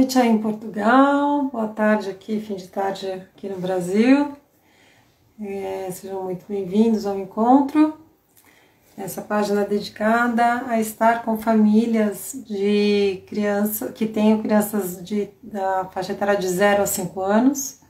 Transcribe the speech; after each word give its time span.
noite 0.00 0.18
aí 0.18 0.30
em 0.30 0.38
Portugal, 0.38 1.50
boa 1.52 1.68
tarde 1.68 2.08
aqui, 2.08 2.40
fim 2.40 2.56
de 2.56 2.68
tarde 2.68 3.06
aqui 3.12 3.50
no 3.50 3.58
Brasil. 3.58 4.32
É, 5.38 5.90
sejam 5.92 6.24
muito 6.24 6.46
bem-vindos 6.48 7.04
ao 7.04 7.18
encontro. 7.18 8.00
Essa 8.96 9.20
página 9.20 9.60
é 9.60 9.66
dedicada 9.66 10.64
a 10.68 10.80
estar 10.80 11.22
com 11.22 11.36
famílias 11.36 12.32
de 12.46 13.22
crianças 13.26 13.92
que 13.92 14.06
tenham 14.06 14.40
crianças 14.40 15.04
de, 15.04 15.28
da 15.42 15.84
faixa 15.92 16.12
etária 16.12 16.38
de 16.38 16.48
0 16.48 16.82
a 16.82 16.86
5 16.86 17.20
anos. 17.20 17.80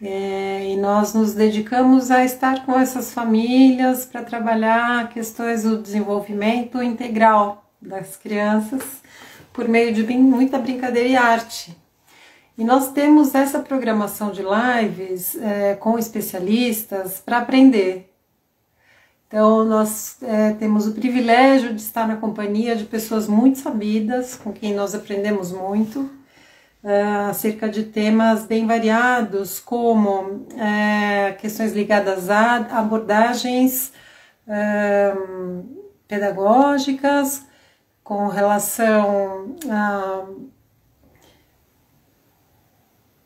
É, 0.00 0.70
e 0.70 0.76
nós 0.76 1.12
nos 1.12 1.34
dedicamos 1.34 2.12
a 2.12 2.24
estar 2.24 2.64
com 2.64 2.78
essas 2.78 3.12
famílias 3.12 4.04
para 4.04 4.22
trabalhar 4.22 5.08
questões 5.08 5.64
do 5.64 5.82
desenvolvimento 5.82 6.80
integral 6.80 7.68
das 7.82 8.16
crianças 8.16 9.02
por 9.56 9.66
meio 9.66 9.94
de 9.94 10.02
muita 10.02 10.58
brincadeira 10.58 11.08
e 11.08 11.16
arte. 11.16 11.74
E 12.58 12.62
nós 12.62 12.92
temos 12.92 13.34
essa 13.34 13.58
programação 13.58 14.30
de 14.30 14.42
lives 14.42 15.34
é, 15.36 15.74
com 15.74 15.98
especialistas 15.98 17.22
para 17.24 17.38
aprender. 17.38 18.12
Então, 19.26 19.64
nós 19.64 20.18
é, 20.22 20.52
temos 20.52 20.86
o 20.86 20.92
privilégio 20.92 21.74
de 21.74 21.80
estar 21.80 22.06
na 22.06 22.16
companhia 22.16 22.76
de 22.76 22.84
pessoas 22.84 23.26
muito 23.26 23.58
sabidas, 23.58 24.36
com 24.36 24.52
quem 24.52 24.74
nós 24.74 24.94
aprendemos 24.94 25.50
muito, 25.50 26.08
é, 26.84 27.02
acerca 27.30 27.66
de 27.66 27.84
temas 27.84 28.44
bem 28.44 28.66
variados, 28.66 29.58
como 29.58 30.46
é, 30.54 31.32
questões 31.32 31.72
ligadas 31.72 32.28
a 32.28 32.56
abordagens 32.78 33.90
é, 34.46 35.14
pedagógicas, 36.06 37.45
com 38.06 38.28
relação 38.28 39.56
a, 39.68 40.28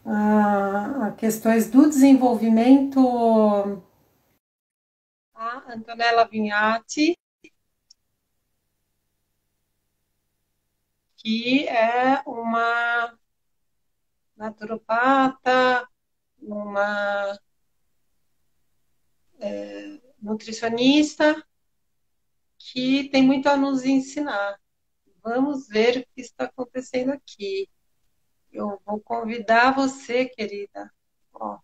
a, 0.07 1.07
a 1.09 1.13
questões 1.13 1.71
do 1.71 1.87
desenvolvimento. 1.87 2.99
A 5.35 5.75
Antonella 5.75 6.27
Vignati, 6.27 7.15
que 11.17 11.69
é 11.69 12.23
uma 12.25 13.19
naturopata, 14.35 15.87
uma 16.41 17.39
é, 19.39 20.01
nutricionista 20.23 21.47
que 22.57 23.11
tem 23.11 23.23
muito 23.23 23.47
a 23.47 23.59
nos 23.59 23.85
ensinar. 23.85 24.60
Vamos 25.23 25.69
ver 25.69 25.99
o 25.99 26.07
que 26.15 26.21
está 26.21 26.45
acontecendo 26.45 27.13
aqui. 27.13 27.69
Eu 28.53 28.81
vou 28.85 29.01
convidar 29.01 29.75
você, 29.75 30.27
querida. 30.27 30.93
Ó, 31.33 31.59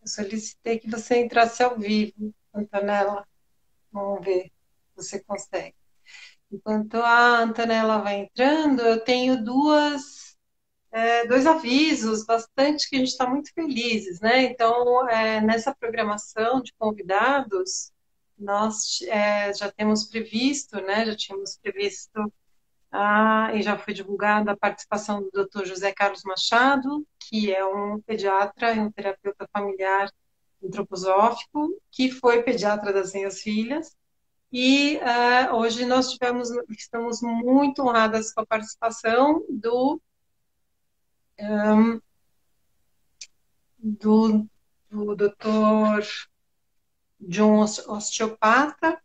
eu 0.00 0.08
solicitei 0.08 0.78
que 0.78 0.90
você 0.90 1.18
entrasse 1.20 1.62
ao 1.62 1.78
vivo, 1.78 2.34
Antonella. 2.52 3.26
Vamos 3.92 4.24
ver 4.24 4.44
se 4.44 4.96
você 4.96 5.24
consegue. 5.24 5.76
Enquanto 6.50 6.96
a 6.96 7.38
Antonella 7.38 7.98
vai 7.98 8.16
entrando, 8.20 8.80
eu 8.82 9.02
tenho 9.04 9.42
duas, 9.42 10.36
é, 10.90 11.26
dois 11.26 11.46
avisos 11.46 12.24
bastante 12.26 12.88
que 12.88 12.96
a 12.96 12.98
gente 12.98 13.08
está 13.08 13.28
muito 13.28 13.52
felizes, 13.54 14.20
né? 14.20 14.42
Então, 14.44 15.08
é, 15.08 15.40
nessa 15.40 15.74
programação 15.74 16.60
de 16.62 16.72
convidados, 16.74 17.91
nós 18.42 19.00
é, 19.02 19.52
já 19.54 19.70
temos 19.70 20.04
previsto, 20.04 20.80
né, 20.80 21.06
já 21.06 21.16
tínhamos 21.16 21.58
previsto 21.62 22.32
ah, 22.90 23.50
e 23.54 23.62
já 23.62 23.78
foi 23.78 23.94
divulgada 23.94 24.52
a 24.52 24.56
participação 24.56 25.22
do 25.22 25.30
Dr. 25.30 25.64
José 25.64 25.92
Carlos 25.92 26.22
Machado, 26.24 27.06
que 27.18 27.54
é 27.54 27.64
um 27.64 28.00
pediatra 28.02 28.74
e 28.74 28.80
um 28.80 28.90
terapeuta 28.90 29.48
familiar 29.52 30.10
antroposófico, 30.62 31.80
que 31.90 32.10
foi 32.10 32.42
pediatra 32.42 32.92
das 32.92 33.12
minhas 33.12 33.40
filhas. 33.40 33.96
E 34.52 34.98
uh, 34.98 35.56
hoje 35.56 35.86
nós 35.86 36.10
tivemos, 36.12 36.50
estamos 36.70 37.22
muito 37.22 37.82
honradas 37.82 38.34
com 38.34 38.42
a 38.42 38.46
participação 38.46 39.42
do 39.48 39.98
um, 41.40 42.00
do, 43.78 44.46
do 44.90 45.16
doutor 45.16 46.04
de 47.22 47.40
um 47.40 47.60
osteopata, 47.60 49.00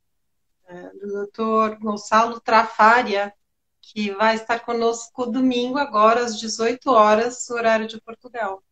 é, 0.67 0.89
do 0.89 1.07
doutor 1.07 1.77
Gonçalo 1.77 2.41
Trafaria, 2.41 3.33
que 3.81 4.11
vai 4.11 4.35
estar 4.35 4.59
conosco 4.59 5.25
domingo, 5.27 5.77
agora 5.77 6.21
às 6.21 6.37
18 6.39 6.89
horas, 6.91 7.49
horário 7.49 7.87
de 7.87 8.01
Portugal. 8.01 8.63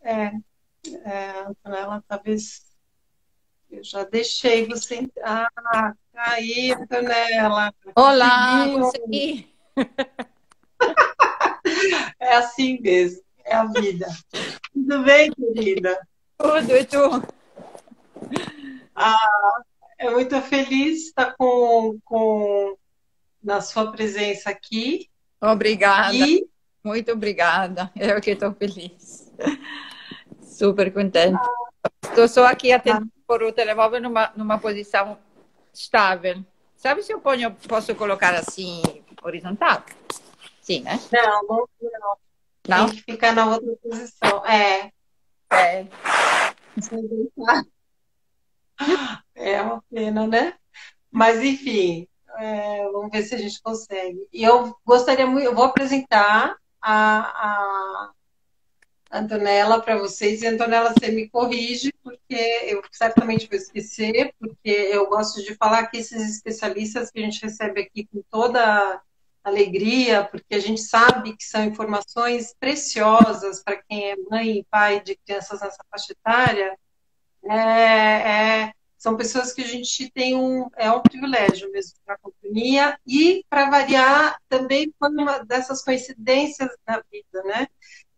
É, 0.00 0.30
é 1.04 1.30
Antonella, 1.46 2.04
talvez 2.06 2.62
eu 3.70 3.82
já 3.82 4.04
deixei 4.04 4.66
você. 4.66 5.10
Ah, 5.22 5.48
tá 6.12 6.30
aí, 6.32 6.72
Antonella. 6.72 7.74
Olá, 7.96 8.68
consegui. 8.68 9.52
É 12.18 12.34
assim 12.34 12.80
mesmo 12.80 13.27
é 13.48 13.54
a 13.54 13.64
vida. 13.64 14.06
Tudo 14.72 15.02
bem, 15.02 15.32
querida? 15.32 15.98
Tudo, 16.36 16.76
e 16.76 16.84
tu? 16.84 17.22
Ah, 18.94 19.62
é 19.98 20.10
muito 20.10 20.40
feliz 20.42 21.06
estar 21.06 21.34
com, 21.36 21.98
com, 22.04 22.76
na 23.42 23.60
sua 23.60 23.90
presença 23.90 24.50
aqui. 24.50 25.08
Obrigada. 25.40 26.14
E... 26.14 26.46
Muito 26.84 27.12
obrigada. 27.12 27.90
Eu 27.96 28.20
que 28.20 28.30
estou 28.30 28.52
feliz. 28.52 29.32
Super 30.42 30.92
contente. 30.92 31.40
Estou 32.04 32.24
ah. 32.24 32.28
só 32.28 32.46
aqui 32.46 32.70
atendendo 32.72 33.06
ah. 33.06 33.22
por 33.26 33.42
o 33.42 33.52
telemóvel 33.52 34.00
numa, 34.00 34.32
numa 34.36 34.58
posição 34.58 35.18
estável. 35.72 36.44
Sabe 36.76 37.02
se 37.02 37.12
eu 37.12 37.20
ponho, 37.20 37.52
posso 37.66 37.94
colocar 37.94 38.34
assim, 38.34 38.82
horizontal? 39.22 39.82
Sim, 40.60 40.82
né? 40.82 41.00
Não, 41.12 41.42
não, 41.42 41.68
não. 41.80 42.27
Não? 42.68 42.86
Tem 42.86 42.96
que 42.96 43.12
ficar 43.12 43.34
na 43.34 43.46
outra 43.46 43.74
posição. 43.82 44.44
É. 44.46 44.92
É. 45.50 45.86
É 49.34 49.60
uma 49.60 49.82
pena, 49.90 50.26
né? 50.26 50.54
Mas, 51.10 51.42
enfim, 51.42 52.06
é, 52.38 52.88
vamos 52.90 53.10
ver 53.10 53.22
se 53.24 53.34
a 53.34 53.38
gente 53.38 53.60
consegue. 53.60 54.28
E 54.32 54.44
eu 54.44 54.76
gostaria 54.84 55.26
muito, 55.26 55.44
eu 55.44 55.54
vou 55.54 55.64
apresentar 55.64 56.56
a, 56.80 57.20
a 57.20 58.12
Antonella 59.10 59.80
para 59.82 59.96
vocês. 59.96 60.42
E, 60.42 60.46
Antonella, 60.46 60.92
você 60.92 61.10
me 61.10 61.28
corrige, 61.28 61.92
porque 62.02 62.34
eu 62.66 62.82
certamente 62.92 63.48
vou 63.48 63.56
esquecer, 63.56 64.34
porque 64.38 64.70
eu 64.70 65.08
gosto 65.08 65.42
de 65.42 65.54
falar 65.54 65.86
que 65.88 65.98
esses 65.98 66.36
especialistas 66.36 67.10
que 67.10 67.18
a 67.18 67.22
gente 67.22 67.42
recebe 67.42 67.80
aqui 67.80 68.06
com 68.06 68.22
toda 68.30 69.02
alegria, 69.42 70.24
porque 70.24 70.54
a 70.54 70.58
gente 70.58 70.80
sabe 70.80 71.36
que 71.36 71.44
são 71.44 71.64
informações 71.64 72.54
preciosas 72.58 73.62
para 73.62 73.82
quem 73.82 74.10
é 74.10 74.16
mãe 74.30 74.58
e 74.58 74.66
pai 74.70 75.00
de 75.00 75.16
crianças 75.16 75.60
nessa 75.60 75.84
faixa 75.90 76.12
etária. 76.12 76.78
É, 77.44 77.54
é, 77.54 78.72
são 78.98 79.16
pessoas 79.16 79.52
que 79.52 79.62
a 79.62 79.66
gente 79.66 80.10
tem 80.10 80.36
um 80.36 80.68
é 80.76 80.90
um 80.90 81.00
privilégio 81.00 81.70
mesmo 81.70 81.94
para 82.04 82.16
a 82.16 82.18
companhia 82.18 82.98
e 83.06 83.44
para 83.48 83.70
variar 83.70 84.40
também 84.48 84.92
foi 84.98 85.10
uma 85.10 85.38
dessas 85.44 85.82
coincidências 85.84 86.68
da 86.84 87.02
vida, 87.10 87.42
né? 87.44 87.68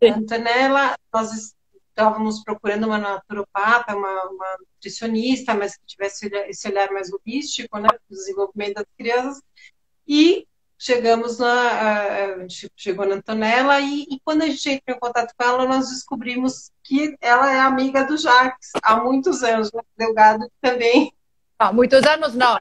Sim. 0.03 0.11
Antonella, 0.11 0.97
nós 1.13 1.55
estávamos 1.91 2.43
procurando 2.43 2.87
uma 2.87 2.99
naturopata, 2.99 3.95
uma, 3.95 4.25
uma, 4.31 4.57
nutricionista, 4.61 5.55
mas 5.55 5.77
que 5.77 5.85
tivesse 5.85 6.31
esse 6.49 6.67
olhar 6.67 6.91
mais 6.91 7.11
holístico, 7.13 7.79
né, 7.79 7.89
para 7.89 8.01
o 8.11 8.15
desenvolvimento 8.15 8.75
das 8.77 8.87
crianças. 8.97 9.43
E 10.09 10.47
chegamos 10.81 11.39
na, 11.39 12.41
a 12.43 12.47
chegou 12.75 13.07
na 13.07 13.17
Antonella 13.17 13.79
e, 13.81 14.07
e, 14.11 14.21
quando 14.25 14.43
a 14.43 14.47
gente 14.47 14.71
entrou 14.71 14.97
em 14.97 15.01
contato 15.01 15.35
com 15.37 15.45
ela, 15.45 15.67
nós 15.67 15.91
descobrimos 15.91 16.73
que 16.83 17.15
ela 17.21 17.53
é 17.53 17.61
amiga 17.61 18.03
do 18.05 18.17
Jacques 18.17 18.71
há 18.83 18.97
muitos 18.97 19.43
anos, 19.43 19.71
né? 19.73 19.83
Delgado 19.97 20.51
também. 20.61 21.13
Há 21.59 21.71
muitos 21.71 22.03
anos 22.07 22.35
não, 22.35 22.59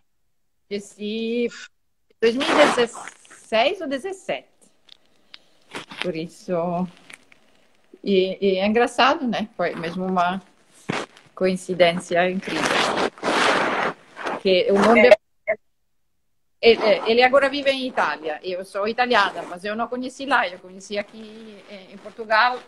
esse 0.69 1.47
2016 2.21 3.79
ou 3.79 3.87
17. 3.87 4.45
Por 6.01 6.13
isso 6.13 6.87
e, 8.03 8.37
e 8.41 8.57
é 8.57 8.65
engraçado, 8.65 9.25
né? 9.25 9.47
Foi 9.55 9.73
mesmo 9.75 10.05
uma 10.05 10.41
coincidência 11.33 12.29
incrível. 12.29 12.63
Que 14.41 14.67
o 14.71 14.79
mundo 14.79 14.97
é 14.97 15.18
ele 16.61 17.23
agora 17.23 17.49
vive 17.49 17.69
em 17.71 17.87
Itália. 17.87 18.39
Eu 18.43 18.65
sou 18.65 18.87
italiana, 18.87 19.43
mas 19.43 19.63
eu 19.63 19.75
não 19.75 19.87
conheci 19.87 20.25
lá. 20.25 20.47
Eu 20.47 20.59
conheci 20.59 20.97
aqui 20.97 21.57
em 21.89 21.97
Portugal, 21.97 22.59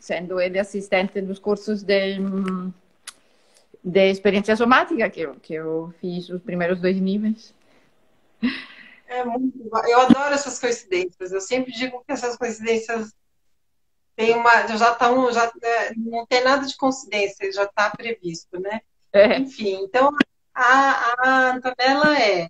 sendo 0.00 0.40
ele 0.40 0.58
assistente 0.58 1.20
dos 1.20 1.38
cursos 1.38 1.82
de, 1.82 2.18
de 3.82 4.10
experiência 4.10 4.56
somática, 4.56 5.08
que 5.08 5.20
eu, 5.20 5.34
que 5.36 5.54
eu 5.54 5.94
fiz 6.00 6.28
os 6.28 6.42
primeiros 6.42 6.80
dois 6.80 7.00
níveis. 7.00 7.54
É 9.06 9.24
muito 9.24 9.58
Eu 9.86 10.00
adoro 10.00 10.34
essas 10.34 10.58
coincidências. 10.58 11.30
Eu 11.30 11.40
sempre 11.40 11.72
digo 11.72 12.02
que 12.04 12.12
essas 12.12 12.36
coincidências 12.36 13.14
tem 14.16 14.34
uma, 14.34 14.66
já 14.76 14.92
estão, 14.92 15.32
já 15.32 15.52
é, 15.62 15.94
não 15.96 16.26
tem 16.26 16.42
nada 16.42 16.66
de 16.66 16.76
coincidência, 16.76 17.52
já 17.52 17.64
está 17.64 17.90
previsto, 17.90 18.60
né? 18.60 18.80
É. 19.12 19.38
Enfim, 19.38 19.80
então 19.82 20.10
a, 20.54 21.14
a 21.18 21.52
Antonella 21.52 22.18
é 22.18 22.48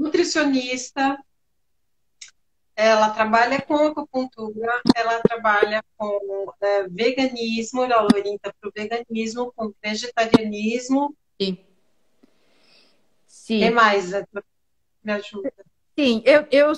nutricionista, 0.00 1.18
ela 2.74 3.10
trabalha 3.10 3.60
com 3.60 3.76
acupuntura, 3.76 4.80
ela 4.94 5.20
trabalha 5.20 5.84
com 5.98 6.52
é, 6.60 6.88
veganismo, 6.88 7.84
ela 7.84 8.04
orienta 8.04 8.54
para 8.58 8.68
o 8.68 8.72
veganismo, 8.74 9.52
com 9.54 9.72
vegetarianismo. 9.82 11.14
Sim. 11.40 11.58
Sim. 13.26 13.58
Que 13.60 13.70
mais? 13.70 14.10
Me 15.04 15.12
ajuda. 15.12 15.52
Sim, 15.98 16.22
eu, 16.24 16.46
eu 16.50 16.72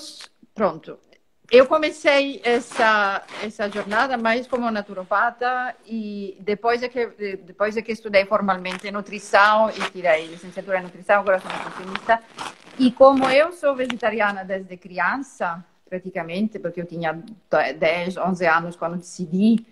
pronto. 0.53 0.99
Eu 1.53 1.67
comecei 1.67 2.41
essa 2.43 3.21
essa 3.43 3.69
jornada 3.69 4.17
mais 4.17 4.47
como 4.47 4.71
naturopata 4.71 5.75
e 5.85 6.35
depois 6.39 6.81
é 6.81 6.89
que 6.89 7.05
depois 7.45 7.77
é 7.77 7.81
que 7.83 7.91
estudei 7.91 8.25
formalmente 8.25 8.89
nutrição 8.89 9.69
e 9.69 9.79
tirei 9.91 10.25
licenciatura 10.25 10.79
em 10.79 10.81
nutrição, 10.81 11.19
agora 11.19 11.39
sou 11.39 11.51
nutricionista. 11.51 12.19
E 12.79 12.91
como 12.91 13.29
eu 13.29 13.51
sou 13.51 13.75
vegetariana 13.75 14.43
desde 14.43 14.75
criança, 14.77 15.63
praticamente, 15.87 16.57
porque 16.57 16.81
eu 16.81 16.87
tinha 16.87 17.21
10, 17.77 18.17
11 18.17 18.45
anos 18.47 18.75
quando 18.75 18.97
decidi, 18.97 19.63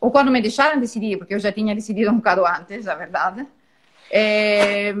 ou 0.00 0.10
quando 0.10 0.30
me 0.30 0.40
deixaram 0.40 0.80
decidir, 0.80 1.18
porque 1.18 1.34
eu 1.34 1.38
já 1.38 1.52
tinha 1.52 1.74
decidido 1.74 2.10
um 2.12 2.16
bocado 2.16 2.46
antes, 2.46 2.88
a 2.88 2.94
verdade. 2.94 3.46
É, 4.10 4.94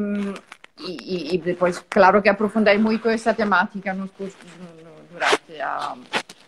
e, 0.80 1.34
e, 1.34 1.38
depois, 1.38 1.78
claro 1.88 2.20
que 2.20 2.28
aprofundei 2.28 2.76
muito 2.76 3.08
essa 3.08 3.32
temática 3.32 3.94
nos 3.94 4.10
cursos, 4.10 4.38
durante 5.14 5.60
a, 5.60 5.96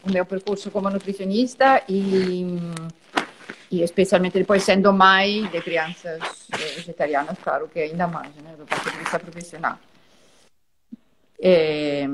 o 0.03 0.11
meu 0.11 0.27
percurso 0.27 0.71
como 0.71 0.91
nutricionista 0.91 1.83
e, 1.89 2.59
e 3.71 3.83
especialmente 3.83 4.39
depois 4.39 4.63
sendo 4.63 4.93
mãe 4.93 5.47
de 5.47 5.61
crianças 5.63 6.49
vegetarianas, 6.51 7.39
claro 7.43 7.69
que 7.69 7.81
ainda 7.81 8.07
mais, 8.07 8.35
né, 8.37 8.55
do 8.59 8.67
ponto 8.67 8.91
de 8.91 8.97
vista 8.99 9.19
profissional. 9.19 9.79
E, 11.39 12.09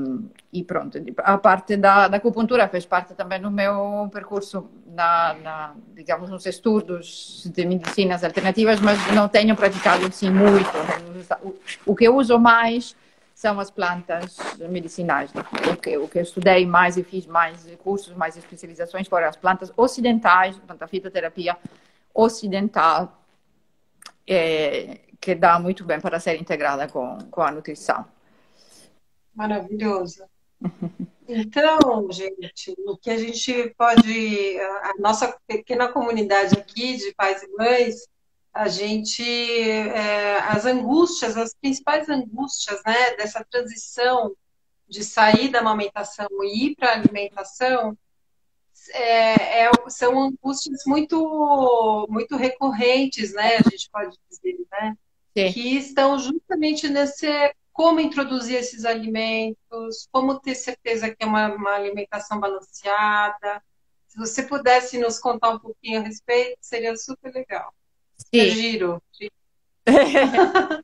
e 0.51 0.63
pronto, 0.63 1.01
a 1.17 1.37
parte 1.37 1.77
da, 1.77 2.07
da 2.07 2.17
acupuntura 2.17 2.67
fez 2.67 2.85
parte 2.85 3.15
também 3.15 3.39
do 3.41 3.49
meu 3.49 4.09
percurso 4.11 4.69
na, 4.85 5.33
na, 5.41 5.75
digamos, 5.95 6.29
nos 6.29 6.45
estudos 6.45 7.49
de 7.51 7.65
medicinas 7.65 8.23
alternativas, 8.23 8.79
mas 8.81 8.99
não 9.13 9.27
tenho 9.27 9.55
praticado 9.55 10.05
assim 10.05 10.29
muito. 10.29 10.69
O, 11.41 11.55
o 11.85 11.95
que 11.95 12.05
eu 12.05 12.15
uso 12.15 12.37
mais 12.37 12.95
são 13.43 13.59
as 13.59 13.69
plantas 13.69 14.37
medicinais. 14.69 15.29
O 15.69 15.75
que, 15.75 15.97
o 15.97 16.07
que 16.07 16.17
eu 16.17 16.21
estudei 16.21 16.65
mais 16.65 16.95
e 16.95 17.03
fiz 17.03 17.25
mais 17.25 17.67
cursos, 17.83 18.15
mais 18.15 18.37
especializações 18.37 19.05
foram 19.05 19.27
as 19.27 19.35
plantas 19.35 19.69
ocidentais, 19.75 20.55
portanto, 20.55 20.83
a 20.83 20.87
fitoterapia 20.87 21.57
ocidental, 22.13 23.21
é, 24.25 24.97
que 25.19 25.35
dá 25.35 25.59
muito 25.59 25.83
bem 25.83 25.99
para 25.99 26.21
ser 26.21 26.39
integrada 26.39 26.87
com, 26.87 27.17
com 27.29 27.41
a 27.41 27.51
nutrição. 27.51 28.05
Maravilhoso. 29.35 30.23
Então, 31.27 32.09
gente, 32.11 32.73
o 32.85 32.97
que 32.97 33.09
a 33.09 33.17
gente 33.17 33.73
pode, 33.77 34.57
a 34.59 34.93
nossa 34.99 35.37
pequena 35.45 35.89
comunidade 35.89 36.55
aqui 36.57 36.95
de 36.95 37.13
pais 37.13 37.43
e 37.43 37.47
mães, 37.57 38.07
a 38.53 38.67
gente, 38.67 39.23
é, 39.23 40.37
as 40.41 40.65
angústias, 40.65 41.35
as 41.35 41.55
principais 41.55 42.07
angústias, 42.07 42.81
né, 42.85 43.15
dessa 43.15 43.43
transição 43.43 44.35
de 44.87 45.03
sair 45.03 45.49
da 45.49 45.59
amamentação 45.59 46.27
e 46.43 46.67
ir 46.67 46.75
para 46.75 46.89
a 46.89 46.93
alimentação, 46.93 47.97
é, 48.91 49.63
é, 49.63 49.71
são 49.87 50.19
angústias 50.19 50.83
muito, 50.85 52.05
muito 52.09 52.35
recorrentes, 52.35 53.33
né, 53.33 53.57
a 53.57 53.69
gente 53.69 53.89
pode 53.91 54.15
dizer, 54.29 54.57
né, 54.71 54.97
Sim. 55.35 55.51
que 55.51 55.77
estão 55.77 56.19
justamente 56.19 56.87
nesse 56.89 57.27
como 57.71 57.99
introduzir 57.99 58.55
esses 58.57 58.85
alimentos, 58.85 60.07
como 60.11 60.39
ter 60.39 60.53
certeza 60.53 61.09
que 61.09 61.23
é 61.23 61.25
uma, 61.25 61.55
uma 61.55 61.71
alimentação 61.71 62.39
balanceada. 62.39 63.63
Se 64.07 64.15
você 64.15 64.43
pudesse 64.43 64.99
nos 64.99 65.17
contar 65.17 65.49
um 65.49 65.59
pouquinho 65.59 65.99
a 65.99 66.03
respeito, 66.03 66.59
seria 66.61 66.95
super 66.95 67.33
legal. 67.33 67.73
Sim. 68.17 68.49
giro. 68.49 69.01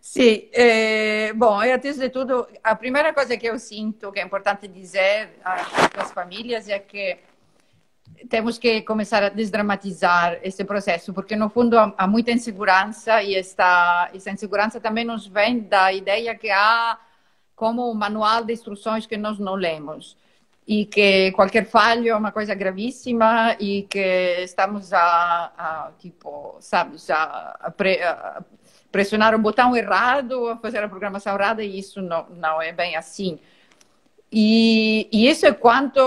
Sim, 0.00 0.48
eh, 0.52 1.32
bom, 1.34 1.62
e 1.62 1.72
antes 1.72 1.98
de 1.98 2.08
tudo, 2.08 2.46
a 2.62 2.74
primeira 2.74 3.12
coisa 3.12 3.36
que 3.36 3.46
eu 3.46 3.58
sinto 3.58 4.12
que 4.12 4.20
é 4.20 4.22
importante 4.22 4.66
dizer 4.68 5.30
às 5.44 6.12
famílias 6.12 6.68
é 6.68 6.78
que 6.78 7.18
temos 8.28 8.56
que 8.56 8.82
começar 8.82 9.22
a 9.22 9.28
desdramatizar 9.28 10.38
esse 10.42 10.64
processo, 10.64 11.12
porque 11.12 11.36
no 11.36 11.50
fundo 11.50 11.76
há 11.78 12.06
muita 12.06 12.30
insegurança 12.30 13.22
e 13.22 13.34
esta, 13.34 14.10
essa 14.14 14.30
insegurança 14.30 14.80
também 14.80 15.04
nos 15.04 15.26
vem 15.26 15.60
da 15.60 15.92
ideia 15.92 16.34
que 16.34 16.50
há 16.50 16.98
como 17.54 17.90
um 17.90 17.94
manual 17.94 18.44
de 18.44 18.52
instruções 18.52 19.06
que 19.06 19.16
nós 19.16 19.38
não 19.38 19.54
lemos 19.54 20.16
e 20.66 20.84
que 20.84 21.30
qualquer 21.32 21.64
falho 21.66 22.08
é 22.08 22.16
uma 22.16 22.32
coisa 22.32 22.54
gravíssima 22.54 23.56
e 23.60 23.82
que 23.82 24.42
estamos 24.42 24.92
a, 24.92 25.52
a 25.56 25.92
tipo, 25.98 26.56
sabe, 26.60 26.96
a, 27.08 27.56
a, 27.60 27.70
pre, 27.70 28.02
a, 28.02 28.42
pressionar 28.90 29.32
o 29.34 29.38
botão 29.38 29.76
errado, 29.76 30.48
a 30.48 30.56
fazer 30.56 30.82
a 30.82 30.88
programação 30.88 31.34
errada 31.34 31.62
e 31.62 31.78
isso 31.78 32.02
não, 32.02 32.26
não 32.30 32.60
é 32.60 32.72
bem 32.72 32.96
assim. 32.96 33.38
E, 34.32 35.08
e 35.12 35.28
isso 35.28 35.46
é 35.46 35.52
quanto, 35.52 36.00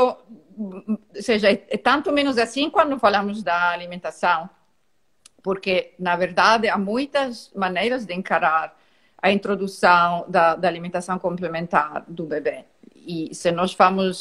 ou 0.57 0.99
seja, 1.13 1.49
é, 1.49 1.65
é 1.69 1.77
tanto 1.77 2.11
menos 2.11 2.37
assim 2.37 2.69
quando 2.69 2.99
falamos 2.99 3.41
da 3.41 3.69
alimentação, 3.69 4.49
porque, 5.41 5.93
na 5.97 6.17
verdade, 6.17 6.67
há 6.67 6.77
muitas 6.77 7.49
maneiras 7.55 8.05
de 8.05 8.13
encarar 8.13 8.77
a 9.21 9.31
introdução 9.31 10.25
da, 10.27 10.55
da 10.55 10.67
alimentação 10.67 11.17
complementar 11.17 12.03
do 12.09 12.25
bebê 12.25 12.65
e 13.09 13.33
se 13.33 13.51
nós, 13.51 13.75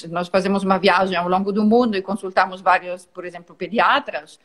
nós 0.09 0.29
fazemos 0.29 0.65
uma 0.65 0.79
viagem 0.79 1.15
ao 1.15 1.29
longo 1.29 1.53
do 1.53 1.63
mundo 1.63 1.95
e 1.95 2.01
consultamos 2.01 2.63
vários, 2.63 3.05
por 3.05 3.27
exemplo, 3.27 3.55
pediatras, 3.55 4.41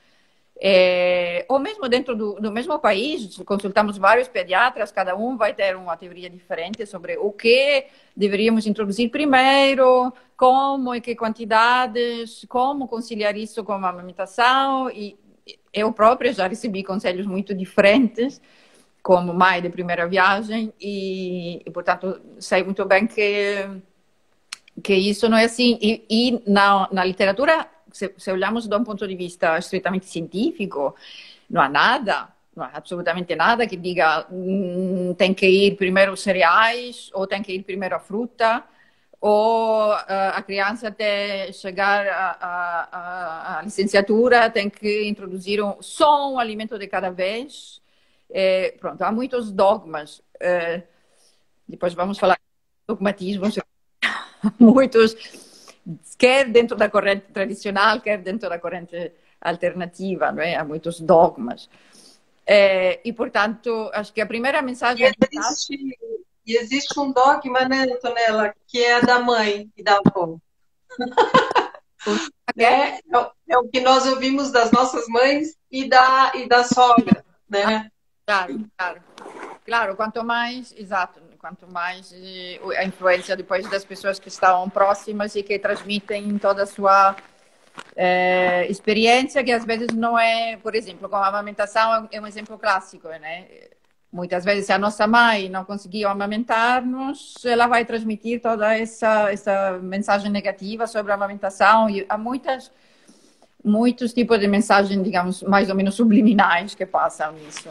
é, 0.59 1.45
ou 1.47 1.59
mesmo 1.59 1.87
dentro 1.87 2.13
do, 2.13 2.33
do, 2.33 2.51
mesmo 2.51 2.77
país, 2.77 3.37
consultamos 3.45 3.97
vários 3.97 4.27
pediatras, 4.27 4.91
cada 4.91 5.15
um 5.15 5.37
vai 5.37 5.53
ter 5.53 5.77
uma 5.77 5.95
teoria 5.95 6.29
diferente 6.29 6.85
sobre 6.85 7.17
o 7.17 7.31
que 7.31 7.85
deveríamos 8.15 8.67
introduzir 8.67 9.09
primeiro, 9.09 10.13
como 10.35 10.93
e 10.93 10.99
que 10.99 11.15
quantidades, 11.15 12.45
como 12.49 12.87
conciliar 12.87 13.37
isso 13.37 13.63
com 13.63 13.71
a 13.71 13.75
amamentação. 13.75 14.89
E 14.89 15.17
eu 15.71 15.91
própria 15.93 16.33
já 16.33 16.47
recebi 16.47 16.83
conselhos 16.83 17.25
muito 17.25 17.55
diferentes, 17.55 18.41
como 19.01 19.33
mãe 19.33 19.61
de 19.61 19.69
primeira 19.69 20.05
viagem, 20.05 20.73
e, 20.79 21.61
e 21.65 21.71
portanto 21.71 22.21
sei 22.39 22.61
muito 22.63 22.85
bem 22.85 23.07
que 23.07 23.67
que 24.81 24.93
isso 24.93 25.27
não 25.29 25.37
é 25.37 25.45
assim. 25.45 25.77
E, 25.81 26.05
e 26.09 26.43
na, 26.49 26.87
na 26.91 27.03
literatura, 27.03 27.67
se, 27.91 28.13
se 28.17 28.31
olhamos 28.31 28.67
de 28.67 28.75
um 28.75 28.83
ponto 28.83 29.07
de 29.07 29.15
vista 29.15 29.57
estritamente 29.57 30.05
científico, 30.05 30.95
não 31.49 31.61
há 31.61 31.69
nada 31.69 32.29
não 32.55 32.63
há 32.63 32.71
absolutamente 32.73 33.35
nada 33.35 33.65
que 33.65 33.75
diga 33.75 34.27
hum, 34.31 35.15
tem 35.17 35.33
que 35.33 35.47
ir 35.47 35.75
primeiro 35.75 36.13
os 36.13 36.21
cereais 36.21 37.09
ou 37.13 37.25
tem 37.25 37.41
que 37.41 37.51
ir 37.51 37.63
primeiro 37.63 37.95
a 37.95 37.99
fruta 37.99 38.63
ou 39.25 39.89
uh, 39.93 40.33
a 40.33 40.41
criança 40.43 40.89
até 40.89 41.49
chegar 41.53 42.05
à 42.41 43.61
licenciatura 43.63 44.49
tem 44.49 44.69
que 44.69 45.07
introduzir 45.07 45.63
um, 45.63 45.81
só 45.81 46.33
um 46.33 46.37
alimento 46.37 46.77
de 46.77 46.87
cada 46.87 47.09
vez. 47.09 47.81
É, 48.29 48.71
pronto, 48.81 49.01
há 49.01 49.13
muitos 49.13 49.49
dogmas. 49.49 50.21
É, 50.41 50.83
depois 51.65 51.93
vamos 51.93 52.19
falar 52.19 52.37
dogmatismo, 52.85 53.45
muitos, 54.59 55.15
quer 56.17 56.49
dentro 56.49 56.75
da 56.75 56.89
corrente 56.89 57.25
tradicional, 57.31 58.01
quer 58.01 58.17
dentro 58.17 58.49
da 58.49 58.59
corrente 58.59 59.11
alternativa, 59.41 60.31
não 60.31 60.41
é? 60.41 60.55
Há 60.55 60.63
muitos 60.63 60.99
dogmas. 60.99 61.69
É, 62.45 62.99
e, 63.03 63.13
portanto, 63.13 63.89
acho 63.93 64.13
que 64.13 64.21
a 64.21 64.25
primeira 64.25 64.61
mensagem... 64.61 65.05
E 65.05 65.37
existe, 65.37 65.97
e 66.45 66.57
existe 66.57 66.99
um 66.99 67.11
dogma, 67.11 67.67
né, 67.67 67.83
Antonella, 67.83 68.53
que 68.67 68.83
é 68.83 68.95
a 68.95 69.01
da 69.01 69.19
mãe 69.19 69.69
e 69.75 69.83
da 69.83 69.99
avó. 70.05 70.37
é, 72.57 72.63
é, 72.63 72.99
é, 73.47 73.57
o 73.57 73.67
que 73.67 73.79
nós 73.79 74.05
ouvimos 74.05 74.51
das 74.51 74.71
nossas 74.71 75.07
mães 75.07 75.57
e 75.71 75.87
da, 75.87 76.33
e 76.35 76.47
da 76.47 76.63
sogra, 76.63 77.23
né? 77.49 77.89
Claro, 78.25 78.69
claro. 78.77 79.01
Claro, 79.65 79.95
quanto 79.95 80.23
mais, 80.23 80.73
exato, 80.77 81.21
quanto 81.43 81.69
mais 81.69 82.15
a 82.77 82.85
influência 82.85 83.35
depois 83.35 83.69
das 83.69 83.83
pessoas 83.83 84.17
que 84.17 84.29
estão 84.29 84.69
próximas 84.69 85.35
e 85.35 85.43
que 85.43 85.59
transmitem 85.59 86.37
toda 86.37 86.63
a 86.63 86.65
sua 86.65 87.17
é, 87.97 88.65
experiência 88.69 89.43
que 89.43 89.51
às 89.51 89.65
vezes 89.65 89.89
não 89.89 90.17
é, 90.17 90.55
por 90.55 90.73
exemplo, 90.73 91.09
com 91.09 91.17
a 91.17 91.27
amamentação 91.27 92.07
é 92.09 92.21
um 92.21 92.25
exemplo 92.25 92.57
clássico, 92.57 93.09
né? 93.09 93.45
Muitas 94.09 94.45
vezes, 94.45 94.67
se 94.67 94.71
a 94.71 94.77
nossa 94.77 95.05
mãe 95.05 95.49
não 95.49 95.65
conseguiu 95.65 96.07
amamentar-nos, 96.07 97.43
ela 97.43 97.67
vai 97.67 97.83
transmitir 97.83 98.41
toda 98.41 98.77
essa, 98.77 99.29
essa 99.29 99.79
mensagem 99.81 100.31
negativa 100.31 100.87
sobre 100.87 101.11
a 101.11 101.15
amamentação. 101.15 101.89
E 101.89 102.05
há 102.07 102.17
muitas, 102.17 102.71
muitos 103.63 104.13
tipos 104.13 104.39
de 104.39 104.47
mensagens, 104.47 105.01
digamos, 105.03 105.41
mais 105.43 105.69
ou 105.69 105.75
menos 105.75 105.95
subliminais 105.95 106.75
que 106.75 106.85
passam 106.85 107.31
nisso. 107.33 107.69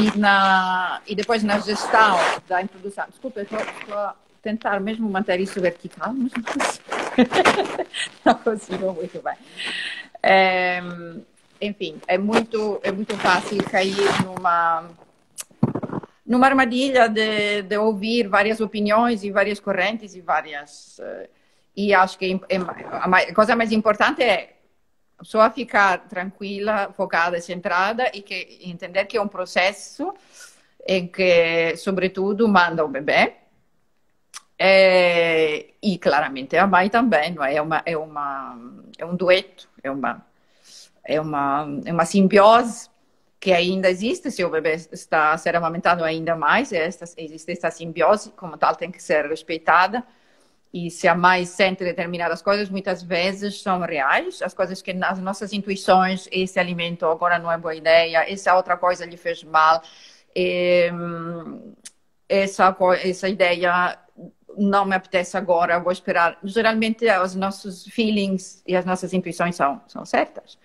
E, 0.00 0.18
na, 0.18 1.00
e 1.06 1.14
depois, 1.14 1.42
na 1.42 1.58
gestão 1.58 2.18
da 2.48 2.60
introdução. 2.62 3.04
Desculpa, 3.08 3.40
estou 3.40 3.58
a 3.96 4.14
tentar 4.42 4.80
mesmo 4.80 5.08
manter 5.08 5.40
isso 5.40 5.60
vertical, 5.60 6.12
mas 6.12 6.32
não 6.32 6.42
consigo, 6.42 7.86
não 8.24 8.34
consigo 8.34 8.92
muito 8.92 9.22
bem. 9.22 9.36
É, 10.22 10.82
enfim, 11.60 11.96
é 12.06 12.18
muito, 12.18 12.80
é 12.82 12.92
muito 12.92 13.16
fácil 13.16 13.62
cair 13.64 13.96
numa 14.24 14.84
numa 16.24 16.46
armadilha 16.46 17.08
de, 17.08 17.62
de, 17.62 17.76
ouvir 17.76 18.26
várias 18.26 18.60
opiniões 18.60 19.22
e 19.22 19.30
várias 19.30 19.60
correntes 19.60 20.14
e 20.14 20.20
várias. 20.20 20.98
Uh, 20.98 21.28
e 21.76 21.92
acho 21.92 22.18
que 22.18 22.40
a 22.90 23.34
coisa 23.34 23.56
mais 23.56 23.72
importante 23.72 24.22
é 24.22 24.61
só 25.22 25.50
ficar 25.50 26.08
tranquila, 26.08 26.92
focada, 26.96 27.40
centrada 27.40 28.10
e 28.14 28.22
que 28.22 28.58
entender 28.62 29.04
que 29.06 29.16
é 29.16 29.22
um 29.22 29.28
processo 29.28 30.12
em 30.86 31.06
que, 31.06 31.76
sobretudo, 31.76 32.48
manda 32.48 32.84
o 32.84 32.88
bebê. 32.88 33.34
É, 34.58 35.70
e 35.82 35.98
claramente 35.98 36.56
a 36.56 36.66
mãe 36.66 36.88
também, 36.88 37.34
não 37.34 37.44
é? 37.44 37.56
É, 37.56 37.62
uma, 37.62 37.82
é, 37.84 37.96
uma, 37.96 38.58
é 38.96 39.04
um 39.04 39.16
dueto, 39.16 39.68
é 39.82 39.90
uma, 39.90 40.24
é 41.04 41.20
uma, 41.20 41.66
é 41.84 41.92
uma 41.92 42.04
simbiose 42.04 42.88
que 43.40 43.52
ainda 43.52 43.90
existe, 43.90 44.30
se 44.30 44.44
o 44.44 44.50
bebê 44.50 44.74
está 44.74 45.32
a 45.32 45.38
ser 45.38 45.56
amamentado 45.56 46.04
ainda 46.04 46.36
mais, 46.36 46.72
esta, 46.72 47.04
existe 47.16 47.50
essa 47.50 47.72
simbiose, 47.72 48.30
como 48.36 48.56
tal, 48.56 48.76
tem 48.76 48.88
que 48.88 49.02
ser 49.02 49.26
respeitada. 49.26 50.04
E 50.72 50.90
se 50.90 51.06
a 51.06 51.14
mãe 51.14 51.44
sente 51.44 51.84
determinadas 51.84 52.40
coisas, 52.40 52.70
muitas 52.70 53.02
vezes 53.02 53.60
são 53.60 53.80
reais, 53.80 54.40
as 54.40 54.54
coisas 54.54 54.80
que 54.80 54.94
nas 54.94 55.18
nossas 55.18 55.52
intuições, 55.52 56.26
esse 56.32 56.58
alimento 56.58 57.04
agora 57.04 57.38
não 57.38 57.52
é 57.52 57.58
boa 57.58 57.74
ideia, 57.74 58.24
essa 58.26 58.56
outra 58.56 58.76
coisa 58.76 59.04
lhe 59.04 59.18
fez 59.18 59.44
mal, 59.44 59.82
e, 60.34 60.90
essa, 62.26 62.74
essa 63.04 63.28
ideia 63.28 63.98
não 64.56 64.86
me 64.86 64.96
apetece 64.96 65.36
agora, 65.36 65.78
vou 65.78 65.92
esperar. 65.92 66.38
Geralmente, 66.42 67.06
os 67.22 67.34
nossos 67.34 67.84
feelings 67.84 68.62
e 68.66 68.74
as 68.74 68.84
nossas 68.84 69.12
intuições 69.12 69.56
são, 69.56 69.82
são 69.86 70.04
certas 70.06 70.58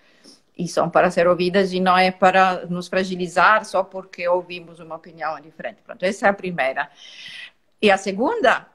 e 0.56 0.66
são 0.66 0.90
para 0.90 1.10
ser 1.10 1.28
ouvidas 1.28 1.72
e 1.72 1.80
não 1.80 1.96
é 1.96 2.10
para 2.10 2.66
nos 2.66 2.88
fragilizar 2.88 3.64
só 3.64 3.84
porque 3.84 4.26
ouvimos 4.26 4.80
uma 4.80 4.96
opinião 4.96 5.38
diferente. 5.40 5.82
Pronto, 5.82 6.02
essa 6.02 6.26
é 6.26 6.30
a 6.30 6.32
primeira. 6.32 6.90
E 7.80 7.90
a 7.90 7.96
segunda 7.96 8.66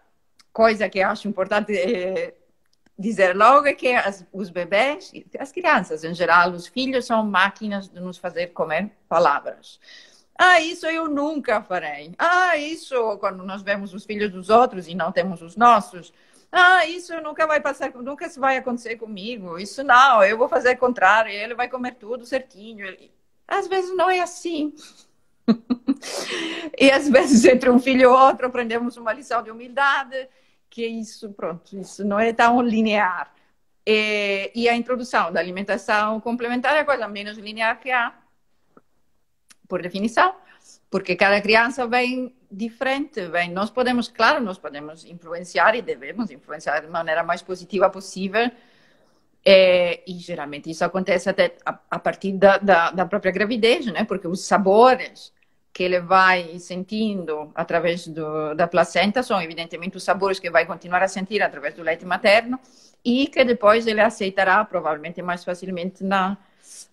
coisa 0.53 0.88
que 0.88 1.00
eu 1.00 1.07
acho 1.10 1.27
importante 1.27 1.75
é 1.75 2.36
dizer 2.98 3.36
logo 3.36 3.65
é 3.65 3.74
que 3.74 3.93
as, 3.93 4.25
os 4.31 4.50
bebês, 4.50 5.12
as 5.39 5.51
crianças 5.51 6.03
em 6.03 6.13
geral, 6.13 6.51
os 6.51 6.67
filhos 6.67 7.05
são 7.05 7.25
máquinas 7.25 7.89
de 7.89 8.00
nos 8.00 8.17
fazer 8.17 8.48
comer 8.48 8.91
palavras. 9.10 9.79
Ah, 10.38 10.60
isso 10.62 10.86
eu 10.86 11.07
nunca 11.07 11.62
farei. 11.62 12.13
Ah, 12.17 12.55
isso 12.57 13.17
quando 13.17 13.43
nós 13.43 13.62
vemos 13.62 13.93
os 13.93 14.05
filhos 14.05 14.31
dos 14.31 14.50
outros 14.50 14.88
e 14.88 14.95
não 14.95 15.12
temos 15.12 15.41
os 15.41 15.55
nossos. 15.55 16.13
Ah, 16.51 16.86
isso 16.86 17.19
nunca 17.22 17.48
vai 17.48 17.60
passar, 17.60 17.91
nunca 17.95 18.29
vai 18.38 18.57
acontecer 18.57 18.95
comigo. 18.98 19.57
Isso 19.60 19.83
não, 19.83 20.24
eu 20.24 20.38
vou 20.38 20.48
fazer 20.48 20.75
o 20.75 20.77
contrário, 20.77 21.31
ele 21.31 21.55
vai 21.55 21.67
comer 21.67 21.95
tudo 21.95 22.25
certinho. 22.25 22.86
Às 23.48 23.67
vezes 23.67 23.95
não 23.95 24.10
é 24.10 24.19
assim. 24.22 24.74
e 26.79 26.91
às 26.91 27.10
vezes 27.10 27.43
entre 27.45 27.69
um 27.69 27.79
filho 27.79 28.01
e 28.01 28.05
outro 28.05 28.48
aprendemos 28.48 28.98
uma 28.98 29.13
lição 29.13 29.41
de 29.43 29.51
humildade, 29.51 30.29
que 30.74 30.86
isso, 30.88 31.32
pronto, 31.34 31.77
isso 31.77 32.03
não 32.03 32.20
é 32.20 32.34
tão 32.34 32.62
linear. 32.62 33.32
E, 33.86 34.51
e 34.56 34.68
a 34.70 34.75
introdução 34.75 35.32
da 35.32 35.39
alimentação 35.39 36.20
complementar 36.20 36.75
é 36.75 36.80
a 36.80 36.86
coisa 36.86 37.08
menos 37.08 37.38
linear 37.38 37.80
que 37.80 37.92
há, 37.92 38.13
por 39.68 39.82
definição 39.82 40.34
porque 40.94 41.15
cada 41.15 41.42
criança 41.42 41.88
vem 41.88 42.36
diferente, 42.51 43.25
vem. 43.25 43.50
Nós 43.50 43.72
podemos, 43.72 44.10
claro, 44.10 44.39
nós 44.39 44.60
podemos 44.60 45.03
influenciar 45.06 45.75
e 45.75 45.82
devemos 45.82 46.30
influenciar 46.30 46.82
de 46.82 46.88
maneira 46.88 47.24
mais 47.24 47.42
positiva 47.42 47.89
possível. 47.89 48.51
É, 49.44 50.03
e 50.06 50.20
geralmente 50.20 50.70
isso 50.70 50.86
acontece 50.86 51.27
até 51.27 51.56
a, 51.65 51.80
a 51.89 51.98
partir 51.98 52.34
da, 52.34 52.60
da, 52.60 52.92
da, 52.92 53.08
própria 53.08 53.32
gravidez, 53.32 53.88
né? 53.88 54.03
Porque 54.03 54.27
os 54.27 54.42
sabores 54.42 55.34
que 55.74 55.82
ele 55.82 56.00
vai 56.00 56.60
sentindo 56.60 57.51
através 57.56 58.08
do, 58.08 58.53
da 58.53 58.68
placenta 58.68 59.24
são 59.24 59.42
evidentemente 59.42 59.98
os 59.98 60.03
sabores 60.03 60.39
que 60.39 60.50
vai 60.50 60.65
continuar 60.68 61.01
a 61.01 61.08
sentir 61.08 61.42
através 61.42 61.74
do 61.74 61.82
leite 61.82 62.06
materno 62.06 62.60
e 63.03 63.27
que 63.27 63.44
depois 63.44 63.88
ele 63.88 64.00
aceitará 64.00 64.63
provavelmente 64.63 65.22
mais 65.22 65.44
facilmente 65.44 66.03
na, 66.03 66.38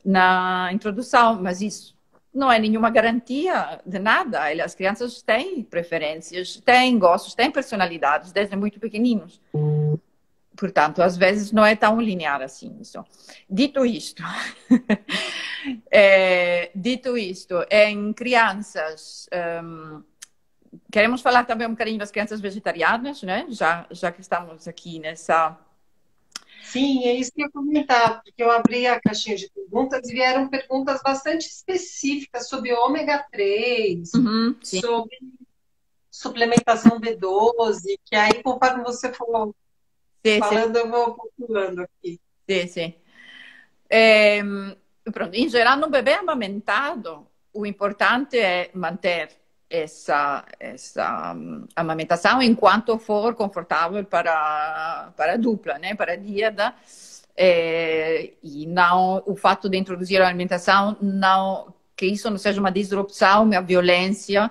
na 0.02 0.70
introdução. 0.72 1.40
Mas 1.40 1.60
isso 1.60 1.94
não 2.32 2.50
é 2.50 2.58
nenhuma 2.58 2.88
garantia 2.88 3.80
de 3.84 3.98
nada. 3.98 4.40
As 4.64 4.74
crianças 4.74 5.20
têm 5.20 5.62
preferências, 5.62 6.56
têm 6.56 6.98
gostos, 6.98 7.34
têm 7.34 7.50
personalidades 7.50 8.32
desde 8.32 8.56
muito 8.56 8.80
pequeninos. 8.80 9.40
Portanto, 10.60 11.00
às 11.00 11.16
vezes 11.16 11.52
não 11.52 11.64
é 11.64 11.74
tão 11.74 11.98
linear 11.98 12.42
assim 12.42 12.76
isso. 12.82 13.02
Dito 13.48 13.82
isto, 13.86 14.22
é, 15.90 16.70
dito 16.74 17.16
isto, 17.16 17.64
em 17.70 18.12
crianças, 18.12 19.26
um, 19.64 20.02
queremos 20.92 21.22
falar 21.22 21.44
também 21.44 21.66
um 21.66 21.70
bocadinho 21.70 21.98
das 21.98 22.10
crianças 22.10 22.42
vegetarianas, 22.42 23.22
né? 23.22 23.46
Já, 23.48 23.86
já 23.90 24.12
que 24.12 24.20
estamos 24.20 24.68
aqui 24.68 24.98
nessa 24.98 25.58
Sim, 26.62 27.06
é 27.06 27.14
isso 27.14 27.32
que 27.32 27.40
eu 27.40 27.46
ia 27.46 27.52
comentar, 27.52 28.22
porque 28.22 28.42
eu 28.42 28.50
abri 28.50 28.86
a 28.86 29.00
caixinha 29.00 29.36
de 29.36 29.50
perguntas 29.50 30.06
e 30.10 30.12
vieram 30.12 30.46
perguntas 30.46 31.00
bastante 31.02 31.46
específicas 31.48 32.50
sobre 32.50 32.74
ômega 32.74 33.26
3, 33.32 34.12
uhum, 34.12 34.54
sobre 34.62 35.18
suplementação 36.10 37.00
B12, 37.00 37.98
que 38.04 38.14
aí, 38.14 38.42
conforme 38.42 38.84
você 38.84 39.10
for 39.10 39.54
sim, 40.24 40.38
falando, 40.38 40.74
sim. 40.74 40.80
eu 40.80 40.90
vou 40.90 41.14
populando 41.14 41.80
aqui. 41.80 42.20
Sim, 42.48 42.66
sim. 42.66 42.94
É, 43.88 44.40
pronto, 45.12 45.34
em 45.34 45.48
geral, 45.48 45.76
no 45.76 45.90
bebê 45.90 46.14
amamentado, 46.14 47.26
o 47.52 47.66
importante 47.66 48.38
é 48.38 48.70
manter 48.74 49.30
essa, 49.68 50.44
essa 50.58 51.32
um, 51.34 51.66
amamentação 51.76 52.42
enquanto 52.42 52.98
for 52.98 53.34
confortável 53.34 54.04
para, 54.04 55.12
para 55.16 55.34
a 55.34 55.36
dupla, 55.36 55.78
né? 55.78 55.94
para 55.94 56.12
a 56.12 56.16
díada. 56.16 56.74
É, 57.36 58.32
e 58.42 58.66
não 58.66 59.22
o 59.24 59.34
fato 59.34 59.68
de 59.68 59.78
introduzir 59.78 60.20
a 60.20 60.28
alimentação, 60.28 60.96
não 61.00 61.72
que 61.96 62.06
isso 62.06 62.30
não 62.30 62.38
seja 62.38 62.60
uma 62.60 62.72
disrupção, 62.72 63.44
uma 63.44 63.60
violência, 63.60 64.50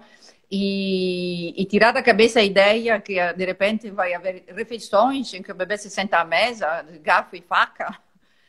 e, 0.52 1.54
e, 1.62 1.66
tirar 1.66 1.92
da 1.92 2.02
cabeça 2.02 2.40
a 2.40 2.44
ideia 2.44 3.00
que 3.00 3.16
de 3.34 3.46
repente 3.46 3.90
vai 3.92 4.14
haver 4.14 4.46
refeições 4.48 5.34
em 5.34 5.44
que 5.44 5.52
o 5.52 5.56
bebê 5.56 5.78
se 5.78 5.90
senta 5.90 6.20
à 6.20 6.26
mesa, 6.26 6.86
garfo 7.02 7.36
e 7.36 7.42
faca, 7.42 7.98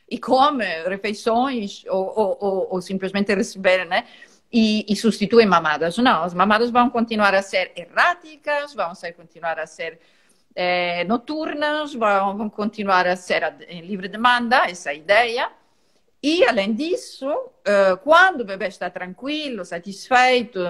e 0.08 0.18
come 0.18 0.64
refeições, 0.88 1.84
ou, 1.88 2.12
ou, 2.16 2.38
ou, 2.40 2.68
ou 2.70 2.82
simplesmente 2.82 3.34
receber, 3.34 3.84
né? 3.84 4.06
e, 4.52 4.84
e 4.88 4.96
substituem 4.96 5.46
mamadas. 5.46 5.96
Não, 5.98 6.24
as 6.24 6.34
mamadas 6.34 6.70
vão 6.70 6.90
continuar 6.90 7.34
a 7.34 7.42
ser 7.42 7.72
erráticas, 7.76 8.74
vão 8.74 8.94
ser, 8.94 9.12
continuar 9.12 9.58
a 9.58 9.66
ser 9.66 10.00
é, 10.54 11.04
noturnas, 11.04 11.94
vão, 11.94 12.36
vão, 12.36 12.50
continuar 12.50 13.06
a 13.06 13.16
ser 13.16 13.54
em 13.68 13.82
livre 13.82 14.08
demanda, 14.08 14.68
essa 14.68 14.92
é 14.92 14.96
ideia. 14.96 15.50
E, 16.22 16.44
além 16.44 16.74
disso, 16.74 17.26
uh, 17.30 17.96
quando 18.04 18.42
o 18.42 18.44
bebê 18.44 18.68
está 18.68 18.90
tranquilo, 18.90 19.64
satisfeito, 19.64 20.60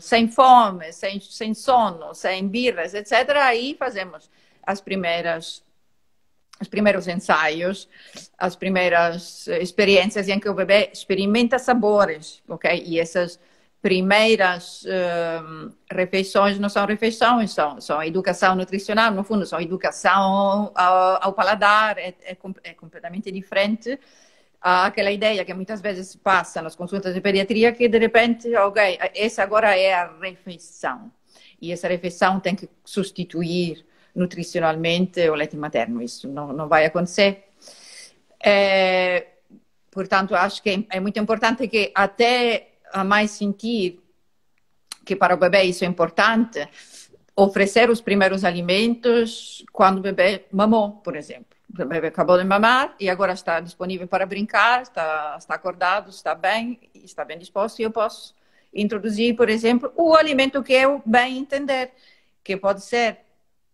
sem 0.00 0.28
fome, 0.28 0.92
sem, 0.92 1.20
sem 1.20 1.52
sono, 1.52 2.14
sem 2.14 2.48
birras, 2.48 2.94
etc., 2.94 3.12
aí 3.36 3.76
fazemos 3.78 4.30
as 4.62 4.80
primeiras 4.80 5.62
os 6.60 6.68
primeiros 6.68 7.08
ensaios, 7.08 7.88
as 8.36 8.54
primeiras 8.54 9.46
experiências 9.48 10.28
em 10.28 10.38
que 10.38 10.46
o 10.48 10.52
bebê 10.52 10.90
experimenta 10.92 11.58
sabores, 11.58 12.42
ok? 12.46 12.82
E 12.84 13.00
essas 13.00 13.40
primeiras 13.80 14.82
uh, 14.82 15.74
refeições 15.90 16.58
não 16.58 16.68
são 16.68 16.84
refeições, 16.84 17.52
são, 17.52 17.80
são 17.80 18.02
educação 18.02 18.54
nutricional, 18.54 19.10
no 19.10 19.24
fundo, 19.24 19.46
são 19.46 19.58
educação 19.58 20.70
ao, 20.74 21.24
ao 21.24 21.32
paladar, 21.32 21.96
é, 21.96 22.14
é, 22.22 22.36
é, 22.62 22.74
completamente 22.74 23.32
diferente 23.32 23.98
àquela 24.60 25.10
ideia 25.10 25.44
que 25.44 25.54
muitas 25.54 25.80
vezes 25.80 26.14
passa 26.16 26.60
nas 26.60 26.76
consultas 26.76 27.14
de 27.14 27.20
pediatria, 27.20 27.72
que 27.72 27.88
de 27.88 27.98
repente, 27.98 28.54
ok, 28.56 28.98
essa 29.14 29.42
agora 29.42 29.76
é 29.76 29.94
a 29.94 30.12
refeição. 30.20 31.10
E 31.60 31.72
essa 31.72 31.88
refeição 31.88 32.40
tem 32.40 32.54
que 32.54 32.68
substituir 32.84 33.84
nutricionalmente 34.14 35.28
o 35.28 35.34
leite 35.34 35.56
materno. 35.56 36.02
Isso 36.02 36.28
não, 36.28 36.52
não 36.52 36.68
vai 36.68 36.84
acontecer. 36.84 37.44
É, 38.42 39.26
portanto, 39.90 40.34
acho 40.34 40.62
que 40.62 40.86
é 40.90 41.00
muito 41.00 41.18
importante 41.18 41.68
que 41.68 41.92
até 41.94 42.70
a 42.92 43.04
mais 43.04 43.30
sentir 43.30 44.00
que 45.04 45.16
para 45.16 45.34
o 45.34 45.38
bebê 45.38 45.62
isso 45.62 45.84
é 45.84 45.86
importante, 45.86 46.68
oferecer 47.34 47.90
os 47.90 48.00
primeiros 48.00 48.44
alimentos 48.44 49.64
quando 49.72 49.98
o 49.98 50.02
bebê 50.02 50.46
mamou, 50.52 50.92
por 50.92 51.16
exemplo. 51.16 51.59
Acabou 52.06 52.36
de 52.36 52.44
mamar 52.44 52.94
e 52.98 53.08
agora 53.08 53.32
está 53.32 53.60
disponível 53.60 54.08
para 54.08 54.26
brincar, 54.26 54.82
está, 54.82 55.36
está 55.38 55.54
acordado, 55.54 56.10
está 56.10 56.34
bem, 56.34 56.90
está 56.94 57.24
bem 57.24 57.38
disposto 57.38 57.78
e 57.78 57.82
eu 57.82 57.90
posso 57.90 58.34
introduzir, 58.72 59.36
por 59.36 59.48
exemplo, 59.48 59.92
o 59.96 60.14
alimento 60.14 60.62
que 60.62 60.72
eu 60.72 61.02
bem 61.04 61.38
entender, 61.38 61.92
que 62.42 62.56
pode 62.56 62.82
ser, 62.82 63.20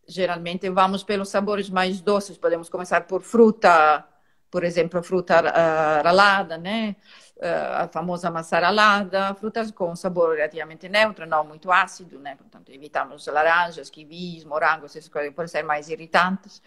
geralmente 0.07 0.69
vamos 0.71 1.03
pelos 1.03 1.29
sabores 1.29 1.69
mais 1.71 2.01
doces, 2.01 2.37
podemos 2.37 2.69
começar 2.69 3.03
por 3.03 3.23
fruta, 3.23 4.05
por 4.51 4.65
exemplo, 4.65 5.03
fruta 5.03 5.41
uh, 5.41 6.05
ralada, 6.05 6.57
né? 6.57 6.97
Uh, 7.37 7.83
a 7.83 7.89
famosa 7.89 8.31
massa 8.31 8.59
ralada, 8.59 9.35
frutas 9.35 9.71
com 9.71 9.95
sabor 9.95 10.37
relativamente 10.37 10.89
neutro, 10.89 11.27
não 11.27 11.45
muito 11.45 11.71
ácido, 11.71 12.19
né? 12.19 12.35
Portanto, 12.37 12.73
evitamos 12.73 13.27
laranjas, 13.27 13.91
kiwis, 13.91 14.45
morangos, 14.45 14.97
essas 14.97 15.11
coisas 15.11 15.35
podem 15.35 15.49
ser 15.49 15.63
mais 15.63 15.91
irritantes. 15.91 16.63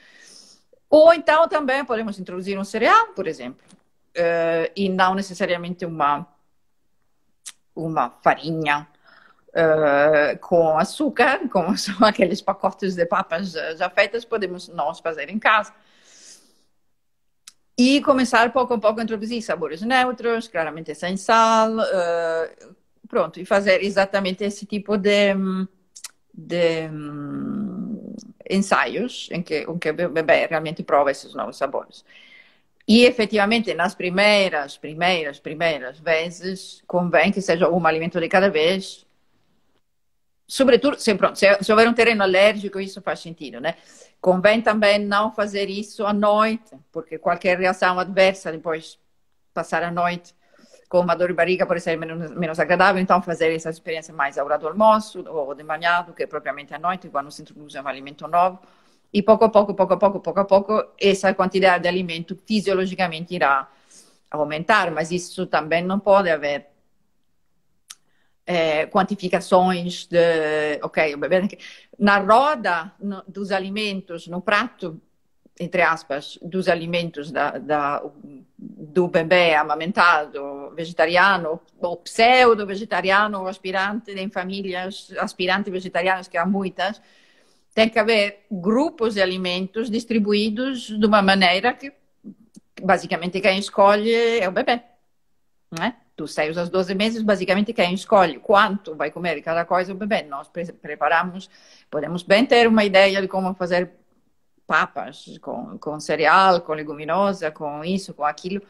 Ou 0.89 1.13
então 1.13 1.47
também 1.47 1.85
podemos 1.85 2.19
introduzir 2.19 2.57
um 2.57 2.63
cereal, 2.63 3.07
por 3.07 3.27
exemplo, 3.27 3.63
uh, 4.17 4.71
e 4.75 4.89
não 4.89 5.13
necessariamente 5.13 5.85
uma 5.85 6.27
uma 7.75 8.09
farinha 8.21 8.87
uh, 9.49 10.37
com 10.39 10.77
açúcar, 10.77 11.39
como 11.49 11.77
são 11.77 12.05
aqueles 12.05 12.41
pacotes 12.41 12.95
de 12.95 13.05
papas 13.05 13.51
já 13.77 13.89
feitas, 13.89 14.25
podemos 14.25 14.67
nós 14.67 14.99
fazer 14.99 15.29
em 15.29 15.39
casa. 15.39 15.73
E 17.77 18.01
começar 18.01 18.51
pouco 18.51 18.73
a 18.73 18.77
pouco 18.77 18.99
a 18.99 19.03
introduzir 19.03 19.41
sabores 19.41 19.81
neutros, 19.81 20.49
claramente 20.49 20.93
sem 20.93 21.15
sal, 21.15 21.77
uh, 21.77 22.75
pronto, 23.07 23.39
e 23.39 23.45
fazer 23.45 23.81
exatamente 23.83 24.43
esse 24.43 24.65
tipo 24.65 24.97
de, 24.97 25.33
de 26.33 26.89
ensaios 28.49 29.29
em 29.31 29.41
que, 29.41 29.59
em 29.61 29.77
que 29.77 29.89
o 29.91 30.09
bebê 30.09 30.47
realmente 30.47 30.83
prova 30.83 31.11
esses 31.11 31.33
novos 31.33 31.57
sabores. 31.57 32.03
E 32.87 33.05
efetivamente, 33.05 33.73
nas 33.75 33.93
primeiras, 33.93 34.75
primeiras, 34.75 35.39
primeiras 35.39 35.99
vezes, 35.99 36.83
convém 36.87 37.31
que 37.31 37.39
seja 37.41 37.69
um 37.69 37.85
alimento 37.85 38.19
de 38.19 38.27
cada 38.27 38.49
vez. 38.49 39.05
Sobretudo, 40.47 40.99
se, 40.99 41.13
pronto, 41.13 41.37
se, 41.37 41.45
se 41.63 41.71
houver 41.71 41.87
um 41.87 41.93
terreno 41.93 42.23
alérgico, 42.23 42.79
isso 42.79 42.99
faz 43.01 43.19
sentido, 43.19 43.61
né? 43.61 43.75
Convém 44.19 44.61
também 44.61 44.97
não 44.97 45.31
fazer 45.31 45.69
isso 45.69 46.03
à 46.05 46.11
noite, 46.11 46.75
porque 46.91 47.19
qualquer 47.19 47.59
reação 47.59 47.99
adversa 47.99 48.51
depois 48.51 48.97
passar 49.53 49.83
a 49.83 49.91
noite 49.91 50.33
com 50.89 51.01
uma 51.01 51.15
dor 51.15 51.27
de 51.27 51.35
barriga 51.35 51.67
pode 51.67 51.81
ser 51.81 51.95
menos, 51.95 52.31
menos 52.31 52.59
agradável, 52.59 52.99
então 52.99 53.21
fazer 53.21 53.53
essa 53.53 53.69
experiência 53.69 54.11
mais 54.11 54.39
à 54.39 54.43
hora 54.43 54.57
do 54.57 54.67
almoço 54.67 55.23
ou 55.27 55.53
de 55.53 55.63
manhã 55.63 56.01
do 56.01 56.13
que 56.13 56.25
propriamente 56.25 56.73
à 56.73 56.79
noite, 56.79 57.07
quando 57.09 57.29
se 57.31 57.43
introduz 57.43 57.75
um 57.75 57.87
alimento 57.87 58.27
novo. 58.27 58.59
E 59.13 59.21
pouco 59.21 59.45
a 59.45 59.49
pouco, 59.49 59.73
pouco 59.75 59.93
a 59.93 59.97
pouco, 59.97 60.19
pouco 60.19 60.39
a 60.39 60.45
pouco, 60.45 60.83
essa 60.99 61.33
quantidade 61.33 61.83
de 61.83 61.87
alimento 61.87 62.35
fisiologicamente 62.35 63.35
irá 63.35 63.69
aumentar, 64.31 64.91
mas 64.91 65.11
isso 65.11 65.45
também 65.45 65.83
não 65.83 65.99
pode 65.99 66.29
haver 66.29 66.67
é, 68.45 68.87
quantificações 68.87 70.07
de, 70.07 70.79
ok, 70.81 71.15
na 71.99 72.17
roda 72.17 72.91
dos 73.27 73.51
alimentos, 73.51 74.27
no 74.27 74.41
prato, 74.41 74.99
entre 75.59 75.81
aspas, 75.81 76.39
dos 76.41 76.69
alimentos 76.69 77.31
da, 77.31 77.57
da, 77.57 78.01
do 78.57 79.09
bebê 79.09 79.53
amamentado 79.53 80.71
vegetariano, 80.73 81.59
ou 81.77 81.97
pseudo-vegetariano, 81.97 83.41
ou 83.41 83.47
aspirante 83.47 84.11
em 84.11 84.29
famílias 84.29 85.11
aspirantes 85.19 85.71
vegetarianas, 85.71 86.29
que 86.29 86.37
há 86.37 86.45
muitas, 86.45 87.01
tem 87.75 87.89
que 87.89 87.99
haver 87.99 88.45
grupos 88.49 89.15
de 89.15 89.21
alimentos 89.21 89.89
distribuídos 89.89 90.97
de 90.97 91.05
uma 91.05 91.21
maneira 91.21 91.73
que, 91.73 91.91
basicamente, 92.81 93.41
quem 93.41 93.59
escolhe 93.59 94.39
é 94.39 94.47
o 94.47 94.53
bebê. 94.53 94.81
Né? 95.77 95.95
Dos 96.15 96.33
6 96.33 96.57
aos 96.57 96.69
12 96.69 96.95
meses, 96.95 97.21
basicamente, 97.21 97.73
quem 97.73 97.93
escolhe 97.93 98.39
quanto 98.39 98.95
vai 98.95 99.11
comer 99.11 99.41
cada 99.41 99.65
coisa 99.65 99.91
é 99.91 99.95
o 99.95 99.97
bebê. 99.97 100.23
Nós 100.23 100.47
pre 100.47 100.71
preparamos, 100.71 101.49
podemos 101.91 102.23
bem 102.23 102.45
ter 102.45 102.65
uma 102.65 102.85
ideia 102.85 103.21
de 103.21 103.27
como 103.27 103.53
fazer 103.53 103.91
papas 104.69 105.39
com, 105.39 105.79
com 105.79 105.99
cereal, 105.99 106.61
com 106.61 106.73
leguminosa, 106.73 107.49
com 107.49 107.83
isso, 107.83 108.13
com 108.13 108.23
aquilo, 108.23 108.61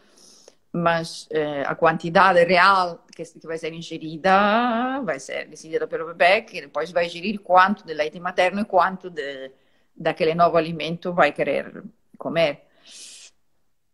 mas 0.72 1.28
eh, 1.30 1.64
a 1.68 1.76
quantidade 1.76 2.42
real 2.46 3.04
que, 3.14 3.26
que, 3.26 3.46
vai 3.46 3.58
ser 3.58 3.74
ingerida 3.74 5.02
vai 5.04 5.20
ser 5.20 5.50
decidida 5.50 5.86
pelo 5.88 6.06
bebê, 6.08 6.42
que 6.44 6.62
depois 6.62 6.90
vai 6.90 7.10
gerir 7.10 7.42
quanto 7.42 7.86
de 7.86 7.94
leite 7.94 8.18
materno 8.18 8.62
e 8.62 8.66
quanto 8.66 9.10
de, 9.10 9.52
daquele 9.94 10.34
novo 10.34 10.56
alimento 10.56 11.12
vai 11.12 11.34
querer 11.34 11.84
comer. 12.18 12.64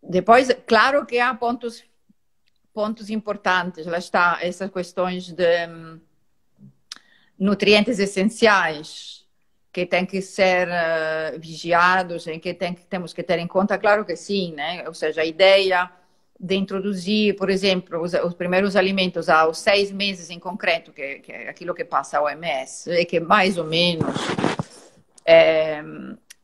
Depois, 0.03 0.55
claro 0.67 1.07
que 1.07 1.17
há 1.19 1.33
pontos, 1.33 1.83
pontos 2.71 3.09
importantes, 3.09 3.87
lá 3.87 3.97
está, 3.97 4.37
essas 4.43 4.69
questões 4.69 5.31
de 5.31 5.67
um, 5.67 5.99
nutrientes 7.39 7.97
essenciais 7.97 9.24
que 9.75 9.85
têm 9.85 10.05
que 10.05 10.21
ser 10.21 10.69
uh, 10.69 11.38
vigiados, 11.38 12.25
em 12.27 12.39
que, 12.39 12.53
tem, 12.53 12.73
que 12.73 12.85
temos 12.85 13.11
que 13.11 13.21
ter 13.21 13.39
em 13.39 13.45
conta, 13.45 13.77
claro 13.77 14.05
que 14.05 14.15
sim, 14.15 14.53
né? 14.53 14.88
Ou 14.88 14.93
seja, 14.93 15.19
a 15.19 15.25
ideia 15.25 15.91
de 16.39 16.55
introduzir, 16.55 17.35
por 17.35 17.49
exemplo, 17.49 18.01
os, 18.01 18.13
os, 18.13 18.33
primeiros 18.33 18.77
alimentos 18.77 19.27
aos 19.27 19.57
seis 19.57 19.91
meses 19.91 20.29
em 20.29 20.39
concreto, 20.39 20.93
que, 20.93 21.15
que, 21.19 21.29
é 21.29 21.49
aquilo 21.49 21.75
que 21.75 21.83
passa 21.83 22.17
ao 22.17 22.23
OMS, 22.23 22.89
e 22.89 23.03
que 23.03 23.19
mais 23.19 23.57
ou 23.57 23.65
menos, 23.65 24.15
é, 25.25 25.83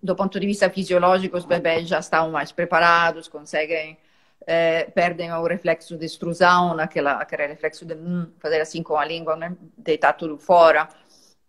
do 0.04 0.14
ponto 0.14 0.38
de 0.38 0.46
vista 0.46 0.70
fisiológico, 0.70 1.38
os 1.38 1.46
bebês 1.46 1.88
já 1.88 2.00
estão 2.00 2.32
mais 2.32 2.52
preparados, 2.52 3.30
conseguem, 3.30 3.98
é, 4.46 4.84
perdem 4.94 5.32
o 5.32 5.48
reflexo 5.48 5.96
de 5.96 6.06
extrusão, 6.06 6.78
aquele 6.78 7.48
reflexo 7.48 7.86
de 7.86 7.94
hum, 7.94 8.30
fazer 8.40 8.60
assim 8.60 8.84
com 8.84 8.98
a 8.98 9.06
língua, 9.06 9.38
né? 9.38 9.56
deitar 9.78 10.12
tudo 10.12 10.38
fora, 10.38 10.90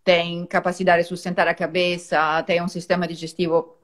tem 0.04 0.44
capacidade 0.46 1.02
de 1.02 1.08
sustentar 1.08 1.46
a 1.48 1.54
cabeça, 1.54 2.42
tem 2.44 2.62
um 2.62 2.68
sistema 2.68 3.06
digestivo 3.06 3.76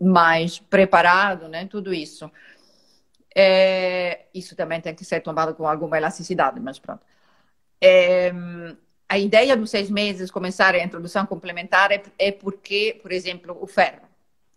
mais 0.00 0.58
preparado, 0.58 1.48
né? 1.48 1.66
tudo 1.66 1.92
isso. 1.92 2.30
É, 3.34 4.26
isso 4.32 4.54
também 4.54 4.80
tem 4.80 4.94
que 4.94 5.04
ser 5.04 5.20
tomado 5.20 5.54
com 5.54 5.66
alguma 5.66 5.96
elasticidade, 5.96 6.60
mas 6.60 6.78
pronto. 6.78 7.04
É, 7.80 8.32
a 9.08 9.18
ideia 9.18 9.56
dos 9.56 9.70
seis 9.70 9.90
meses 9.90 10.30
começar 10.30 10.74
a 10.74 10.82
introdução 10.82 11.26
complementar 11.26 11.90
é, 11.92 12.02
é 12.18 12.32
porque, 12.32 12.98
por 13.02 13.12
exemplo, 13.12 13.56
o 13.60 13.66
ferro. 13.66 14.02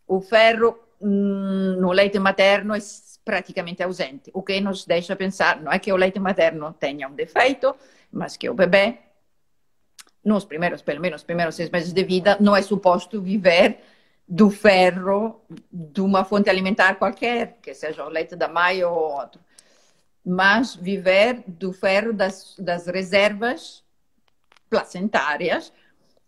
O 0.08 0.21
ferro 0.21 0.80
hum, 1.01 1.77
no 1.80 1.91
leite 1.91 2.19
materno 2.19 2.75
é 2.75 2.80
praticamente 3.25 3.84
ausente, 3.84 4.32
o 4.34 4.41
que 4.41 4.62
nos 4.62 4.86
deixa 4.86 5.13
pensar, 5.13 5.60
não 5.62 5.71
é 5.71 5.80
que 5.80 5.91
o 5.91 5.97
leite 5.97 6.17
materno 6.17 6.71
tenha 6.73 7.10
um 7.10 7.13
defeito, 7.13 7.75
mas 8.10 8.38
que 8.38 8.49
o 8.49 8.53
bebê, 8.53 8.99
nos 10.27 10.43
primeiros, 10.43 10.81
pelo 10.81 10.99
menos, 10.99 11.23
primeiros 11.23 11.55
seis 11.55 11.69
meses 11.69 11.93
de 11.93 12.03
vida, 12.03 12.37
não 12.39 12.55
é 12.55 12.61
suposto 12.61 13.21
viver 13.21 13.79
do 14.27 14.49
ferro 14.49 15.41
de 15.71 16.01
uma 16.01 16.25
fonte 16.25 16.49
alimentar 16.49 16.95
qualquer, 16.95 17.57
que 17.61 17.73
seja 17.73 18.03
o 18.05 18.09
leite 18.09 18.35
da 18.35 18.49
mãe 18.49 18.83
ou 18.83 18.93
outro, 18.93 19.39
mas 20.25 20.75
viver 20.75 21.43
do 21.47 21.71
ferro 21.71 22.11
das, 22.11 22.55
das 22.59 22.87
reservas 22.87 23.81
placentárias, 24.69 25.71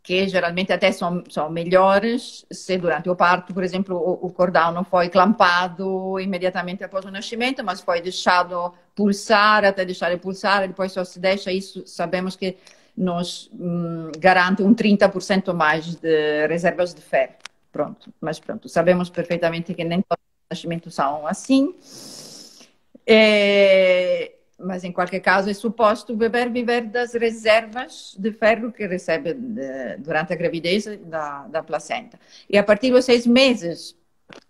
que 0.01 0.29
geralmente 0.29 0.71
até 0.71 0.93
são, 0.93 1.21
são 1.29 1.49
melhores 1.49 2.45
se 2.49 2.77
durante 2.77 3.09
o 3.09 3.15
parto, 3.17 3.53
por 3.53 3.65
exemplo, 3.65 3.97
o, 3.97 4.27
o 4.27 4.31
cordão 4.31 4.71
não 4.71 4.85
foi 4.85 5.09
clampado 5.09 6.17
imediatamente 6.21 6.85
após 6.85 7.03
o 7.03 7.11
nascimento, 7.11 7.61
mas 7.65 7.81
foi 7.81 7.99
deixado 7.99 8.73
pulsar 8.95 9.65
até 9.65 9.83
deixar 9.83 10.09
de 10.09 10.17
pulsar, 10.17 10.65
depois 10.69 10.93
só 10.93 11.03
se 11.03 11.19
deixa. 11.19 11.51
Isso, 11.51 11.85
sabemos 11.85 12.37
que 12.37 12.57
nos 12.95 13.49
hum, 13.53 14.11
garante 14.17 14.61
um 14.61 14.73
30% 14.73 15.53
mais 15.53 15.95
de 15.95 16.47
reservas 16.47 16.93
de 16.93 17.01
ferro. 17.01 17.33
Pronto, 17.71 18.11
mas 18.19 18.39
pronto, 18.39 18.67
sabemos 18.67 19.09
perfeitamente 19.09 19.73
que 19.73 19.83
nem 19.83 20.01
todos 20.01 20.23
os 20.23 20.57
nascimentos 20.57 20.93
são 20.93 21.27
assim. 21.27 21.75
É, 23.05 24.33
mas 24.59 24.83
em 24.83 24.91
qualquer 24.91 25.19
caso 25.19 25.49
é 25.49 25.53
suposto 25.53 26.15
bebê 26.15 26.47
viver 26.49 26.81
das 26.81 27.13
reservas 27.13 28.15
de 28.17 28.31
ferro 28.31 28.71
que 28.71 28.85
recebe 28.85 29.33
de, 29.33 29.97
durante 29.97 30.33
a 30.33 30.35
gravidez 30.35 30.85
da, 31.05 31.47
da 31.47 31.63
placenta. 31.63 32.19
E 32.49 32.57
a 32.57 32.63
partir 32.63 32.91
dos 32.91 33.05
seis 33.05 33.25
meses, 33.25 33.95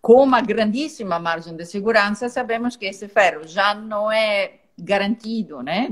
com 0.02 0.24
uma 0.24 0.42
grandíssima 0.42 1.20
margem 1.20 1.56
de 1.56 1.66
segurança, 1.66 2.28
sabemos 2.28 2.76
que 2.76 2.86
esse 2.86 3.08
ferro 3.08 3.48
já 3.48 3.74
não 3.76 4.12
é 4.12 4.54
garantido, 4.82 5.62
né? 5.62 5.90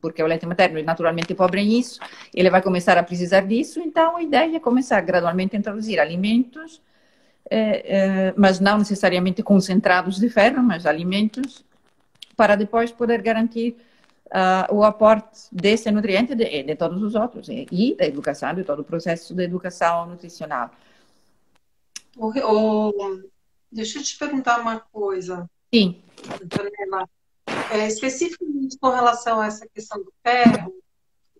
Porque 0.00 0.22
o 0.22 0.26
leite 0.26 0.46
materno 0.46 0.78
é 0.78 0.82
naturalmente 0.82 1.34
pobre 1.34 1.64
nisso, 1.64 2.00
ele 2.34 2.50
vai 2.50 2.62
começar 2.62 2.98
a 2.98 3.02
precisar 3.02 3.42
disso, 3.42 3.80
então 3.80 4.16
a 4.16 4.22
ideia 4.22 4.56
é 4.56 4.60
começar 4.60 5.00
gradualmente 5.00 5.56
a 5.56 5.58
introduzir 5.58 6.00
alimentos 6.00 6.80
é, 7.50 7.96
é, 7.96 8.34
mas 8.36 8.60
não 8.60 8.78
necessariamente 8.78 9.42
concentrados 9.42 10.18
de 10.18 10.28
ferro, 10.30 10.62
mas 10.62 10.86
alimentos, 10.86 11.64
para 12.34 12.56
depois 12.56 12.90
poder 12.90 13.20
garantir 13.20 13.76
uh, 14.26 14.74
o 14.74 14.82
aporte 14.82 15.48
desse 15.52 15.90
nutriente 15.90 16.32
e 16.32 16.36
de, 16.36 16.62
de, 16.62 16.76
todos 16.76 17.02
os 17.02 17.14
outros, 17.14 17.48
e, 17.48 17.66
e 17.70 17.94
da 17.94 18.06
educação, 18.06 18.54
de 18.54 18.64
todo 18.64 18.80
o 18.80 18.84
processo 18.84 19.34
de 19.34 19.42
educação 19.42 20.06
nutricional. 20.06 20.70
O, 22.16 22.28
o, 22.28 23.22
deixa 23.70 23.98
eu 23.98 24.02
te 24.02 24.16
perguntar 24.18 24.60
uma 24.60 24.80
coisa. 24.80 25.48
Sim. 25.74 26.02
Daniela. 26.44 27.08
É, 27.70 27.86
especificamente 27.86 28.78
com 28.78 28.90
relação 28.90 29.40
a 29.40 29.46
essa 29.46 29.66
questão 29.68 30.02
do 30.02 30.12
ferro, 30.22 30.74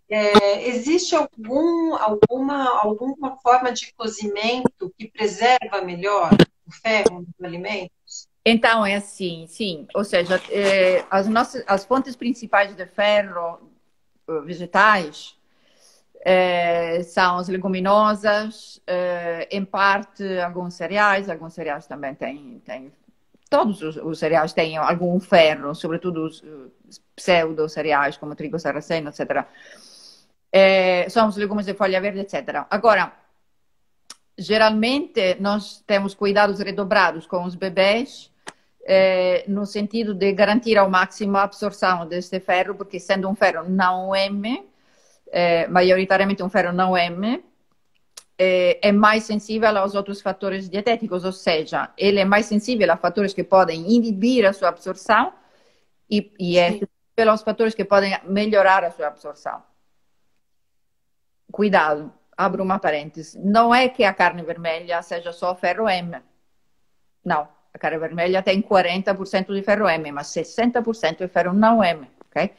é, 0.09 0.69
existe 0.69 1.15
algum, 1.15 1.95
alguma, 1.95 2.81
alguma 2.83 3.37
forma 3.39 3.73
de 3.73 3.93
cozimento 3.95 4.93
que 4.99 5.11
preserva 5.11 5.81
melhor 5.83 6.31
o 6.67 6.71
ferro 6.71 7.21
nos 7.21 7.45
alimentos? 7.45 8.29
Então, 8.45 8.85
é 8.85 8.97
assim, 8.97 9.47
sim. 9.49 9.87
Ou 9.95 10.05
seja, 10.05 10.41
é, 10.51 11.05
as, 11.11 11.29
nossas, 11.29 11.65
as 11.67 11.85
fontes 11.85 12.17
principais 12.17 12.75
de 12.75 12.87
ferro 12.87 13.71
eh, 14.29 14.41
vegetais 14.41 15.37
é, 16.25 17.03
são 17.03 17.39
as 17.39 17.49
leguminosas, 17.49 18.81
é, 18.87 19.49
em 19.51 19.65
parte 19.65 20.25
alguns 20.41 20.75
cereais, 20.75 21.29
alguns 21.29 21.55
cereais 21.55 21.87
também 21.87 22.15
têm, 22.15 22.61
têm 22.65 22.93
todos 23.57 23.83
os, 23.83 23.97
os, 23.97 24.19
cereais 24.19 24.53
têm 24.53 24.77
algum 24.77 25.21
ferro, 25.21 25.75
sobretudo 25.75 26.25
os, 26.25 26.43
os 26.89 26.97
pseudo-cereais, 27.15 28.17
como 28.17 28.35
trigo 28.35 28.59
sarraceno, 28.59 29.11
etc 29.11 29.47
é, 30.53 31.09
são 31.09 31.29
os 31.29 31.37
legumes 31.37 31.65
de 31.65 31.73
folha 31.73 32.01
verde, 32.01 32.21
etc. 32.21 32.67
Agora, 32.71 33.13
geralmente 34.37 35.37
nós 35.41 35.83
temos 35.87 36.15
cuidados 36.15 36.61
redobrados 36.61 37.27
com 37.27 37.45
os 37.45 37.55
bebês, 37.55 38.31
é, 38.85 39.45
no 39.49 39.65
sentido 39.65 40.13
de 40.13 40.33
garantir 40.33 40.77
ao 40.77 40.91
máximo 40.91 41.39
a 41.39 41.45
absorção 41.45 42.07
deste 42.07 42.39
ferro, 42.39 42.75
porque 42.75 43.01
sendo 43.01 43.29
um 43.29 43.35
ferro 43.35 43.65
não 43.69 44.15
M, 44.15 44.69
é, 45.31 45.67
maioritariamente 45.69 46.43
um 46.43 46.51
ferro 46.51 46.73
não 46.73 46.97
M, 46.97 47.43
é, 48.39 48.89
é, 48.89 48.93
mais 48.93 49.25
sensível 49.25 49.77
aos 49.77 49.95
outros 49.95 50.21
fatores 50.21 50.69
dietéticos, 50.69 51.25
ou 51.25 51.33
seja, 51.33 51.91
ele 51.97 52.21
é 52.21 52.25
mais 52.25 52.47
sensível 52.47 52.91
a 52.93 52.97
fatores 52.97 53.35
que 53.35 53.45
podem 53.45 53.93
inibir 53.93 54.47
a 54.47 54.53
sua 54.53 54.69
absorção 54.69 55.33
e, 56.11 56.33
e 56.39 56.59
é 56.59 56.71
sensível 56.71 57.31
aos 57.31 57.43
fatores 57.43 57.75
que 57.75 57.85
podem 57.85 58.19
melhorar 58.25 58.85
a 58.85 58.91
sua 58.91 59.09
absorção 59.09 59.63
cuidado, 61.53 62.13
abro 62.37 62.65
uma 62.65 62.79
parêntese, 62.79 63.39
não 63.39 63.73
é 63.73 63.89
que 63.89 64.03
a 64.03 64.13
carne 64.13 64.43
vermelha 64.43 65.01
seja 65.03 65.33
só 65.33 65.55
ferro 65.55 65.89
M. 65.89 66.17
Não, 67.25 67.47
a 67.73 67.79
carne 67.79 67.99
vermelha 67.99 68.43
tem 68.43 68.61
40% 68.61 69.55
de 69.55 69.63
ferro 69.63 69.89
M, 69.89 70.11
mas 70.11 70.29
60% 70.29 71.19
de 71.19 71.29
ferro 71.29 71.53
não 71.53 71.85
M, 71.85 72.11
ok? 72.27 72.51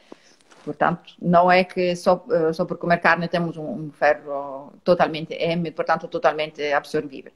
Portanto, 0.64 1.14
não 1.20 1.50
é 1.52 1.62
que 1.62 1.94
só, 1.94 2.24
eh, 2.30 2.52
só 2.52 2.64
por 2.64 2.78
comer 2.78 2.98
carne 2.98 3.28
temos 3.28 3.56
um, 3.56 3.86
um 3.86 3.90
ferro 3.92 4.72
totalmente 4.82 5.34
M, 5.34 5.70
portanto, 5.72 6.08
totalmente 6.08 6.72
absorvível. 6.72 7.32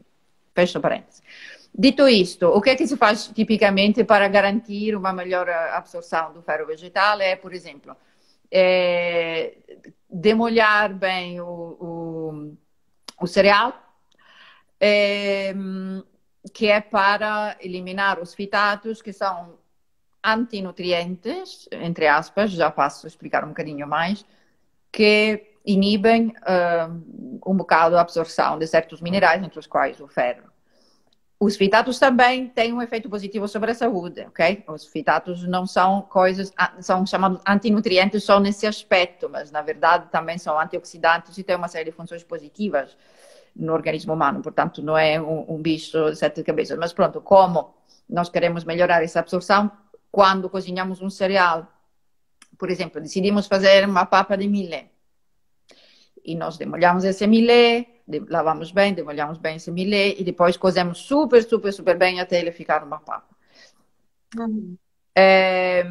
Fecho 0.54 0.80
parênteses. 0.80 1.22
Dito 1.74 2.08
isto, 2.08 2.46
o 2.48 2.60
que 2.60 2.70
é 2.70 2.76
que 2.76 2.86
se 2.86 2.96
faz 2.96 3.28
tipicamente 3.28 4.02
para 4.02 4.26
garantir 4.28 4.96
uma 4.96 5.12
melhor 5.12 5.48
absorção 5.48 6.32
do 6.32 6.42
ferro 6.42 6.66
vegetal? 6.66 7.20
É, 7.20 7.36
por 7.36 7.52
exemplo, 7.52 7.94
é, 8.50 9.54
demolhar 10.08 10.94
bem 10.94 11.40
o, 11.40 11.44
o, 11.46 12.56
o 13.20 13.26
cereal, 13.26 13.74
é, 14.80 15.54
que 16.54 16.68
é 16.68 16.80
para 16.80 17.56
eliminar 17.60 18.18
os 18.18 18.34
fitatos 18.34 19.02
que 19.02 19.12
são 19.12 19.57
antinutrientes, 20.24 21.68
entre 21.72 22.06
aspas, 22.06 22.50
já 22.50 22.70
passo 22.70 23.06
a 23.06 23.08
explicar 23.08 23.44
um 23.44 23.48
bocadinho 23.48 23.86
mais, 23.86 24.24
que 24.92 25.54
inibem 25.64 26.28
uh, 26.28 27.40
um 27.46 27.56
bocado 27.56 27.96
a 27.96 28.00
absorção 28.00 28.58
de 28.58 28.66
certos 28.66 29.00
minerais, 29.00 29.42
entre 29.42 29.58
os 29.58 29.66
quais 29.66 30.00
o 30.00 30.08
ferro. 30.08 30.48
Os 31.40 31.56
fitatos 31.56 32.00
também 32.00 32.48
têm 32.48 32.72
um 32.72 32.82
efeito 32.82 33.08
positivo 33.08 33.46
sobre 33.46 33.70
a 33.70 33.74
saúde, 33.74 34.22
ok? 34.22 34.64
Os 34.66 34.86
fitatos 34.86 35.46
não 35.46 35.66
são 35.66 36.02
coisas, 36.02 36.52
ah, 36.56 36.74
são 36.80 37.06
chamados 37.06 37.40
antinutrientes 37.46 38.24
só 38.24 38.40
nesse 38.40 38.66
aspecto, 38.66 39.28
mas 39.28 39.52
na 39.52 39.62
verdade 39.62 40.10
também 40.10 40.36
são 40.36 40.58
antioxidantes 40.58 41.38
e 41.38 41.44
têm 41.44 41.54
uma 41.54 41.68
série 41.68 41.84
de 41.84 41.92
funções 41.92 42.24
positivas 42.24 42.96
no 43.54 43.72
organismo 43.72 44.14
humano. 44.14 44.42
Portanto, 44.42 44.82
não 44.82 44.98
é 44.98 45.20
um, 45.20 45.54
um 45.54 45.62
bicho 45.62 46.10
de 46.10 46.16
sete 46.16 46.42
cabeças. 46.42 46.76
Mas 46.76 46.92
pronto, 46.92 47.20
como 47.20 47.72
nós 48.08 48.28
queremos 48.28 48.64
melhorar 48.64 49.04
essa 49.04 49.20
absorção, 49.20 49.70
quando 50.10 50.48
cozinhamos 50.48 51.00
um 51.00 51.10
cereal, 51.10 51.66
por 52.58 52.70
exemplo, 52.70 53.00
decidimos 53.00 53.46
fazer 53.46 53.86
uma 53.86 54.06
papa 54.06 54.36
de 54.36 54.48
milho, 54.48 54.88
e 56.24 56.34
nós 56.34 56.58
demolhamos 56.58 57.04
esse 57.04 57.26
milho, 57.26 57.86
lavamos 58.28 58.70
bem, 58.70 58.92
demolhamos 58.92 59.38
bem 59.38 59.56
esse 59.56 59.70
milho 59.70 59.94
e 59.94 60.22
depois 60.22 60.56
cozemos 60.56 60.98
super, 60.98 61.42
super, 61.42 61.72
super 61.72 61.96
bem 61.96 62.20
até 62.20 62.38
ele 62.38 62.52
ficar 62.52 62.84
uma 62.84 62.98
papa. 62.98 63.34
Uhum. 64.38 64.76
É, 65.16 65.84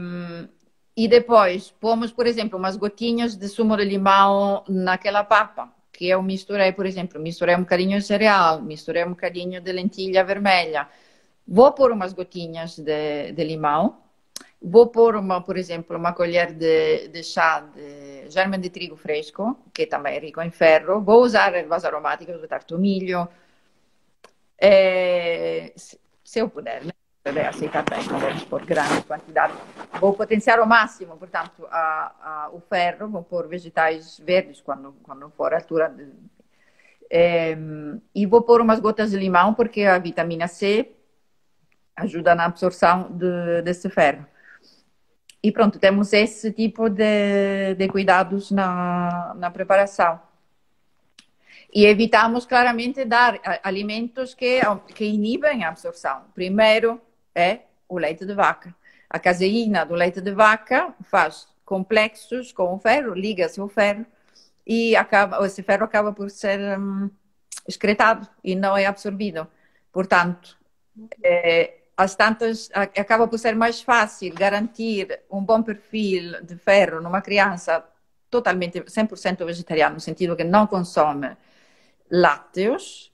e 0.95 1.07
depois 1.07 1.71
pomos, 1.71 2.11
por 2.11 2.27
exemplo, 2.27 2.57
umas 2.57 2.77
gotinhas 2.77 3.35
de 3.35 3.47
sumo 3.47 3.75
de 3.77 3.83
limão 3.83 4.63
naquela 4.67 5.23
papa, 5.23 5.73
que 5.91 6.07
eu 6.07 6.21
misturei, 6.21 6.71
por 6.71 6.85
exemplo, 6.85 7.19
misturei 7.19 7.55
um 7.55 7.61
bocadinho 7.61 7.97
de 7.97 8.05
cereal, 8.05 8.61
misturei 8.61 9.03
um 9.05 9.09
bocadinho 9.09 9.59
de 9.59 9.71
lentilha 9.71 10.23
vermelha. 10.23 10.87
Vou 11.47 11.71
pôr 11.71 11.91
umas 11.91 12.13
gotinhas 12.13 12.77
de, 12.77 13.31
de 13.31 13.43
limão 13.43 14.03
Vou 14.61 14.87
pôr, 14.87 15.15
uma, 15.15 15.41
por 15.41 15.55
exemplo, 15.55 15.95
uma 15.95 16.13
colher 16.13 16.51
de, 16.53 17.07
de 17.09 17.23
chá 17.23 17.59
de 17.59 18.29
germe 18.29 18.57
de 18.57 18.69
trigo 18.69 18.95
fresco, 18.95 19.57
que 19.73 19.85
também 19.85 20.15
é 20.15 20.19
rico 20.19 20.41
em 20.41 20.51
ferro. 20.51 21.01
Vou 21.01 21.21
usar 21.21 21.53
ervas 21.53 21.85
aromáticas, 21.85 22.35
vou 22.35 22.41
botar 22.41 22.63
tomilho. 22.63 23.27
É, 24.59 25.73
se 25.75 26.39
eu 26.39 26.49
puder, 26.49 26.83
né? 26.83 26.91
Deve 27.23 27.41
aceitar 27.41 27.83
bem, 27.83 28.03
não 28.07 28.19
vamos 28.19 28.43
pôr 28.45 28.65
grande 28.65 29.01
quantidade. 29.03 29.53
Vou 29.99 30.13
potenciar 30.13 30.59
ao 30.59 30.65
máximo, 30.65 31.17
portanto, 31.17 31.67
a, 31.69 32.15
a, 32.21 32.49
o 32.51 32.59
ferro. 32.61 33.09
Vou 33.09 33.21
pôr 33.21 33.47
vegetais 33.47 34.19
verdes 34.19 34.61
quando, 34.61 34.93
quando 35.03 35.29
for 35.31 35.53
a 35.53 35.57
altura. 35.57 35.89
De, 35.89 36.07
é, 37.09 37.57
e 38.15 38.25
vou 38.25 38.41
pôr 38.41 38.61
umas 38.61 38.79
gotas 38.79 39.11
de 39.11 39.17
limão, 39.17 39.53
porque 39.53 39.83
a 39.83 39.97
vitamina 39.99 40.47
C 40.47 40.91
ajuda 41.95 42.33
na 42.33 42.45
absorção 42.45 43.11
de, 43.11 43.61
desse 43.61 43.89
ferro. 43.89 44.25
E 45.47 45.51
pronto, 45.53 45.79
temos 45.79 46.11
esse 46.11 46.51
tipo 46.51 46.89
de, 46.89 47.73
de 47.77 47.87
cuidados 47.87 48.51
na, 48.51 49.33
na 49.37 49.49
preparação. 49.49 50.19
E 51.73 51.85
evitamos 51.85 52.45
claramente 52.45 53.05
dar 53.05 53.39
alimentos 53.63 54.33
que, 54.33 54.59
que 54.93 55.05
inibem 55.05 55.63
a 55.63 55.69
absorção. 55.69 56.25
Primeiro 56.35 56.99
é 57.33 57.61
o 57.87 57.97
leite 57.97 58.25
de 58.25 58.33
vaca. 58.33 58.75
A 59.09 59.17
caseína 59.19 59.85
do 59.85 59.95
leite 59.95 60.19
de 60.19 60.33
vaca 60.33 60.93
faz 61.03 61.47
complexos 61.63 62.51
com 62.51 62.75
o 62.75 62.79
ferro, 62.79 63.13
liga-se 63.13 63.61
o 63.61 63.69
ferro 63.69 64.05
e 64.65 64.97
acaba, 64.97 65.45
esse 65.45 65.63
ferro 65.63 65.85
acaba 65.85 66.11
por 66.11 66.29
ser 66.29 66.77
hum, 66.77 67.09
excretado 67.65 68.27
e 68.43 68.53
não 68.53 68.75
é 68.75 68.85
absorvido. 68.85 69.47
Portanto, 69.93 70.57
é, 71.23 71.73
às 71.97 72.15
tantas 72.15 72.69
acaba 72.73 73.27
por 73.27 73.39
ser 73.39 73.55
mais 73.55 73.81
fácil 73.81 74.31
garantir 74.35 75.19
um 75.31 75.43
bom 75.43 75.63
perfil 75.63 76.43
de 76.43 76.55
ferro 76.55 77.01
numa 77.01 77.21
criança 77.21 77.83
totalmente 78.29 78.81
100% 78.81 79.43
vegetariana, 79.45 79.95
no 79.95 79.99
sentido 79.99 80.35
que 80.35 80.43
não 80.43 80.67
consome 80.67 81.35
lácteos, 82.11 83.11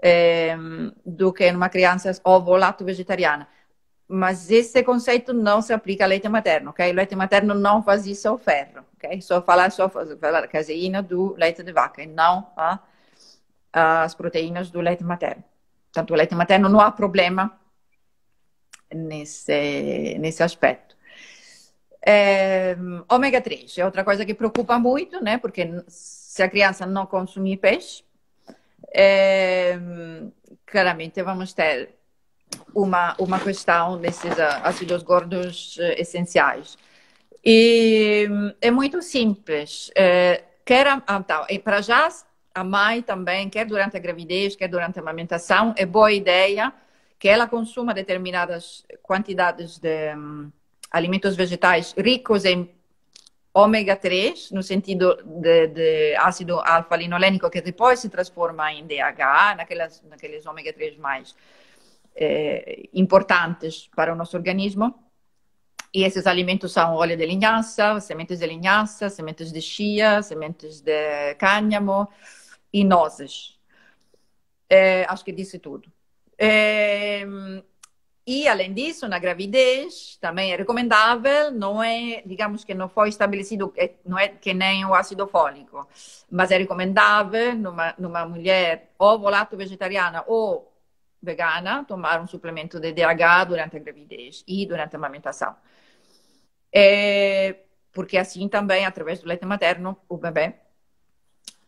eh, 0.00 0.56
do 1.04 1.32
que 1.32 1.50
numa 1.50 1.68
criança 1.68 2.12
ovo-lacto 2.24 2.84
vegetariana. 2.84 3.48
Mas 4.06 4.50
esse 4.50 4.82
conceito 4.84 5.32
não 5.32 5.62
se 5.62 5.72
aplica 5.72 6.04
ao 6.04 6.08
leite 6.08 6.28
materno, 6.28 6.70
ok? 6.70 6.90
O 6.90 6.94
leite 6.94 7.16
materno 7.16 7.54
não 7.54 7.82
faz 7.82 8.06
isso 8.06 8.28
ao 8.28 8.38
ferro, 8.38 8.84
ok? 8.96 9.20
Só 9.20 9.42
falar 9.42 9.70
só 9.72 9.88
falar 9.88 10.46
caseína 10.48 11.02
do 11.02 11.34
leite 11.36 11.62
de 11.62 11.72
vaca 11.72 12.02
e 12.02 12.06
não 12.06 12.46
a, 12.56 12.78
as 13.72 14.14
proteínas 14.14 14.70
do 14.70 14.80
leite 14.80 15.02
materno. 15.02 15.42
Portanto, 15.92 16.10
o 16.12 16.16
leite 16.16 16.34
materno 16.34 16.68
não 16.68 16.80
há 16.80 16.90
problema 16.92 17.58
nesse, 18.94 20.16
nesse 20.18 20.42
aspecto. 20.42 20.96
É, 22.04 22.76
ômega 23.08 23.40
3 23.40 23.78
é 23.78 23.84
outra 23.84 24.02
coisa 24.02 24.24
que 24.24 24.34
preocupa 24.34 24.78
muito, 24.78 25.22
né? 25.22 25.38
Porque 25.38 25.82
se 25.86 26.42
a 26.42 26.48
criança 26.48 26.84
não 26.84 27.06
consumir 27.06 27.58
peixe, 27.58 28.04
é, 28.94 29.78
claramente 30.66 31.22
vamos 31.22 31.52
ter 31.52 31.90
uma, 32.74 33.14
uma 33.18 33.38
questão 33.38 33.98
desses 33.98 34.38
ácidos 34.38 35.02
gordos 35.02 35.78
eh, 35.80 36.00
essenciais. 36.00 36.76
E 37.44 38.28
é 38.60 38.70
muito 38.70 39.00
simples. 39.02 39.90
É, 39.96 40.44
quer, 40.64 40.86
então, 40.86 41.46
para 41.64 41.80
já, 41.80 42.08
a 42.54 42.64
mãe 42.64 43.02
também, 43.02 43.48
quer 43.48 43.64
durante 43.64 43.96
a 43.96 44.00
gravidez, 44.00 44.54
quer 44.54 44.68
durante 44.68 44.98
a 44.98 45.02
amamentação, 45.02 45.74
é 45.76 45.86
boa 45.86 46.12
ideia 46.12 46.72
que 47.22 47.28
ela 47.28 47.46
consuma 47.46 47.94
determinadas 47.94 48.84
quantidades 49.00 49.78
de 49.78 50.12
um, 50.16 50.50
alimentos 50.90 51.36
vegetais 51.36 51.94
ricos 51.96 52.44
em 52.44 52.68
ômega 53.54 53.94
3, 53.94 54.50
no 54.50 54.60
sentido 54.60 55.16
de, 55.24 55.68
de 55.68 56.16
ácido 56.16 56.58
alfa-linolênico, 56.58 57.48
que 57.48 57.60
depois 57.60 58.00
se 58.00 58.08
transforma 58.08 58.72
em 58.72 58.88
DHA, 58.88 59.54
naquelas, 59.54 60.02
naqueles 60.02 60.44
ômega 60.46 60.72
3 60.72 60.96
mais 60.96 61.36
eh, 62.16 62.88
importantes 62.92 63.88
para 63.94 64.12
o 64.12 64.16
nosso 64.16 64.36
organismo. 64.36 64.92
E 65.94 66.02
esses 66.02 66.26
alimentos 66.26 66.72
são 66.72 66.96
óleo 66.96 67.16
de 67.16 67.24
linhaça, 67.24 68.00
sementes 68.00 68.40
de 68.40 68.46
linhaça, 68.48 69.08
sementes 69.08 69.52
de 69.52 69.62
chia, 69.62 70.22
sementes 70.22 70.80
de 70.80 71.36
cânhamo 71.36 72.08
e 72.72 72.82
nozes. 72.82 73.60
É, 74.68 75.04
acho 75.04 75.24
que 75.24 75.30
disse 75.30 75.60
tudo. 75.60 75.88
É, 76.44 77.24
e, 78.26 78.48
além 78.48 78.72
disso, 78.74 79.06
na 79.08 79.18
gravidez, 79.18 80.16
também 80.20 80.52
é 80.52 80.56
recomendável, 80.56 81.52
não 81.52 81.82
é, 81.82 82.22
digamos 82.26 82.64
que 82.64 82.74
não 82.74 82.88
foi 82.88 83.08
estabelecido, 83.08 83.72
não 84.04 84.18
é 84.18 84.28
que 84.28 84.52
nem 84.52 84.84
o 84.84 84.94
ácido 84.94 85.26
fólico, 85.28 85.86
mas 86.30 86.50
é 86.50 86.58
recomendável 86.58 87.54
numa, 87.54 87.94
numa 87.98 88.26
mulher 88.26 88.90
ovo-lato 88.98 89.56
vegetariana 89.56 90.24
ou 90.26 90.72
vegana 91.22 91.84
tomar 91.84 92.20
um 92.20 92.26
suplemento 92.26 92.80
de 92.80 92.92
DH 92.92 93.44
durante 93.48 93.76
a 93.76 93.80
gravidez 93.80 94.44
e 94.46 94.66
durante 94.66 94.94
a 94.96 94.98
amamentação. 94.98 95.54
É, 96.72 97.56
porque 97.92 98.16
assim 98.18 98.48
também, 98.48 98.84
através 98.84 99.20
do 99.20 99.28
leite 99.28 99.46
materno, 99.46 99.96
o 100.08 100.16
bebê 100.16 100.54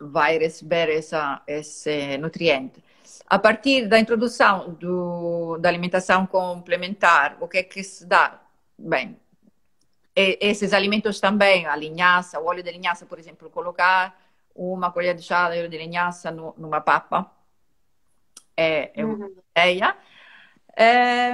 vai 0.01 0.39
receber 0.39 0.89
essa, 0.91 1.43
esse 1.47 2.19
nutriente. 2.19 2.83
A 3.27 3.39
partir 3.39 3.89
da 3.89 3.99
introdução 3.99 4.75
do, 4.75 5.59
da 5.59 5.69
alimentação 5.69 6.27
complementar, 6.27 7.37
o 7.41 7.49
que 7.49 7.59
é 7.59 7.63
que 7.63 7.83
se 7.83 8.07
dá? 8.07 8.41
Bem, 8.79 9.17
esses 10.17 10.73
alimentos 10.73 11.21
também, 11.21 11.67
a 11.67 11.77
linhaça, 11.77 12.41
o 12.41 12.47
óleo 12.47 12.63
de 12.63 12.71
linhaça, 12.71 13.07
por 13.07 13.19
exemplo, 13.19 13.51
colocar 13.51 14.19
uma 14.55 14.91
colher 14.93 15.15
de 15.15 15.23
chá 15.23 15.51
de 15.51 15.59
óleo 15.59 15.69
de 15.69 15.79
linhaça 15.79 16.31
no, 16.31 16.55
numa 16.57 16.81
papa 16.81 17.31
é, 18.57 18.93
é 18.95 19.05
uma 19.05 19.27
uhum. 19.27 19.37
ideia. 19.57 19.97
É, 20.77 21.33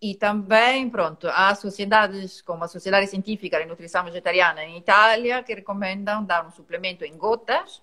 e 0.00 0.14
também, 0.14 0.88
pronto, 0.88 1.28
há 1.28 1.54
sociedades 1.54 2.40
como 2.42 2.64
a 2.64 2.68
Sociedade 2.68 3.06
Científica 3.06 3.58
de 3.58 3.66
Nutrição 3.66 4.04
Vegetariana 4.04 4.64
em 4.64 4.78
Itália 4.78 5.42
que 5.42 5.54
recomendam 5.54 6.24
dar 6.24 6.46
um 6.46 6.50
suplemento 6.50 7.04
em 7.04 7.16
gotas, 7.16 7.82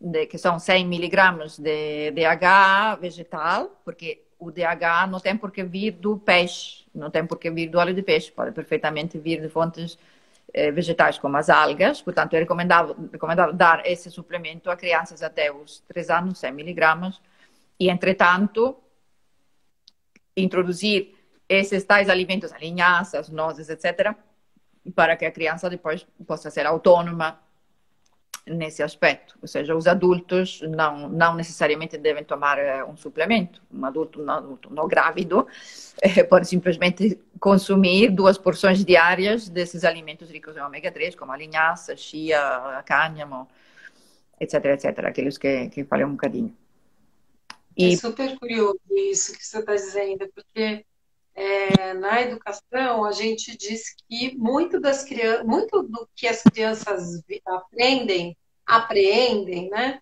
de, 0.00 0.26
que 0.26 0.38
são 0.38 0.58
100 0.58 0.86
miligramas 0.86 1.58
de 1.58 2.10
DHA 2.12 2.96
vegetal, 2.96 3.80
porque 3.84 4.22
o 4.38 4.50
DHA 4.50 5.06
não 5.06 5.20
tem 5.20 5.36
por 5.36 5.50
que 5.50 5.62
vir 5.62 5.92
do 5.92 6.16
peixe, 6.16 6.86
não 6.94 7.10
tem 7.10 7.26
por 7.26 7.38
que 7.38 7.50
vir 7.50 7.68
do 7.68 7.78
óleo 7.78 7.94
de 7.94 8.02
peixe, 8.02 8.32
pode 8.32 8.52
perfeitamente 8.52 9.18
vir 9.18 9.40
de 9.42 9.48
fontes 9.48 9.98
eh, 10.54 10.70
vegetais 10.70 11.18
como 11.18 11.36
as 11.36 11.50
algas, 11.50 12.00
portanto 12.00 12.34
é 12.34 12.38
recomendável, 12.38 12.96
recomendável 13.12 13.52
dar 13.52 13.86
esse 13.86 14.10
suplemento 14.10 14.70
a 14.70 14.76
crianças 14.76 15.22
até 15.22 15.52
os 15.52 15.80
3 15.80 16.10
anos, 16.10 16.38
100 16.38 16.52
miligramas, 16.52 17.20
e 17.78 17.90
entretanto 17.90 18.76
introduzir 20.34 21.14
esses 21.46 21.84
tais 21.84 22.08
alimentos, 22.08 22.52
linhaças, 22.60 23.28
nozes, 23.28 23.68
etc., 23.68 24.14
para 24.94 25.14
que 25.16 25.26
a 25.26 25.30
criança 25.30 25.68
depois 25.68 26.06
possa 26.26 26.50
ser 26.50 26.64
autônoma 26.64 27.38
nesse 28.54 28.82
aspecto. 28.82 29.38
Ou 29.40 29.48
seja, 29.48 29.74
os 29.74 29.86
adultos 29.86 30.60
não, 30.62 31.08
não 31.08 31.34
necessariamente 31.34 31.96
devem 31.96 32.24
tomar 32.24 32.58
eh, 32.58 32.84
um 32.84 32.96
suplemento. 32.96 33.62
Um 33.72 33.84
adulto 33.84 34.22
não, 34.22 34.34
adulto 34.34 34.72
não 34.72 34.88
grávido 34.88 35.46
eh, 36.00 36.22
pode 36.22 36.48
simplesmente 36.48 37.18
consumir 37.38 38.10
duas 38.10 38.36
porções 38.36 38.84
diárias 38.84 39.48
desses 39.48 39.84
alimentos 39.84 40.30
ricos 40.30 40.56
em 40.56 40.60
ômega 40.60 40.90
3, 40.90 41.14
como 41.14 41.32
a 41.32 41.36
linhaça, 41.36 41.96
chia, 41.96 42.40
a 42.40 42.82
cânhamo, 42.82 43.48
etc, 44.38 44.64
etc. 44.66 45.06
Aqueles 45.06 45.38
que, 45.38 45.68
que 45.68 45.84
falei 45.84 46.04
um 46.04 46.12
bocadinho. 46.12 46.54
E... 47.76 47.94
É 47.94 47.96
super 47.96 48.38
curioso 48.38 48.80
isso 48.90 49.32
que 49.32 49.44
você 49.44 49.58
está 49.58 49.74
dizendo, 49.74 50.28
porque 50.34 50.84
é, 51.34 51.94
na 51.94 52.20
educação 52.20 53.04
a 53.04 53.12
gente 53.12 53.56
diz 53.56 53.94
que 54.08 54.36
muito 54.36 54.80
das 54.80 55.04
crianças, 55.04 55.46
muito 55.46 55.82
do 55.82 56.08
que 56.14 56.26
as 56.26 56.42
crianças 56.42 57.22
aprendem, 57.46 58.36
apreendem, 58.70 59.68
né, 59.70 60.00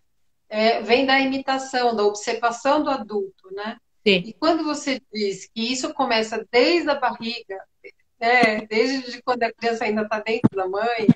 é, 0.49 0.81
vem 0.83 1.05
da 1.05 1.21
imitação, 1.21 1.95
da 1.95 2.05
observação 2.05 2.83
do 2.83 2.91
adulto, 2.91 3.53
né? 3.53 3.77
Sim. 4.07 4.23
E 4.27 4.33
quando 4.33 4.65
você 4.65 5.01
diz 5.13 5.49
que 5.55 5.73
isso 5.73 5.93
começa 5.93 6.47
desde 6.51 6.89
a 6.89 6.95
barriga, 6.95 7.63
né, 8.19 8.63
desde 8.67 9.23
quando 9.23 9.43
a 9.43 9.53
criança 9.53 9.85
ainda 9.85 10.03
está 10.03 10.21
dentro 10.21 10.57
da 10.57 10.67
mãe, 10.67 11.07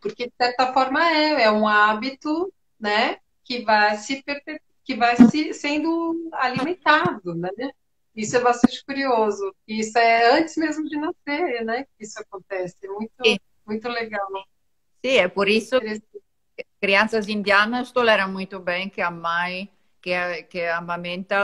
porque 0.00 0.26
de 0.26 0.32
certa 0.36 0.72
forma 0.72 1.00
é, 1.08 1.44
é 1.44 1.50
um 1.52 1.66
hábito, 1.66 2.52
né, 2.80 3.18
que 3.44 3.62
vai 3.62 3.96
se 3.96 4.22
que 4.84 4.96
vai 4.96 5.16
se, 5.16 5.54
sendo 5.54 6.28
alimentado, 6.32 7.34
né? 7.34 7.50
Isso 8.14 8.36
é 8.36 8.40
bastante 8.40 8.84
curioso. 8.84 9.54
Isso 9.66 9.96
é 9.96 10.38
antes 10.38 10.56
mesmo 10.56 10.84
de 10.88 10.96
nascer, 10.96 11.64
né? 11.64 11.84
Que 11.96 12.04
isso 12.04 12.18
acontece. 12.20 12.76
Muito, 12.88 13.12
Sim. 13.24 13.38
muito 13.64 13.88
legal. 13.88 14.26
Sim, 15.04 15.16
é 15.16 15.28
por 15.28 15.48
isso 15.48 15.76
crianças 16.80 17.28
indianas 17.28 17.92
toleram 17.92 18.28
muito 18.28 18.58
bem 18.58 18.88
que 18.88 19.00
a 19.00 19.10
mãe 19.10 19.70
que, 20.02 20.42
que 20.50 20.64
amamenta 20.66 21.36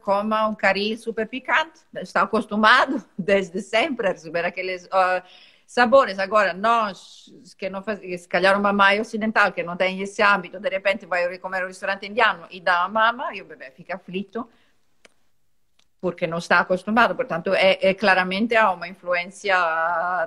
coma 0.00 0.48
um 0.48 0.54
cari 0.54 0.96
super 0.96 1.28
picante. 1.28 1.80
Está 1.96 2.22
acostumado 2.22 3.04
desde 3.16 3.60
sempre 3.60 4.08
a 4.08 4.12
receber 4.12 4.44
aqueles 4.44 4.86
uh, 4.86 5.22
sabores. 5.66 6.18
Agora, 6.18 6.54
nós, 6.54 7.32
que 7.58 7.68
não 7.68 7.82
faz, 7.82 8.00
se 8.00 8.26
calhar 8.26 8.58
uma 8.58 8.72
mãe 8.72 9.00
ocidental 9.00 9.52
que 9.52 9.62
não 9.62 9.76
tem 9.76 10.00
esse 10.00 10.22
hábito, 10.22 10.58
de 10.58 10.68
repente 10.70 11.04
vai 11.04 11.38
comer 11.38 11.62
um 11.62 11.68
restaurante 11.68 12.06
indiano 12.06 12.46
e 12.50 12.58
dá 12.58 12.84
a 12.84 12.88
mama 12.88 13.34
e 13.34 13.42
o 13.42 13.44
bebê 13.44 13.70
fica 13.70 13.96
aflito 13.96 14.48
porque 16.00 16.26
não 16.26 16.38
está 16.38 16.60
acostumado. 16.60 17.14
Portanto, 17.14 17.52
é, 17.52 17.78
é 17.82 17.92
claramente 17.92 18.56
há 18.56 18.70
uma 18.70 18.88
influência 18.88 19.54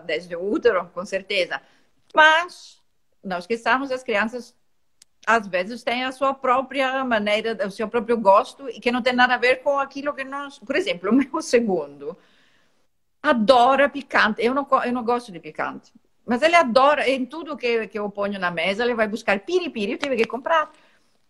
desde 0.06 0.36
o 0.36 0.44
útero, 0.44 0.92
com 0.94 1.04
certeza. 1.04 1.60
Mas 2.14 2.83
não 3.24 3.38
esqueçamos, 3.38 3.92
as 3.92 4.04
crianças 4.04 4.56
às 5.26 5.48
vezes 5.48 5.84
têm 5.84 6.04
a 6.04 6.12
sua 6.12 6.34
própria 6.34 7.04
maneira, 7.04 7.66
o 7.66 7.72
seu 7.72 7.88
próprio 7.88 8.18
gosto 8.18 8.70
e 8.70 8.80
que 8.80 8.92
não 8.92 9.02
tem 9.02 9.14
nada 9.14 9.36
a 9.36 9.38
ver 9.38 9.58
com 9.58 9.80
aquilo 9.80 10.14
que 10.14 10.24
nós. 10.24 10.60
Por 10.60 10.76
exemplo, 10.76 11.10
o 11.12 11.14
meu 11.14 11.42
segundo 11.42 12.18
adora 13.22 13.88
picante. 13.90 14.44
Eu 14.44 14.54
não, 14.54 14.68
eu 14.84 14.92
não 14.92 15.04
gosto 15.04 15.32
de 15.32 15.40
picante. 15.40 15.94
Mas 16.26 16.42
ele 16.42 16.56
adora, 16.56 17.10
em 17.10 17.26
tudo 17.26 17.58
que, 17.58 17.88
que 17.88 18.00
eu 18.00 18.10
ponho 18.10 18.40
na 18.40 18.52
mesa, 18.52 18.84
ele 18.84 18.96
vai 18.96 19.08
buscar 19.08 19.40
piripiri. 19.40 19.94
Eu 19.94 19.98
tive 19.98 20.16
que 20.18 20.26
comprar 20.26 20.72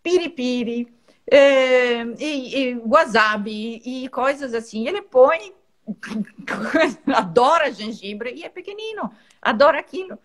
piripiri 0.02 0.92
é, 1.30 2.02
e, 2.20 2.58
e 2.58 2.76
wasabi 2.80 3.82
e 3.86 4.10
coisas 4.10 4.54
assim. 4.54 4.88
Ele 4.88 5.02
põe, 5.02 5.54
adora 7.14 7.72
gengibre 7.72 8.34
e 8.34 8.44
é 8.44 8.50
pequenino, 8.50 9.12
adora 9.42 9.80
aquilo. 9.80 10.18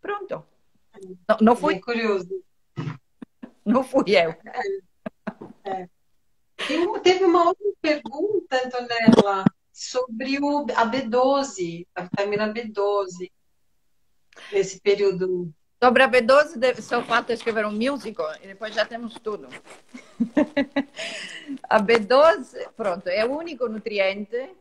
Pronto. 0.00 0.44
Não, 1.28 1.36
não 1.40 1.56
fui. 1.56 1.74
É 1.74 1.80
curioso. 1.80 2.44
Não 3.64 3.82
fui 3.82 4.16
eu. 4.16 4.30
É. 4.30 4.36
É. 5.64 5.88
Teve 7.02 7.24
uma 7.24 7.48
outra 7.48 7.66
pergunta, 7.80 8.62
Antonella, 8.64 9.44
sobre 9.72 10.38
o, 10.38 10.66
a 10.74 10.86
B12, 10.86 11.86
a 11.94 12.02
vitamina 12.02 12.52
B12, 12.52 13.30
nesse 14.52 14.80
período 14.80 15.52
Sobre 15.82 16.02
a 16.02 16.08
B12, 16.08 16.80
só 16.80 17.02
falta 17.02 17.34
escrever 17.34 17.66
um 17.66 17.70
músico 17.70 18.22
e 18.42 18.46
depois 18.46 18.74
já 18.74 18.86
temos 18.86 19.12
tudo. 19.14 19.46
a 21.68 21.78
B12, 21.78 22.70
pronto, 22.74 23.08
é 23.08 23.26
o 23.26 23.36
único 23.36 23.68
nutriente 23.68 24.56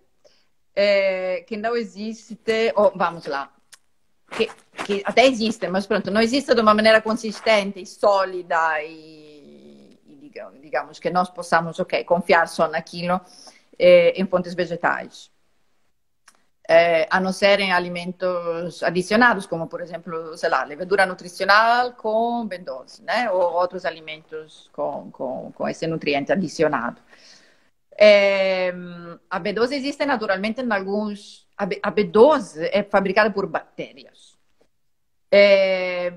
é, 0.75 1.41
que 1.47 1.55
não 1.55 1.77
existe, 1.77 2.37
ou 2.75 2.91
vamos 2.93 3.25
lá, 3.27 3.49
que, 4.31 5.03
até 5.05 5.25
existe, 5.25 5.67
mas 5.67 5.85
pronto, 5.85 6.11
não 6.11 6.21
existe 6.21 6.53
de 6.53 6.61
uma 6.61 6.73
maneira 6.73 7.01
consistente 7.01 7.79
e 7.79 7.85
sólida 7.85 8.81
e, 8.83 9.97
e 10.05 10.31
digamos 10.61 10.99
que 10.99 11.09
nós 11.09 11.29
possamos, 11.29 11.79
ok, 11.79 12.03
confiar 12.03 12.47
só 12.47 12.67
naquilo 12.67 13.19
é, 13.77 14.19
em 14.19 14.25
fontes 14.25 14.53
vegetais 14.53 15.31
eh, 16.67 17.07
a 17.09 17.19
não 17.19 17.31
serem 17.31 17.71
alimentos 17.71 18.81
adicionados, 18.83 19.45
como 19.45 19.67
por 19.67 19.81
exemplo, 19.81 20.35
sei 20.37 20.49
lá, 20.49 20.63
levedura 20.63 21.05
nutricional 21.05 21.93
com 21.93 22.47
B12, 22.47 23.03
né? 23.03 23.29
Ou 23.31 23.53
outros 23.53 23.85
alimentos 23.85 24.69
com 24.73 25.67
esse 25.69 25.85
nutriente 25.87 26.31
adicionado. 26.31 27.01
Eh, 27.97 28.73
a 29.29 29.39
B12 29.39 29.73
existe 29.73 30.05
naturalmente 30.05 30.61
em 30.61 30.71
alguns. 30.71 31.44
A, 31.57 31.65
B, 31.65 31.79
a 31.81 31.91
B12 31.91 32.69
é 32.71 32.83
fabricada 32.83 33.31
por 33.31 33.47
bactérias. 33.47 34.37
É, 35.31 36.13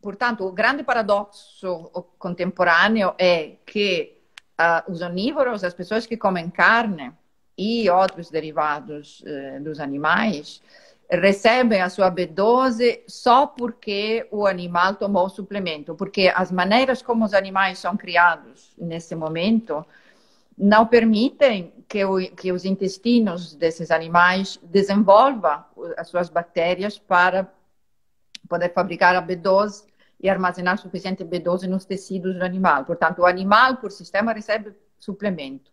portanto, 0.00 0.44
o 0.44 0.52
grande 0.52 0.82
paradoxo 0.82 1.90
contemporâneo 2.18 3.14
é 3.18 3.56
que 3.66 4.18
uh, 4.60 4.90
os 4.90 5.00
onívoros, 5.02 5.64
as 5.64 5.74
pessoas 5.74 6.06
que 6.06 6.16
comem 6.16 6.50
carne 6.50 7.12
e 7.56 7.88
outros 7.90 8.30
derivados 8.30 9.22
uh, 9.22 9.62
dos 9.62 9.80
animais, 9.80 10.62
recebem 11.10 11.82
a 11.82 11.90
sua 11.90 12.10
B12 12.10 13.02
só 13.06 13.46
porque 13.46 14.26
o 14.30 14.46
animal 14.46 14.94
tomou 14.94 15.26
o 15.26 15.30
suplemento, 15.30 15.94
porque 15.94 16.32
as 16.34 16.50
maneiras 16.50 17.02
como 17.02 17.24
os 17.24 17.34
animais 17.34 17.78
são 17.78 17.96
criados 17.96 18.72
nesse 18.78 19.14
momento 19.14 19.84
não 20.56 20.86
permitem 20.86 21.72
que, 21.88 22.04
o, 22.04 22.18
que 22.34 22.52
os 22.52 22.64
intestinos 22.64 23.54
desses 23.54 23.90
animais 23.90 24.58
desenvolvam 24.62 25.64
as 25.96 26.08
suas 26.08 26.28
bactérias 26.28 26.98
para 26.98 27.52
poder 28.48 28.72
fabricar 28.72 29.14
a 29.16 29.22
B12 29.22 29.86
e 30.20 30.28
armazenar 30.28 30.78
suficiente 30.78 31.24
B12 31.24 31.66
nos 31.66 31.84
tecidos 31.84 32.36
do 32.36 32.44
animal. 32.44 32.84
Portanto, 32.84 33.20
o 33.20 33.26
animal, 33.26 33.76
por 33.76 33.90
sistema, 33.90 34.32
recebe 34.32 34.72
suplemento 34.98 35.72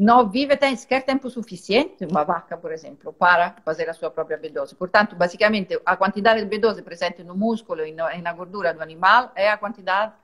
não 0.00 0.30
vive 0.30 0.56
tem 0.56 0.74
sequer 0.74 1.02
tempo 1.04 1.28
suficiente, 1.28 2.06
uma 2.06 2.24
vaca, 2.24 2.56
por 2.56 2.72
exemplo, 2.72 3.12
para 3.12 3.56
fazer 3.62 3.86
a 3.86 3.92
sua 3.92 4.10
própria 4.10 4.38
B12. 4.38 4.74
Portanto, 4.74 5.14
basicamente, 5.14 5.78
a 5.84 5.94
quantidade 5.94 6.42
de 6.42 6.58
B12 6.58 6.82
presente 6.82 7.22
no 7.22 7.36
músculo 7.36 7.84
e, 7.84 7.92
na 7.92 8.32
gordura 8.32 8.72
do 8.72 8.80
animal 8.80 9.30
é 9.34 9.50
a 9.50 9.58
quantidade, 9.58 10.14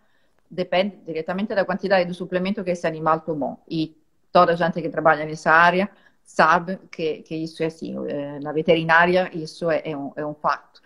depende 0.51 0.97
diretamente 1.05 1.55
da 1.55 1.65
quantidade 1.65 2.07
do 2.07 2.15
suplemento 2.15 2.65
que 2.65 2.71
esse 2.71 2.87
animal 2.87 3.21
tomou. 3.21 3.59
E 3.69 3.97
toda 4.33 4.53
a 4.53 4.57
gente 4.57 4.81
que 4.81 4.89
trabalha 4.89 5.25
nessa 5.25 5.51
área 5.51 5.91
sabe 6.25 6.79
que, 6.91 7.23
que 7.23 7.35
isso 7.37 7.63
é 7.63 7.67
assim. 7.67 7.97
Eh, 8.09 8.41
na 8.41 8.53
veterinária, 8.53 9.31
isso 9.33 9.71
é, 9.71 9.83
é, 9.85 9.97
um, 9.97 10.13
é 10.17 10.27
um 10.27 10.35
fato. 10.35 10.81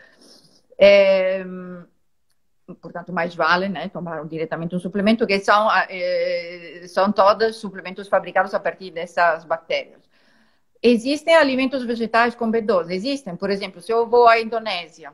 É, 0.79 1.45
portanto, 2.81 3.13
mais 3.13 3.35
vale 3.35 3.69
né, 3.69 3.89
tomar 3.89 4.25
diretamente 4.27 4.75
um 4.75 4.79
suplemento, 4.79 5.27
que 5.27 5.41
são, 5.41 5.69
eh, 5.89 6.85
são 6.89 7.13
todos 7.13 7.57
suplementos 7.57 8.09
fabricados 8.09 8.55
a 8.55 8.61
partir 8.61 8.91
dessas 8.91 9.45
bactérias. 9.45 10.09
Existem 10.83 11.35
alimentos 11.35 11.85
vegetais 11.85 12.35
com 12.35 12.51
B12? 12.51 12.91
Existem. 12.93 13.37
Por 13.37 13.51
exemplo, 13.51 13.81
se 13.83 13.93
eu 13.93 14.07
vou 14.07 14.27
à 14.27 14.41
Indonésia 14.41 15.13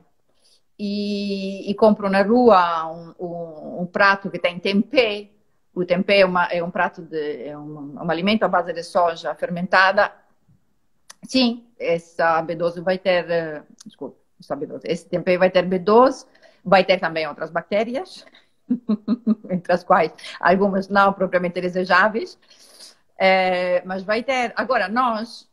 e, 0.77 1.69
e 1.69 1.73
compro 1.75 2.09
na 2.09 2.21
rua 2.21 2.91
um, 2.91 3.13
um, 3.19 3.81
um, 3.81 3.85
prato 3.85 4.29
que 4.29 4.39
tem 4.39 4.59
tempê, 4.59 5.31
o 5.73 5.85
tempê 5.85 6.19
é, 6.19 6.25
uma, 6.25 6.45
é 6.45 6.63
um 6.63 6.71
prato 6.71 7.01
de 7.01 7.47
é 7.47 7.57
um, 7.57 7.95
um 7.95 8.11
alimento 8.11 8.43
à 8.43 8.47
base 8.47 8.73
de 8.73 8.83
soja 8.83 9.33
fermentada, 9.35 10.11
sim, 11.23 11.65
essa 11.79 12.41
B12 12.43 12.81
vai 12.81 12.97
ter, 12.97 13.25
uh, 13.25 13.63
desculpa, 13.85 14.17
essa 14.39 14.55
B12, 14.55 14.81
esse 14.85 15.07
tempê 15.07 15.37
vai 15.37 15.49
ter 15.49 15.67
B12, 15.67 16.25
Vai 16.67 16.83
ter 16.83 16.99
também 16.99 17.25
outras 17.25 17.49
bactérias, 17.49 18.25
entre 19.49 19.71
as 19.71 19.85
quais 19.85 20.11
algumas 20.37 20.89
não 20.89 21.13
propriamente 21.13 21.61
desejáveis, 21.61 22.37
é, 23.17 23.81
mas 23.85 24.03
vai 24.03 24.21
ter. 24.21 24.51
Agora, 24.53 24.89
nós, 24.89 25.49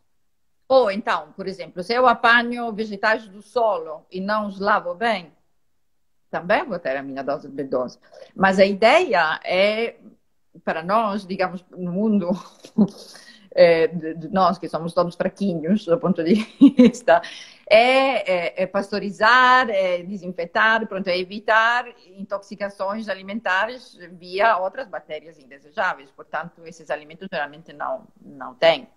ou 0.68 0.90
então, 0.90 1.32
por 1.36 1.46
exemplo, 1.46 1.82
se 1.82 1.94
eu 1.94 2.06
apanho 2.06 2.72
vegetais 2.72 3.28
do 3.28 3.42
solo 3.42 4.06
e 4.10 4.20
não 4.20 4.46
os 4.46 4.58
lavo 4.58 4.94
bem, 4.94 5.32
também 6.30 6.64
vou 6.64 6.78
ter 6.78 6.96
a 6.96 7.02
minha 7.02 7.22
dose 7.22 7.48
de 7.48 7.62
B12. 7.62 7.98
Mas 8.34 8.58
a 8.58 8.64
ideia 8.64 9.38
é, 9.44 9.96
para 10.64 10.82
nós, 10.82 11.26
digamos, 11.26 11.64
no 11.70 11.92
mundo 11.92 12.30
é, 13.54 13.86
de, 13.88 14.14
de 14.14 14.28
nós 14.28 14.58
que 14.58 14.68
somos 14.68 14.92
todos 14.92 15.14
fraquinhos 15.14 15.84
do 15.84 15.98
ponto 15.98 16.24
de 16.24 16.34
vista 16.76 17.22
é, 17.68 18.60
é, 18.60 18.62
é 18.62 18.66
pasteurizar, 18.66 19.70
é 19.70 20.02
desinfetar, 20.02 20.86
pronto, 20.86 21.08
é 21.08 21.18
evitar 21.18 21.86
intoxicações 22.16 23.08
alimentares 23.08 23.96
via 24.12 24.58
outras 24.58 24.88
bactérias 24.88 25.38
indesejáveis. 25.38 26.10
Portanto, 26.10 26.62
esses 26.66 26.90
alimentos 26.90 27.28
geralmente 27.30 27.72
não, 27.72 28.06
não 28.20 28.54
têm. 28.54 28.88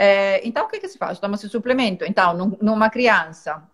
É, 0.00 0.46
então, 0.46 0.64
o 0.64 0.68
que, 0.68 0.78
que 0.78 0.88
se 0.88 0.96
faz? 0.96 1.18
Toma-se 1.18 1.48
suplemento. 1.48 2.04
Então, 2.04 2.32
num, 2.32 2.56
numa 2.62 2.88
criança, 2.88 3.68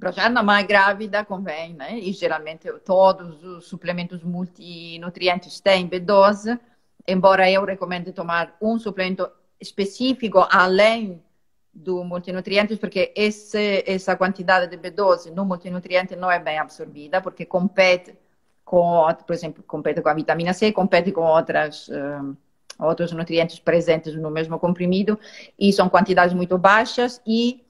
para 0.00 0.10
já 0.10 0.28
na 0.28 0.42
mãe 0.42 0.66
grávida 0.66 1.24
convém, 1.24 1.72
né? 1.72 1.96
E 2.00 2.12
geralmente 2.12 2.68
todos 2.84 3.44
os 3.44 3.66
suplementos 3.66 4.24
multinutrientes 4.24 5.60
têm 5.60 5.88
B12, 5.88 6.58
embora 7.06 7.48
eu 7.48 7.64
recomende 7.64 8.12
tomar 8.12 8.56
um 8.60 8.76
suplemento 8.76 9.30
específico 9.60 10.44
além 10.50 11.22
do 11.72 12.02
multinutrientes, 12.02 12.76
porque 12.76 13.12
esse, 13.14 13.84
essa 13.86 14.16
quantidade 14.16 14.66
de 14.66 14.76
B12 14.76 15.30
no 15.30 15.44
multinutriente 15.44 16.16
não 16.16 16.28
é 16.28 16.40
bem 16.40 16.58
absorvida, 16.58 17.20
porque 17.20 17.46
compete 17.46 18.18
com, 18.64 19.06
por 19.24 19.32
exemplo, 19.32 19.62
compete 19.62 20.02
com 20.02 20.08
a 20.08 20.14
vitamina 20.14 20.52
C, 20.52 20.72
compete 20.72 21.12
com 21.12 21.20
outras, 21.22 21.88
um, 21.88 22.34
outros 22.78 23.12
nutrientes 23.12 23.58
presentes 23.58 24.14
no 24.14 24.30
mesmo 24.30 24.58
comprimido, 24.58 25.18
e 25.58 25.72
são 25.72 25.88
quantidades 25.88 26.34
muito 26.34 26.58
baixas 26.58 27.20
e 27.26 27.64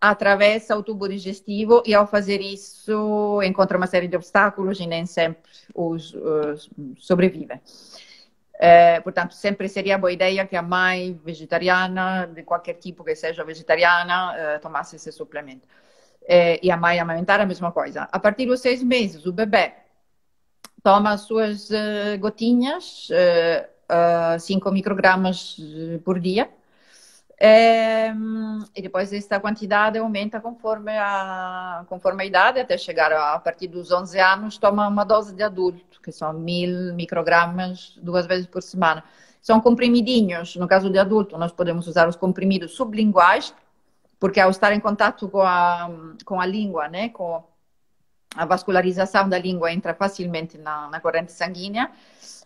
atravessa 0.00 0.76
o 0.76 0.82
tubo 0.82 1.08
digestivo 1.08 1.80
e 1.86 1.94
ao 1.94 2.08
fazer 2.08 2.40
isso 2.40 3.40
encontra 3.44 3.76
uma 3.76 3.86
série 3.86 4.08
de 4.08 4.16
obstáculos 4.16 4.80
e 4.80 4.86
nem 4.86 5.06
sempre 5.06 5.50
os, 5.72 6.12
os 6.12 6.68
sobrevive. 6.98 7.60
É, 8.54 9.00
portanto, 9.00 9.34
sempre 9.34 9.68
seria 9.68 9.98
boa 9.98 10.12
ideia 10.12 10.46
que 10.46 10.56
a 10.56 10.62
mãe 10.62 11.20
vegetariana, 11.24 12.26
de 12.26 12.42
qualquer 12.42 12.74
tipo 12.74 13.04
que 13.04 13.14
seja 13.14 13.44
vegetariana, 13.44 14.34
é, 14.36 14.58
tomasse 14.58 14.96
esse 14.96 15.10
suplemento. 15.10 15.66
É, 16.24 16.60
e 16.64 16.70
a 16.70 16.76
mãe 16.76 17.00
amamentar 17.00 17.40
a 17.40 17.46
mesma 17.46 17.72
coisa. 17.72 18.08
A 18.12 18.18
partir 18.18 18.46
dos 18.46 18.60
seis 18.60 18.82
meses, 18.82 19.26
o 19.26 19.32
bebê 19.32 19.72
toma 20.82 21.12
as 21.12 21.22
suas 21.22 21.70
uh, 21.70 22.18
gotinhas, 22.18 23.08
5 24.38 24.68
uh, 24.68 24.72
microgramas 24.72 25.56
por 26.04 26.18
dia, 26.18 26.48
é, 27.44 28.14
e 28.76 28.80
depois 28.80 29.12
esta 29.12 29.40
quantidade 29.40 29.98
aumenta 29.98 30.40
conforme 30.40 30.92
a, 30.96 31.84
conforme 31.88 32.22
a 32.22 32.26
idade, 32.26 32.60
até 32.60 32.78
chegar 32.78 33.12
a, 33.12 33.34
a 33.34 33.40
partir 33.40 33.66
dos 33.66 33.90
11 33.90 34.16
anos, 34.20 34.58
toma 34.58 34.86
uma 34.86 35.02
dose 35.02 35.34
de 35.34 35.42
adulto, 35.42 36.00
que 36.00 36.12
são 36.12 36.32
mil 36.32 36.94
microgramas 36.94 37.98
duas 38.00 38.26
vezes 38.26 38.46
por 38.46 38.62
semana. 38.62 39.02
São 39.40 39.60
comprimidinhos, 39.60 40.54
no 40.54 40.68
caso 40.68 40.88
de 40.88 41.00
adulto, 41.00 41.36
nós 41.36 41.50
podemos 41.50 41.88
usar 41.88 42.08
os 42.08 42.14
comprimidos 42.14 42.76
sublinguais, 42.76 43.52
porque 44.20 44.38
ao 44.38 44.50
estar 44.50 44.72
em 44.72 44.78
contato 44.78 45.28
com 45.28 45.42
a, 45.42 45.90
com 46.24 46.40
a 46.40 46.46
língua, 46.46 46.86
né, 46.86 47.08
com 47.08 47.42
a 48.36 48.46
vascularização 48.46 49.28
da 49.28 49.36
língua 49.36 49.72
entra 49.72 49.94
facilmente 49.94 50.56
na, 50.58 50.88
na 50.88 51.00
corrente 51.00 51.32
sanguínea, 51.32 51.90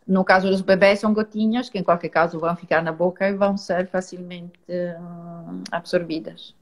no 0.06 0.24
caso 0.24 0.48
dos 0.48 0.60
bebés, 0.60 1.00
são 1.00 1.12
gotinhas 1.12 1.68
que, 1.68 1.78
em 1.78 1.82
qualquer 1.82 2.08
caso, 2.08 2.38
vão 2.38 2.54
ficar 2.54 2.82
na 2.82 2.92
boca 2.92 3.28
e 3.28 3.34
vão 3.34 3.56
ser 3.56 3.88
facilmente 3.88 4.58
uh, 4.68 5.62
absorvidas. 5.72 6.54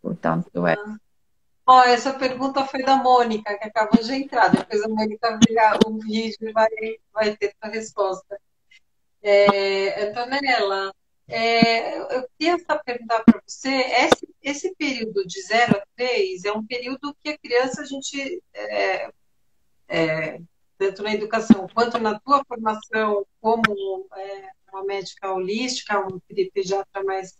Portanto, 0.00 0.66
é. 0.66 0.76
Oh, 1.68 1.80
essa 1.80 2.14
pergunta 2.14 2.64
foi 2.64 2.84
da 2.84 2.96
Mônica, 2.96 3.58
que 3.58 3.64
acabou 3.64 4.00
de 4.00 4.14
entrar. 4.14 4.48
Depois 4.48 4.82
a 4.84 4.88
Mônica 4.88 5.38
virar 5.48 5.78
o 5.84 5.98
vídeo 5.98 6.48
e 6.48 6.52
vai, 6.52 6.68
vai 7.12 7.36
ter 7.36 7.52
a 7.60 7.68
resposta. 7.68 8.40
É, 9.20 10.08
Antonella, 10.08 10.94
é, 11.26 11.98
eu 11.98 12.28
queria 12.38 12.56
perguntar 12.84 13.24
para 13.24 13.42
você, 13.44 13.68
esse, 13.68 14.28
esse 14.40 14.74
período 14.76 15.26
de 15.26 15.42
0 15.42 15.76
a 15.76 15.82
3 15.96 16.44
é 16.44 16.52
um 16.52 16.64
período 16.64 17.16
que 17.20 17.30
a 17.30 17.38
criança, 17.38 17.82
a 17.82 17.84
gente 17.84 18.40
é, 18.54 19.10
é 19.88 20.40
tanto 20.78 21.02
na 21.02 21.14
educação 21.14 21.66
quanto 21.72 21.98
na 21.98 22.18
tua 22.20 22.44
formação 22.44 23.26
como 23.40 24.06
é, 24.16 24.50
uma 24.72 24.84
médica 24.84 25.32
holística, 25.32 25.98
um 26.06 26.20
pediatra 26.28 27.02
mais. 27.04 27.34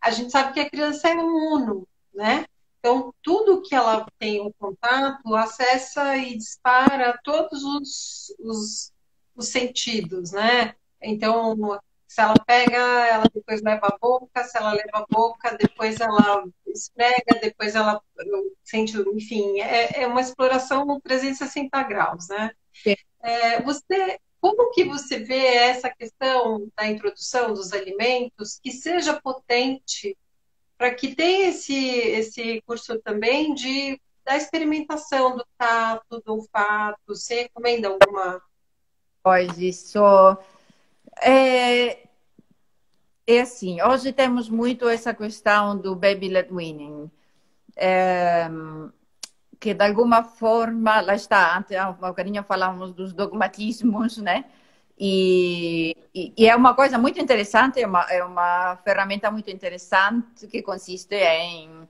A 0.00 0.10
gente 0.10 0.32
sabe 0.32 0.54
que 0.54 0.60
a 0.60 0.70
criança 0.70 1.08
é 1.08 1.12
imuno, 1.12 1.86
né? 2.14 2.46
Então, 2.78 3.14
tudo 3.22 3.60
que 3.60 3.74
ela 3.74 4.06
tem 4.18 4.40
um 4.40 4.50
contato 4.58 5.36
acessa 5.36 6.16
e 6.16 6.36
dispara 6.36 7.18
todos 7.22 7.62
os, 7.62 8.34
os, 8.40 8.92
os 9.36 9.48
sentidos, 9.48 10.32
né? 10.32 10.74
Então, 11.02 11.78
se 12.08 12.20
ela 12.20 12.34
pega, 12.46 12.76
ela 12.76 13.24
depois 13.32 13.62
leva 13.62 13.86
a 13.86 13.98
boca, 14.00 14.42
se 14.44 14.56
ela 14.56 14.72
leva 14.72 14.90
a 14.94 15.06
boca, 15.08 15.56
depois 15.56 16.00
ela 16.00 16.44
esfrega, 16.66 17.38
depois 17.40 17.74
ela 17.76 18.02
sente, 18.64 18.96
enfim, 19.14 19.60
é, 19.60 20.02
é 20.02 20.06
uma 20.06 20.20
exploração 20.20 20.84
no 20.84 21.00
360 21.00 21.82
graus, 21.84 22.28
né? 22.28 22.50
É, 23.22 23.60
você, 23.62 24.18
como 24.40 24.70
que 24.70 24.84
você 24.84 25.18
vê 25.18 25.44
essa 25.56 25.90
questão 25.90 26.68
da 26.76 26.86
introdução 26.86 27.52
dos 27.52 27.72
alimentos 27.72 28.58
que 28.62 28.72
seja 28.72 29.20
potente 29.20 30.16
para 30.78 30.94
que 30.94 31.14
tenha 31.14 31.48
esse, 31.48 31.74
esse 31.74 32.62
curso 32.62 32.98
também 33.00 33.54
de 33.54 34.00
da 34.24 34.36
experimentação 34.36 35.36
do 35.36 35.46
tato, 35.58 36.22
do 36.24 36.34
olfato? 36.34 37.00
Você 37.08 37.42
recomenda 37.42 37.88
alguma? 37.88 38.40
Pois 39.22 39.58
isso 39.58 40.00
é, 41.20 42.06
é 43.26 43.40
assim, 43.40 43.82
hoje 43.82 44.12
temos 44.12 44.48
muito 44.48 44.88
essa 44.88 45.12
questão 45.12 45.76
do 45.76 45.94
baby 45.94 46.28
led 46.28 46.52
winning. 46.52 47.10
É, 47.76 48.48
que 49.60 49.74
de 49.74 49.84
alguma 49.84 50.24
forma, 50.24 51.00
lá 51.02 51.14
está, 51.14 51.58
antes, 51.58 51.76
há 51.76 51.90
um 51.90 51.94
bocadinho 51.94 52.44
dos 52.96 53.12
dogmatismos, 53.12 54.16
né? 54.18 54.46
E, 54.98 55.96
e, 56.14 56.32
e, 56.36 56.48
é 56.48 56.56
uma 56.56 56.74
coisa 56.74 56.98
muito 56.98 57.20
interessante, 57.20 57.80
é 57.80 57.86
uma, 57.86 58.02
é 58.10 58.24
uma 58.24 58.76
ferramenta 58.84 59.30
muito 59.30 59.50
interessante 59.50 60.46
que 60.46 60.62
consiste 60.62 61.14
em 61.14 61.88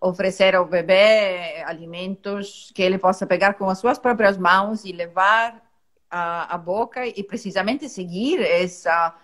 oferecer 0.00 0.54
ao 0.54 0.66
bebê 0.66 1.62
alimentos 1.64 2.70
que 2.74 2.82
ele 2.82 2.98
possa 2.98 3.26
pegar 3.26 3.54
com 3.54 3.68
as 3.68 3.78
suas 3.78 3.98
próprias 3.98 4.36
mãos 4.36 4.84
e 4.84 4.92
levar 4.92 5.62
à 6.10 6.56
boca 6.58 7.06
e 7.06 7.24
precisamente 7.24 7.88
seguir 7.88 8.40
essa 8.40 9.16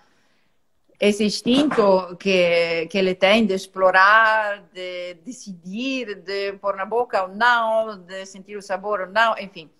esse 1.01 1.24
instinto 1.24 2.14
que, 2.18 2.86
que 2.90 2.98
ele 2.98 3.14
tem 3.14 3.46
de 3.46 3.55
explorar, 3.55 4.64
de 4.70 5.14
decidir, 5.24 6.16
de 6.16 6.53
pôr 6.61 6.76
na 6.76 6.84
boca 6.84 7.22
ou 7.22 7.34
não, 7.34 7.96
de 7.96 8.26
sentir 8.26 8.55
o 8.59 8.62
sabor 8.62 9.01
ou 9.01 9.07
não, 9.07 9.36
enfim. 9.38 9.70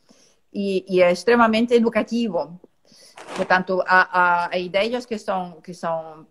E, 0.51 0.83
e 0.89 1.03
é 1.03 1.13
extremamente 1.13 1.75
educativo. 1.75 2.59
Portanto, 3.37 3.85
há, 3.87 4.49
há, 4.51 4.59
ideias 4.59 5.05
que 5.05 5.19
são, 5.19 5.61
que 5.61 5.75
são 5.75 6.27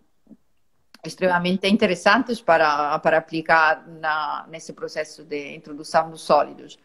extremamente 1.06 1.68
interessantes 1.68 2.42
para, 2.42 2.98
para 2.98 3.20
aplicar 3.20 3.88
na, 3.88 4.48
nesse 4.50 4.74
processo 4.74 5.24
de 5.24 5.56
introdução 5.56 6.10
dos 6.10 6.22
sólidos. 6.22 6.80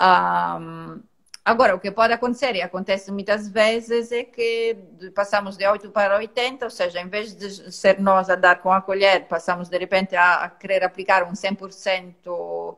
Um, 0.00 1.02
Agora, 1.46 1.76
o 1.76 1.78
que 1.78 1.92
pode 1.92 2.12
acontecer, 2.12 2.56
e 2.56 2.60
acontece 2.60 3.12
muitas 3.12 3.48
vezes, 3.48 4.10
é 4.10 4.24
que 4.24 4.76
passamos 5.14 5.56
de 5.56 5.64
8 5.64 5.90
para 5.90 6.16
80, 6.16 6.64
ou 6.64 6.70
seja, 6.72 7.00
em 7.00 7.06
vez 7.08 7.36
de 7.36 7.72
ser 7.72 8.00
nós 8.00 8.28
a 8.28 8.34
dar 8.34 8.60
com 8.60 8.72
a 8.72 8.82
colher, 8.82 9.28
passamos 9.28 9.68
de 9.68 9.78
repente 9.78 10.16
a, 10.16 10.50
querer 10.50 10.82
aplicar 10.82 11.22
um 11.22 11.36
100% 11.36 12.76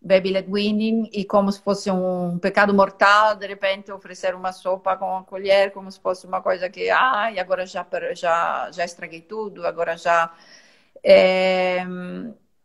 baby 0.00 0.30
led 0.30 0.50
weaning 0.50 1.10
e 1.12 1.22
como 1.22 1.52
se 1.52 1.60
fosse 1.60 1.90
um 1.90 2.38
pecado 2.38 2.72
mortal, 2.72 3.36
de 3.36 3.46
repente 3.46 3.92
oferecer 3.92 4.34
uma 4.34 4.52
sopa 4.52 4.96
com 4.96 5.18
a 5.18 5.24
colher, 5.24 5.70
como 5.72 5.92
se 5.92 6.00
fosse 6.00 6.26
uma 6.26 6.40
coisa 6.40 6.70
que, 6.70 6.88
ah, 6.88 7.30
e 7.30 7.38
agora 7.38 7.66
já, 7.66 7.86
já, 8.14 8.70
já 8.72 8.84
estraguei 8.86 9.20
tudo, 9.20 9.66
agora 9.66 9.98
já... 9.98 10.32
É, 11.04 11.84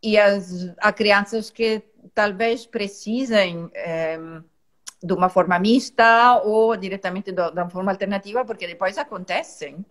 e 0.02 0.18
as, 0.18 0.74
há 0.78 0.94
crianças 0.94 1.50
que 1.50 1.84
talvez 2.14 2.66
precisem... 2.66 3.70
É, 3.74 4.18
de 5.04 5.14
uma 5.14 5.30
forma 5.30 5.60
mista 5.60 6.42
ou 6.44 6.78
diretamente 6.78 7.32
de 7.32 7.42
uma 7.42 7.70
forma 7.70 7.92
alternativa, 7.92 8.46
porque 8.46 8.66
depois 8.66 8.98
acontecem 8.98 9.86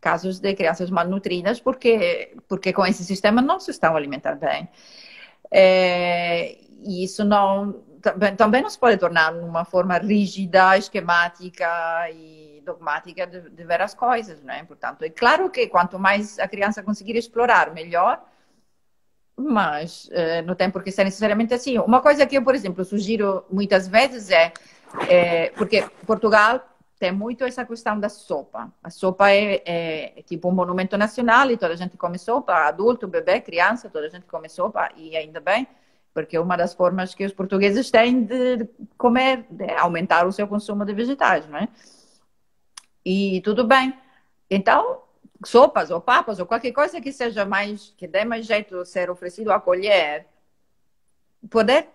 casos 0.00 0.40
de 0.40 0.54
crianças 0.54 0.90
malnutridas 0.90 1.60
porque 1.60 2.36
porque 2.48 2.72
com 2.72 2.84
esse 2.84 3.04
sistema 3.04 3.40
não 3.40 3.60
se 3.60 3.70
estão 3.70 3.96
alimentando 3.96 4.40
bem. 4.40 4.68
É, 5.50 6.58
e 6.82 7.04
isso 7.04 7.24
não 7.24 7.74
também, 8.02 8.36
também 8.36 8.62
não 8.62 8.70
se 8.70 8.78
pode 8.78 8.96
tornar 8.98 9.32
uma 9.34 9.64
forma 9.64 9.98
rígida, 9.98 10.76
esquemática 10.76 12.10
e 12.10 12.62
dogmática 12.64 13.26
de, 13.26 13.48
de 13.50 13.64
ver 13.64 13.80
as 13.80 13.94
coisas, 13.94 14.42
né? 14.42 14.64
Portanto, 14.64 15.02
é 15.02 15.10
claro 15.10 15.50
que 15.50 15.68
quanto 15.68 15.98
mais 15.98 16.38
a 16.38 16.48
criança 16.48 16.82
conseguir 16.82 17.16
explorar, 17.16 17.72
melhor. 17.72 18.22
Mas 19.36 20.08
eh, 20.12 20.42
não 20.42 20.54
tem 20.54 20.70
por 20.70 20.82
que 20.82 20.90
ser 20.90 21.04
necessariamente 21.04 21.52
assim. 21.52 21.78
Uma 21.78 22.00
coisa 22.00 22.26
que 22.26 22.36
eu, 22.36 22.42
por 22.42 22.54
exemplo, 22.54 22.84
sugiro 22.84 23.44
muitas 23.50 23.86
vezes 23.86 24.30
é, 24.30 24.52
é 25.08 25.50
porque 25.50 25.84
Portugal 26.06 26.62
tem 26.98 27.12
muito 27.12 27.44
essa 27.44 27.64
questão 27.64 28.00
da 28.00 28.08
sopa. 28.08 28.72
A 28.82 28.90
sopa 28.90 29.30
é, 29.30 29.62
é, 29.64 30.18
é, 30.18 30.22
tipo 30.22 30.48
um 30.48 30.52
monumento 30.52 30.96
nacional 30.96 31.50
e 31.50 31.56
toda 31.56 31.74
a 31.74 31.76
gente 31.76 31.96
come 31.96 32.18
sopa, 32.18 32.54
adulto, 32.66 33.06
bebê, 33.06 33.40
criança, 33.40 33.90
toda 33.90 34.06
a 34.06 34.10
gente 34.10 34.24
come 34.26 34.48
sopa 34.48 34.90
e 34.96 35.16
ainda 35.16 35.40
bem, 35.40 35.68
porque 36.14 36.36
é 36.36 36.40
uma 36.40 36.56
das 36.56 36.72
formas 36.72 37.14
que 37.14 37.24
os 37.24 37.32
portugueses 37.32 37.90
têm 37.90 38.24
de 38.24 38.66
comer, 38.96 39.44
de 39.50 39.70
aumentar 39.72 40.26
o 40.26 40.32
seu 40.32 40.48
consumo 40.48 40.84
de 40.84 40.94
vegetais, 40.94 41.46
não 41.46 41.58
é? 41.58 41.68
E 43.04 43.40
tudo 43.42 43.66
bem. 43.66 43.94
Então, 44.50 45.02
sopas 45.44 45.90
ou 45.90 46.00
papas 46.00 46.38
ou 46.38 46.46
qualquer 46.46 46.72
coisa 46.72 47.00
que 47.00 47.12
seja 47.12 47.44
mais, 47.44 47.92
que 47.96 48.06
dê 48.06 48.24
mais 48.24 48.46
jeito 48.46 48.82
de 48.82 48.88
ser 48.88 49.10
oferecido 49.10 49.52
à 49.52 49.60
colher, 49.60 50.26
poder, 51.50 51.88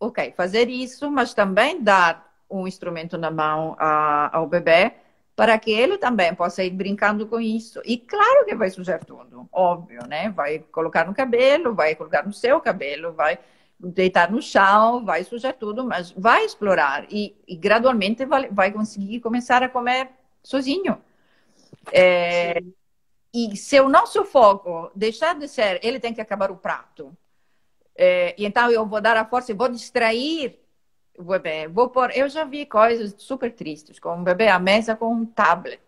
ok, 0.00 0.32
fazer 0.36 0.68
isso, 0.68 1.10
mas 1.10 1.34
também 1.34 1.82
dar 1.82 2.28
um 2.50 2.66
instrumento 2.66 3.18
na 3.18 3.30
mão 3.30 3.76
a, 3.78 4.36
ao 4.36 4.46
bebê 4.46 4.92
para 5.36 5.56
que 5.58 5.70
ele 5.70 5.98
também 5.98 6.34
possa 6.34 6.64
ir 6.64 6.70
brincando 6.70 7.26
com 7.26 7.40
isso. 7.40 7.80
E 7.84 7.96
claro 7.96 8.44
que 8.44 8.56
vai 8.56 8.70
sujar 8.70 9.04
tudo, 9.04 9.48
óbvio, 9.52 10.04
né? 10.08 10.30
Vai 10.30 10.58
colocar 10.58 11.06
no 11.06 11.14
cabelo, 11.14 11.74
vai 11.74 11.94
colocar 11.94 12.26
no 12.26 12.32
seu 12.32 12.60
cabelo, 12.60 13.12
vai 13.12 13.38
deitar 13.78 14.30
no 14.32 14.42
chão, 14.42 15.04
vai 15.04 15.22
sujar 15.22 15.54
tudo, 15.54 15.84
mas 15.86 16.10
vai 16.10 16.44
explorar 16.44 17.06
e, 17.08 17.36
e 17.46 17.54
gradualmente 17.56 18.24
vai, 18.24 18.48
vai 18.50 18.72
conseguir 18.72 19.20
começar 19.20 19.62
a 19.62 19.68
comer 19.68 20.10
sozinho. 20.42 21.00
É, 21.92 22.60
e 23.32 23.56
se 23.56 23.78
o 23.80 23.88
nosso 23.88 24.24
foco 24.24 24.90
deixar 24.94 25.34
de 25.34 25.48
ser, 25.48 25.80
ele 25.82 26.00
tem 26.00 26.14
que 26.14 26.20
acabar 26.20 26.50
o 26.50 26.56
prato. 26.56 27.16
É, 27.96 28.34
e 28.38 28.46
então 28.46 28.70
eu 28.70 28.86
vou 28.86 29.00
dar 29.00 29.16
a 29.16 29.24
força, 29.24 29.54
vou 29.54 29.68
distrair 29.68 30.58
o 31.18 31.24
bebê. 31.24 31.68
Vou 31.68 31.88
pôr, 31.90 32.10
eu 32.16 32.28
já 32.28 32.44
vi 32.44 32.64
coisas 32.64 33.14
super 33.18 33.52
tristes, 33.52 33.98
com 33.98 34.16
um 34.16 34.24
bebê 34.24 34.48
à 34.48 34.58
mesa 34.58 34.96
com 34.96 35.12
um 35.12 35.26
tablet. 35.26 35.80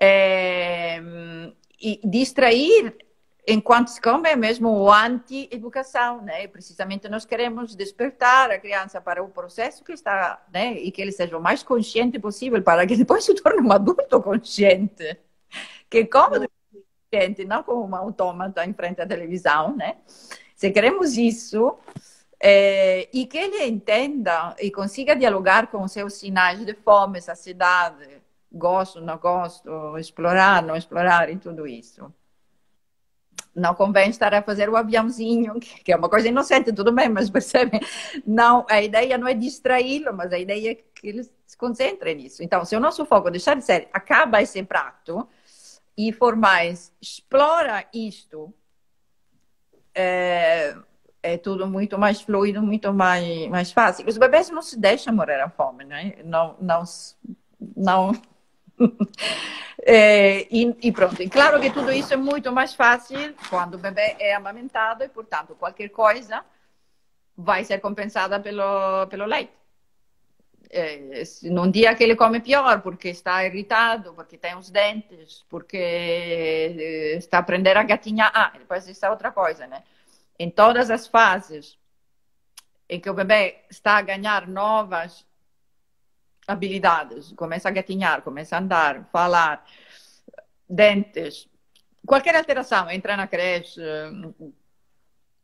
É, 0.00 1.00
e 1.80 2.00
distrair 2.04 2.96
enquanto 3.46 3.88
se 3.88 4.00
come 4.00 4.28
é 4.28 4.36
mesmo 4.36 4.68
o 4.68 4.92
anti-educação, 4.92 6.22
né? 6.22 6.46
Precisamente 6.46 7.08
nós 7.08 7.24
queremos 7.24 7.74
despertar 7.74 8.50
a 8.50 8.58
criança 8.58 9.00
para 9.00 9.22
o 9.22 9.28
processo 9.28 9.82
que 9.84 9.92
está, 9.92 10.44
né? 10.52 10.74
E 10.74 10.90
que 10.92 11.02
ele 11.02 11.12
seja 11.12 11.36
o 11.36 11.42
mais 11.42 11.62
consciente 11.62 12.18
possível 12.18 12.62
para 12.62 12.86
que 12.86 12.96
depois 12.96 13.24
se 13.24 13.34
torne 13.34 13.60
um 13.60 13.72
adulto 13.72 14.22
consciente, 14.22 15.18
que 15.90 16.04
come 16.06 16.48
consciente, 17.10 17.44
não 17.44 17.62
como 17.62 17.84
um 17.86 17.96
autômata 17.96 18.64
em 18.64 18.72
frente 18.72 19.00
à 19.00 19.06
televisão, 19.06 19.76
né? 19.76 19.96
Se 20.54 20.70
queremos 20.70 21.16
isso, 21.18 21.76
é, 22.40 23.08
e 23.12 23.26
que 23.26 23.38
ele 23.38 23.64
entenda 23.66 24.54
e 24.60 24.70
consiga 24.70 25.16
dialogar 25.16 25.66
com 25.68 25.82
os 25.82 25.92
seus 25.92 26.14
sinais 26.14 26.64
de 26.64 26.74
fome, 26.74 27.20
saciedade, 27.20 28.22
gosto, 28.52 29.00
não 29.00 29.18
gosto, 29.18 29.98
explorar, 29.98 30.62
não 30.62 30.76
explorar 30.76 31.28
e 31.30 31.36
tudo 31.36 31.66
isso 31.66 32.12
não 33.54 33.74
convém 33.74 34.08
estar 34.08 34.32
a 34.34 34.42
fazer 34.42 34.68
o 34.68 34.76
aviãozinho, 34.76 35.54
que 35.84 35.92
é 35.92 35.96
uma 35.96 36.08
coisa 36.08 36.28
inocente, 36.28 36.72
tudo 36.72 36.92
bem, 36.92 37.08
mas 37.08 37.30
percebe? 37.30 37.80
Não, 38.26 38.66
a 38.68 38.82
ideia 38.82 39.18
não 39.18 39.28
é 39.28 39.34
distraí-lo, 39.34 40.12
mas 40.14 40.32
a 40.32 40.38
ideia 40.38 40.72
é 40.72 40.74
que 40.74 41.08
ele 41.08 41.22
se 41.46 41.56
concentre 41.56 42.14
nisso. 42.14 42.42
Então, 42.42 42.64
se 42.64 42.74
o 42.74 42.80
nosso 42.80 43.04
foco 43.04 43.30
deixar 43.30 43.56
de 43.56 43.64
ser 43.64 43.88
acaba 43.92 44.40
esse 44.40 44.62
prato 44.62 45.28
e 45.96 46.12
for 46.12 46.34
mais 46.34 46.92
explora 47.00 47.86
isto, 47.92 48.52
é, 49.94 50.74
é 51.22 51.36
tudo 51.36 51.66
muito 51.66 51.98
mais 51.98 52.22
fluido, 52.22 52.62
muito 52.62 52.92
mais, 52.92 53.48
mais 53.48 53.72
fácil. 53.72 54.06
Os 54.08 54.16
bebês 54.16 54.48
não 54.50 54.62
se 54.62 54.78
deixam 54.78 55.14
morrer 55.14 55.40
à 55.40 55.48
fome, 55.48 55.84
né? 55.84 56.14
Não, 56.24 56.56
não, 56.60 56.82
não 57.76 58.12
é, 59.84 60.46
e, 60.50 60.76
e, 60.82 60.92
pronto. 60.92 61.22
E 61.22 61.28
claro 61.28 61.60
que 61.60 61.70
tudo 61.70 61.92
isso 61.92 62.12
é 62.12 62.16
muito 62.16 62.50
mais 62.52 62.74
fácil 62.74 63.34
quando 63.48 63.74
o 63.74 63.78
bebê 63.78 64.16
é 64.18 64.34
amamentado 64.34 65.04
e, 65.04 65.08
portanto, 65.08 65.54
qualquer 65.54 65.88
coisa 65.88 66.44
vai 67.36 67.64
ser 67.64 67.80
compensada 67.80 68.38
pelo, 68.40 69.06
pelo 69.08 69.26
leite. 69.26 69.52
É, 70.70 71.22
num 71.44 71.70
dia 71.70 71.94
que 71.94 72.02
ele 72.02 72.16
come 72.16 72.40
pior, 72.40 72.80
porque 72.80 73.08
está 73.10 73.44
irritado, 73.44 74.14
porque 74.14 74.38
tem 74.38 74.56
os 74.56 74.70
dentes, 74.70 75.44
porque 75.50 75.76
é, 75.76 77.16
está 77.16 77.38
a 77.38 77.40
aprender 77.40 77.76
a 77.76 77.82
gatinhar. 77.82 78.30
Ah, 78.34 78.52
depois 78.58 78.88
isso 78.88 79.04
é 79.04 79.10
outra 79.10 79.30
coisa, 79.30 79.66
né? 79.66 79.82
Em 80.38 80.50
todas 80.50 80.90
as 80.90 81.06
fases 81.06 81.78
em 82.88 83.00
que 83.00 83.08
o 83.08 83.14
bebê 83.14 83.64
está 83.70 83.96
a 83.96 84.02
ganhar 84.02 84.46
novas 84.46 85.26
habilidades, 86.52 87.32
começa 87.32 87.68
a 87.68 87.72
gatinhar, 87.72 88.22
começa 88.22 88.56
a 88.56 88.60
andar, 88.60 89.08
falar, 89.12 89.64
dentes, 90.68 91.48
qualquer 92.06 92.36
alteração, 92.36 92.90
entra 92.90 93.16
na 93.16 93.26
creche, 93.26 93.80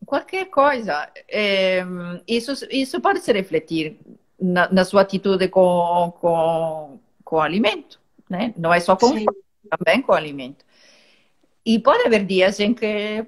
qualquer 0.04 0.46
coisa, 0.46 1.10
é, 1.28 1.84
isso, 2.26 2.52
isso 2.70 3.00
pode 3.00 3.20
se 3.20 3.32
refletir 3.32 3.98
na, 4.40 4.72
na 4.72 4.84
sua 4.84 5.02
atitude 5.02 5.48
com, 5.48 6.12
com, 6.20 7.00
com 7.24 7.36
o 7.36 7.40
alimento, 7.40 8.00
né? 8.28 8.54
Não 8.56 8.72
é 8.72 8.80
só 8.80 8.96
com 8.96 9.08
Sim. 9.08 9.26
também 9.76 10.00
com 10.02 10.12
o 10.12 10.14
alimento. 10.14 10.64
E 11.64 11.78
pode 11.78 12.06
haver 12.06 12.24
dias 12.24 12.60
em 12.60 12.72
que 12.72 13.26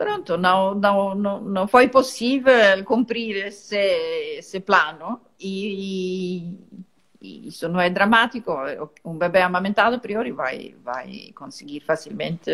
pronto, 0.00 0.38
não, 0.38 0.74
não, 0.74 1.14
não, 1.14 1.40
não 1.42 1.68
foi 1.68 1.86
possível 1.86 2.82
cumprir 2.86 3.36
esse, 3.48 3.76
esse 4.38 4.58
plano 4.58 5.20
e, 5.38 6.46
e, 6.46 6.80
isso 7.20 7.68
não 7.68 7.80
é 7.80 7.90
dramático. 7.90 8.52
Um 9.04 9.18
bebê 9.18 9.42
amamentado, 9.42 9.96
a 9.96 9.98
priori, 9.98 10.32
vai, 10.32 10.74
vai 10.82 11.32
conseguir 11.34 11.80
facilmente 11.80 12.50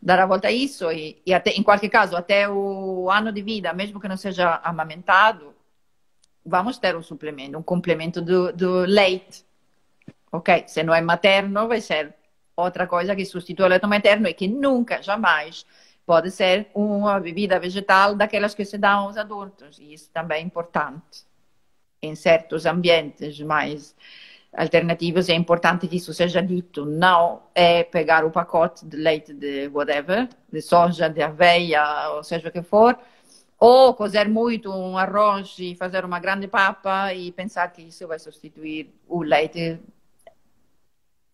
dar 0.00 0.18
a 0.20 0.26
volta 0.26 0.48
a 0.48 0.52
isso 0.52 0.90
e, 0.90 1.20
e 1.26 1.34
até, 1.34 1.50
em 1.50 1.62
qualquer 1.62 1.88
caso, 1.88 2.16
até 2.16 2.48
o 2.48 3.10
ano 3.10 3.32
de 3.32 3.42
vida, 3.42 3.72
mesmo 3.72 4.00
que 4.00 4.08
não 4.08 4.16
seja 4.16 4.60
amamentado, 4.62 5.54
vamos 6.44 6.78
ter 6.78 6.96
um 6.96 7.02
suplemento, 7.02 7.58
um 7.58 7.62
complemento 7.62 8.22
do, 8.22 8.52
do 8.52 8.80
leite. 8.80 9.44
Ok? 10.32 10.64
Se 10.68 10.82
não 10.82 10.94
é 10.94 11.00
materno, 11.00 11.68
vai 11.68 11.80
ser 11.80 12.14
outra 12.56 12.86
coisa 12.86 13.16
que 13.16 13.24
substitui 13.24 13.64
o 13.64 13.68
leite 13.68 13.86
materno 13.86 14.28
e 14.28 14.34
que 14.34 14.46
nunca, 14.48 15.02
jamais 15.02 15.66
pode 16.06 16.30
ser 16.32 16.68
uma 16.74 17.20
bebida 17.20 17.60
vegetal 17.60 18.16
daquelas 18.16 18.52
que 18.52 18.64
se 18.64 18.76
dão 18.76 19.04
aos 19.04 19.16
adultos. 19.16 19.78
E 19.78 19.92
isso 19.92 20.10
também 20.10 20.38
é 20.38 20.44
importante. 20.44 21.24
Em 22.02 22.14
certos 22.14 22.64
ambientes 22.66 23.40
mais 23.40 23.94
alternativos 24.52 25.28
é 25.28 25.34
importante 25.34 25.86
que 25.86 25.96
isso 25.96 26.12
seja 26.12 26.42
dito. 26.42 26.84
Não 26.84 27.42
é 27.54 27.84
pegar 27.84 28.24
o 28.24 28.30
pacote 28.30 28.84
de 28.86 28.96
leite 28.96 29.32
de 29.32 29.68
whatever, 29.68 30.28
de 30.52 30.60
soja, 30.60 31.08
de 31.08 31.22
aveia, 31.22 32.10
ou 32.10 32.24
seja 32.24 32.48
o 32.48 32.52
que 32.52 32.62
for, 32.62 32.98
ou 33.58 33.94
cozer 33.94 34.28
muito 34.28 34.72
um 34.72 34.96
arroz 34.96 35.56
e 35.58 35.74
fazer 35.74 36.04
uma 36.04 36.18
grande 36.18 36.48
papa 36.48 37.12
e 37.12 37.30
pensar 37.32 37.68
que 37.72 37.82
isso 37.82 38.08
vai 38.08 38.18
substituir 38.18 38.90
o 39.06 39.22
leite 39.22 39.78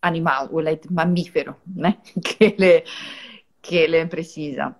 animal, 0.01 0.49
o 0.51 0.59
leite 0.59 0.91
mamífero, 0.91 1.55
né? 1.65 1.97
Que 2.23 2.43
ele, 2.43 2.83
que 3.61 3.75
ele 3.75 4.05
precisa. 4.07 4.75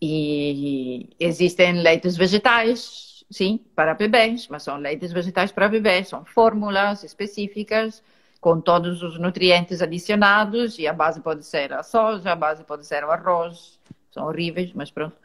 E 0.00 1.08
existem 1.18 1.80
leites 1.80 2.16
vegetais, 2.16 3.15
sim, 3.30 3.60
para 3.74 3.94
bebês, 3.94 4.48
mas 4.48 4.62
são 4.62 4.76
leites 4.76 5.12
vegetais 5.12 5.52
para 5.52 5.68
bebês, 5.68 6.08
são 6.08 6.24
fórmulas 6.24 7.02
específicas 7.04 8.02
com 8.40 8.60
todos 8.60 9.02
os 9.02 9.18
nutrientes 9.18 9.82
adicionados 9.82 10.78
e 10.78 10.86
a 10.86 10.92
base 10.92 11.20
pode 11.20 11.44
ser 11.44 11.72
a 11.72 11.82
soja, 11.82 12.32
a 12.32 12.36
base 12.36 12.62
pode 12.64 12.86
ser 12.86 13.04
o 13.04 13.10
arroz, 13.10 13.78
são 14.10 14.26
horríveis, 14.26 14.72
mas 14.72 14.90
pronto. 14.90 15.16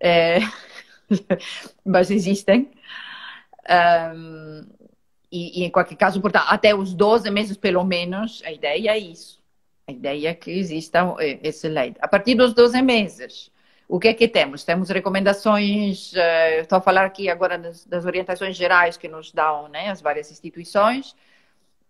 É... 0.00 0.38
mas 1.84 2.10
existem. 2.10 2.70
Um, 3.68 4.66
e, 5.30 5.60
e, 5.60 5.64
em 5.64 5.70
qualquer 5.70 5.96
caso, 5.96 6.20
portanto, 6.20 6.46
até 6.48 6.74
os 6.74 6.94
12 6.94 7.30
meses 7.30 7.56
pelo 7.56 7.84
menos, 7.84 8.42
a 8.44 8.52
ideia 8.52 8.90
é 8.90 8.98
isso. 8.98 9.38
A 9.86 9.92
ideia 9.92 10.30
é 10.30 10.34
que 10.34 10.50
exista 10.50 11.14
eh, 11.20 11.38
esse 11.42 11.68
leite. 11.68 11.98
A 12.00 12.08
partir 12.08 12.34
dos 12.34 12.54
12 12.54 12.80
meses, 12.82 13.50
o 13.88 13.98
que 13.98 14.08
é 14.08 14.14
que 14.14 14.28
temos? 14.28 14.64
Temos 14.64 14.90
recomendações, 14.90 16.12
uh, 16.12 16.60
estou 16.60 16.78
a 16.78 16.80
falar 16.80 17.06
aqui 17.06 17.30
agora 17.30 17.56
das, 17.56 17.86
das, 17.86 18.04
orientações 18.04 18.54
gerais 18.56 18.98
que 18.98 19.08
nos 19.08 19.32
dão 19.32 19.68
né, 19.68 19.88
as 19.88 20.02
várias 20.02 20.30
instituições. 20.30 21.16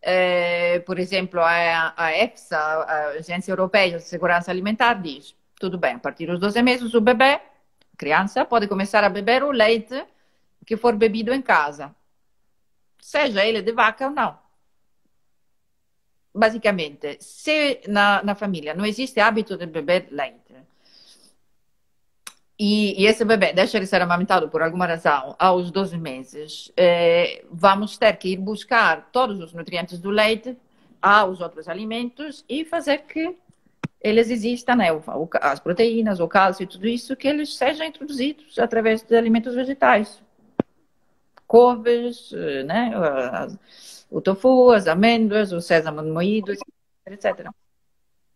Uh, 0.00 0.80
por 0.86 0.98
exemplo, 0.98 1.40
a, 1.40 1.92
a 1.96 2.16
EFSA, 2.16 2.56
a 2.56 3.08
Agência 3.18 3.50
Europeia 3.50 3.98
de 3.98 4.04
Segurança 4.04 4.50
Alimentar, 4.50 4.94
diz: 4.94 5.34
tudo 5.58 5.76
bem, 5.76 5.94
a 5.94 5.98
partir 5.98 6.26
dos 6.26 6.38
12 6.38 6.62
meses, 6.62 6.94
o 6.94 7.00
bebê 7.00 7.40
criança 7.96 8.44
pode 8.44 8.68
começar 8.68 9.02
a 9.02 9.08
beber 9.08 9.42
o 9.42 9.50
leite 9.50 10.06
que 10.64 10.76
for 10.76 10.94
bebido 10.94 11.32
em 11.32 11.42
casa, 11.42 11.94
seja 13.00 13.44
ele 13.44 13.62
de 13.62 13.72
vaca 13.72 14.06
ou 14.06 14.12
não. 14.12 14.38
Basicamente, 16.32 17.16
se 17.20 17.80
na, 17.88 18.22
na 18.22 18.34
família 18.34 18.74
não 18.74 18.86
existe 18.86 19.18
hábito 19.18 19.56
de 19.56 19.66
beber 19.66 20.08
leite, 20.10 20.47
e, 22.58 23.00
e, 23.00 23.06
esse 23.06 23.24
bebê 23.24 23.52
deixa 23.52 23.78
de 23.78 23.86
ser 23.86 24.02
amamentado 24.02 24.48
por 24.48 24.62
alguma 24.62 24.86
razão 24.86 25.36
aos 25.38 25.70
12 25.70 25.96
meses, 25.96 26.72
eh, 26.76 27.44
vamos 27.50 27.96
ter 27.96 28.16
que 28.16 28.30
ir 28.30 28.36
buscar 28.36 29.10
todos 29.12 29.38
os 29.40 29.52
nutrientes 29.52 30.00
do 30.00 30.10
leite 30.10 30.56
aos 31.00 31.40
outros 31.40 31.68
alimentos 31.68 32.44
e 32.48 32.64
fazer 32.64 32.98
que 33.02 33.36
eles 34.00 34.28
existam, 34.30 34.76
né, 34.76 34.88
as 35.40 35.60
proteínas, 35.60 36.18
o 36.20 36.26
cálcio 36.26 36.64
e 36.64 36.66
tudo 36.66 36.88
isso, 36.88 37.16
que 37.16 37.28
eles 37.28 37.56
sejam 37.56 37.86
introduzidos 37.86 38.58
através 38.58 39.02
de 39.02 39.16
alimentos 39.16 39.54
vegetais. 39.54 40.20
Couves, 41.46 42.32
né, 42.66 42.92
o 44.10 44.20
tofu, 44.20 44.70
as 44.70 44.86
amêndoas, 44.86 45.52
o 45.52 45.60
sésamo 45.60 46.02
moído, 46.02 46.52
etc. 47.06 47.50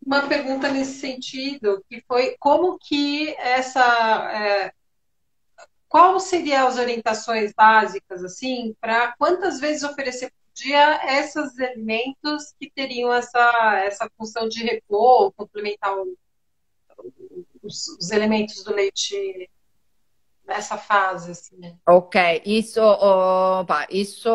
Uma 0.05 0.27
pergunta 0.29 0.69
nesse 0.69 0.99
sentido, 0.99 1.85
que 1.89 2.03
foi 2.07 2.37
como 2.39 2.79
que 2.79 3.35
essa... 3.37 4.33
É, 4.33 4.73
qual 5.89 6.19
seriam 6.19 6.67
as 6.67 6.79
orientações 6.79 7.53
básicas, 7.53 8.25
assim, 8.25 8.75
para 8.81 9.15
quantas 9.19 9.61
vezes 9.61 9.83
oferecer 9.83 10.33
dia 10.55 11.19
esses 11.19 11.59
alimentos 11.59 12.55
que 12.59 12.71
teriam 12.71 13.13
essa, 13.13 13.81
essa 13.85 14.11
função 14.17 14.49
de 14.49 14.63
repor, 14.63 15.33
complementar 15.33 15.97
o, 15.97 16.17
os, 17.63 17.89
os, 17.89 18.11
elementos 18.11 18.63
do 18.63 18.75
leite 18.75 19.51
nessa 20.47 20.77
fase. 20.77 21.31
Assim? 21.31 21.77
Ok, 21.87 22.43
isso, 22.45 22.81
opa, 22.83 23.87
isso 23.91 24.31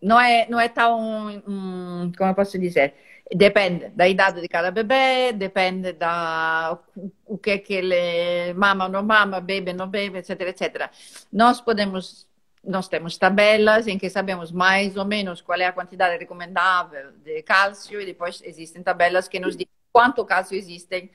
não 0.00 0.20
é, 0.20 0.48
não 0.48 0.58
é 0.58 0.68
tão, 0.68 1.28
hum, 1.46 2.12
como 2.16 2.30
eu 2.30 2.34
posso 2.34 2.58
dizer, 2.58 2.94
depende 3.34 3.88
da 3.90 4.08
idade 4.08 4.40
de 4.40 4.48
cada 4.48 4.70
bebê, 4.70 5.32
depende 5.32 5.92
da 5.92 6.78
o 7.24 7.38
que 7.38 7.50
é 7.52 7.58
que 7.58 7.74
ele 7.74 8.52
mama 8.54 8.84
ou 8.84 8.90
não 8.90 9.02
mama, 9.02 9.40
bebe 9.40 9.70
ou 9.70 9.76
não 9.76 9.88
bebe, 9.88 10.18
etc, 10.18 10.40
etc. 10.42 10.90
Nós 11.32 11.60
podemos 11.60 12.26
nós 12.64 12.86
temos 12.86 13.18
tabelas 13.18 13.88
em 13.88 13.98
que 13.98 14.08
sabemos 14.08 14.52
mais 14.52 14.96
ou 14.96 15.04
menos 15.04 15.40
qual 15.40 15.58
é 15.58 15.66
a 15.66 15.72
quantidade 15.72 16.16
recomendável 16.16 17.10
de 17.24 17.42
cálcio 17.42 18.00
e 18.00 18.06
depois 18.06 18.40
existem 18.44 18.82
tabelas 18.82 19.26
que 19.26 19.40
nos 19.40 19.56
dizem 19.56 19.72
quanto 19.90 20.24
cálcio 20.24 20.56
existem 20.56 21.10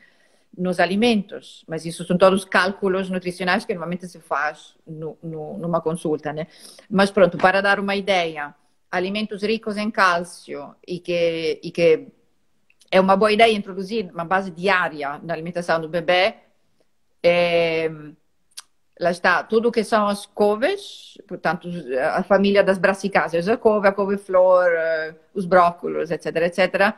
nos 0.58 0.80
alimentos, 0.80 1.64
mas 1.68 1.86
isso 1.86 2.04
são 2.04 2.18
todos 2.18 2.44
cálculos 2.44 3.10
nutricionais 3.10 3.64
que 3.64 3.74
normalmente 3.74 4.08
se 4.08 4.20
faz 4.20 4.76
no, 4.86 5.18
no, 5.22 5.58
numa 5.58 5.80
consulta, 5.80 6.34
né? 6.34 6.48
Mas 6.90 7.12
pronto, 7.12 7.38
para 7.38 7.62
dar 7.62 7.80
uma 7.80 7.96
ideia, 7.96 8.56
alimentos 8.92 9.44
ricos 9.44 9.78
em 9.78 9.92
cálcio 9.92 10.76
e 10.88 11.00
que, 11.00 11.60
e 11.64 11.72
que 11.72 12.08
é 12.90 13.00
uma 13.00 13.16
boa 13.16 13.32
ideia 13.32 13.54
introduzir 13.54 14.10
uma 14.12 14.26
base 14.26 14.52
diária 14.52 15.20
na 15.24 15.34
alimentação 15.34 15.80
do 15.82 15.90
bebê, 15.90 16.36
é, 17.22 17.90
lá 19.00 19.12
está, 19.12 19.44
tudo 19.44 19.72
que 19.72 19.84
são 19.84 20.08
as 20.08 20.26
couves, 20.26 21.18
portanto, 21.28 21.70
a 22.14 22.24
família 22.24 22.64
das 22.64 22.78
brassicáceas, 22.78 23.48
a 23.48 23.58
couve, 23.58 23.88
a 23.88 23.92
couve-flor, 23.92 24.70
os 25.34 25.46
brócolos, 25.46 26.10
etc, 26.12 26.36
etc, 26.38 26.96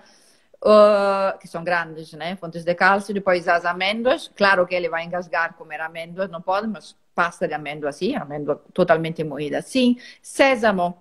uh, 0.63 1.37
que 1.39 1.47
são 1.47 1.63
grandes, 1.63 2.13
né, 2.13 2.35
fontes 2.35 2.63
de 2.63 2.75
cálcio, 2.75 3.13
depois 3.13 3.47
as 3.47 3.65
amêndoas, 3.65 4.31
claro 4.35 4.65
que 4.65 4.75
ele 4.75 4.89
vai 4.89 5.03
engasgar 5.05 5.55
comer 5.55 5.81
amêndoas, 5.81 6.29
não 6.29 6.41
pode, 6.41 6.67
mas 6.67 6.95
pasta 7.13 7.47
de 7.47 7.53
amêndoa 7.53 7.91
sim, 7.91 8.15
amêndoa 8.15 8.63
totalmente 8.73 9.23
moída 9.23 9.61
sim, 9.61 9.97
sésamo, 10.21 10.97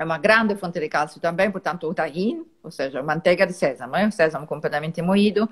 é 0.00 0.04
uma 0.04 0.16
grande 0.16 0.56
fonte 0.56 0.80
de 0.80 0.88
cálcio 0.88 1.20
também, 1.20 1.50
portanto, 1.50 1.86
o 1.86 1.92
tahin, 1.92 2.46
ou 2.62 2.70
seja, 2.70 3.02
manteiga 3.02 3.46
de 3.46 3.52
sésamo, 3.52 3.94
é? 3.96 4.10
sésamo 4.10 4.46
completamente 4.46 5.02
moído. 5.02 5.46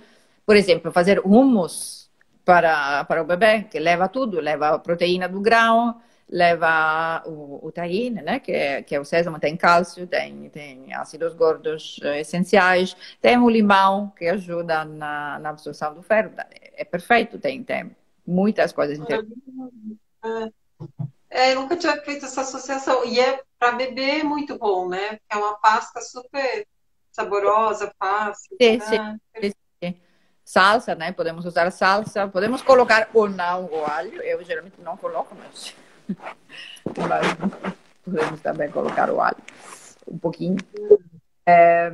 Por 0.47 0.57
exemplo, 0.57 0.91
fazer 0.91 1.21
hummus, 1.21 2.11
para, 2.47 3.05
para 3.05 3.23
o 3.23 3.27
bebê, 3.27 3.65
que 3.65 3.79
leva 3.79 4.09
tudo, 4.09 4.41
leva 4.41 4.71
a 4.71 4.79
proteína 4.79 5.29
do 5.29 5.39
grão, 5.39 6.01
leva 6.31 7.23
o, 7.27 7.67
o 7.67 7.71
tahine, 7.71 8.23
né, 8.23 8.41
que 8.41 8.51
é, 8.53 8.83
que 8.83 8.95
é 8.95 9.01
o 9.01 9.05
sésamo, 9.05 9.39
tem 9.39 9.55
cálcio, 9.55 10.07
tem, 10.07 10.49
tem 10.49 10.95
ácidos 10.95 11.35
gordos 11.35 12.01
eh, 12.03 12.21
essenciais, 12.21 12.97
tem 13.21 13.37
o 13.37 13.51
limão, 13.51 14.11
que 14.17 14.27
ajuda 14.27 14.83
na, 14.83 15.39
na 15.39 15.51
absorção 15.51 15.93
do 15.95 16.03
ferro, 16.03 16.33
é 16.75 16.85
perfeito, 16.87 17.39
tem, 17.39 17.63
tem 17.63 17.95
muitas 18.27 18.73
coisas 18.73 18.99
interessantes. 18.99 19.37
É, 21.31 21.53
eu 21.53 21.61
nunca 21.61 21.77
tinha 21.77 21.97
feito 22.03 22.25
essa 22.25 22.41
associação, 22.41 23.05
e 23.05 23.21
é 23.21 23.43
para 23.59 23.73
beber 23.73 24.25
muito 24.25 24.59
bom, 24.59 24.89
né, 24.89 25.19
é 25.29 25.37
uma 25.37 25.55
pasta 25.59 26.01
super 26.01 26.67
saborosa, 27.11 27.93
fácil. 27.99 28.57
Sim, 28.61 28.79
né? 28.79 29.19
sim 29.41 29.55
salsa, 30.49 30.95
né? 30.95 31.13
Podemos 31.13 31.45
usar 31.45 31.71
salsa, 31.71 32.27
podemos 32.27 32.63
colocar 32.63 33.11
ou 33.13 33.29
não 33.29 33.67
o 33.67 33.85
alho. 33.85 34.23
Eu 34.23 34.43
geralmente 34.43 34.81
não 34.81 34.97
coloco, 34.97 35.37
mas, 35.39 35.77
mas 37.07 37.75
podemos 38.03 38.41
também 38.41 38.71
colocar 38.71 39.11
o 39.11 39.21
alho 39.21 39.37
um 40.11 40.17
pouquinho. 40.17 40.57
É, 41.47 41.93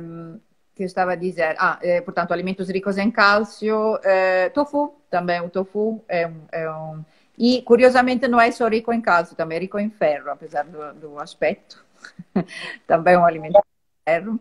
que 0.73 0.83
eu 0.83 0.87
estava 0.87 1.13
a 1.13 1.15
dizer, 1.15 1.55
ah, 1.59 1.79
é, 1.81 1.99
portanto, 2.01 2.31
alimentos 2.31 2.69
ricos 2.69 2.97
em 2.97 3.11
cálcio, 3.11 3.99
é, 4.03 4.49
tofu, 4.49 5.01
também 5.09 5.41
o 5.41 5.49
tofu 5.49 6.03
é 6.07 6.27
um, 6.27 6.41
é 6.51 6.69
um, 6.69 7.05
E, 7.37 7.61
curiosamente, 7.63 8.27
não 8.27 8.39
é 8.39 8.49
só 8.51 8.67
rico 8.67 8.93
em 8.93 9.01
cálcio, 9.01 9.35
também 9.35 9.57
é 9.57 9.61
rico 9.61 9.77
em 9.77 9.89
ferro, 9.89 10.29
apesar 10.29 10.63
do, 10.63 10.93
do 10.93 11.19
aspecto. 11.19 11.83
também 12.87 13.15
é 13.15 13.19
um 13.19 13.25
alimento 13.25 13.53
de 13.53 13.61
ferro. 14.05 14.39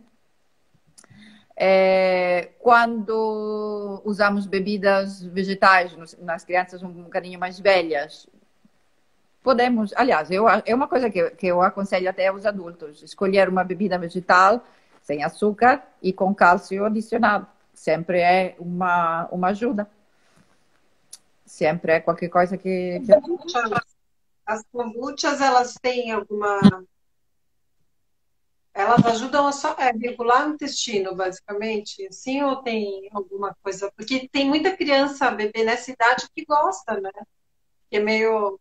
É, 1.57 2.51
quando 2.59 4.03
usamos 4.05 4.47
bebidas 4.47 5.23
vegetais 5.23 5.97
nas 6.19 6.45
crianças 6.45 6.83
um 6.83 6.91
bocadinho 6.91 7.39
mais 7.39 7.61
velhas, 7.61 8.29
podemos, 9.43 9.93
aliás, 9.95 10.31
eu, 10.31 10.47
é 10.49 10.75
uma 10.75 10.89
coisa 10.89 11.09
que, 11.11 11.31
que 11.31 11.47
eu 11.47 11.63
aconselho 11.63 12.09
até 12.09 12.29
aos 12.29 12.47
adultos, 12.47 13.03
escolher 13.03 13.49
uma 13.49 13.63
bebida 13.63 13.99
vegetal 13.99 14.65
sem 15.03 15.23
açúcar 15.23 15.83
e 16.03 16.13
com 16.13 16.35
cálcio 16.35 16.85
adicionado. 16.85 17.47
sempre 17.73 18.19
é 18.21 18.57
uma, 18.59 19.29
uma 19.31 19.49
ajuda. 19.49 19.89
Sempre 21.45 21.93
é 21.93 22.01
qualquer 22.01 22.29
coisa 22.29 22.57
que. 22.57 23.01
que... 23.01 23.13
As 24.47 24.63
kombuchas, 24.71 25.41
elas 25.41 25.75
têm 25.81 26.13
alguma. 26.13 26.61
Elas 28.75 29.07
ajudam 29.07 29.47
a 29.47 29.53
só, 29.53 29.75
é, 29.79 29.93
regular 29.93 30.49
o 30.49 30.55
intestino, 30.55 31.15
basicamente, 31.15 32.09
sim 32.13 32.43
ou 32.43 32.57
tem 32.57 33.09
alguma 33.13 33.57
coisa? 33.63 33.91
Porque 33.97 34.29
tem 34.29 34.49
muita 34.49 34.77
criança, 34.77 35.31
bebê 35.31 35.63
nessa 35.63 35.93
idade 35.93 36.27
que 36.35 36.45
gosta, 36.45 37.01
né? 37.01 37.13
Que 37.89 37.99
é 37.99 38.01
meio 38.01 38.59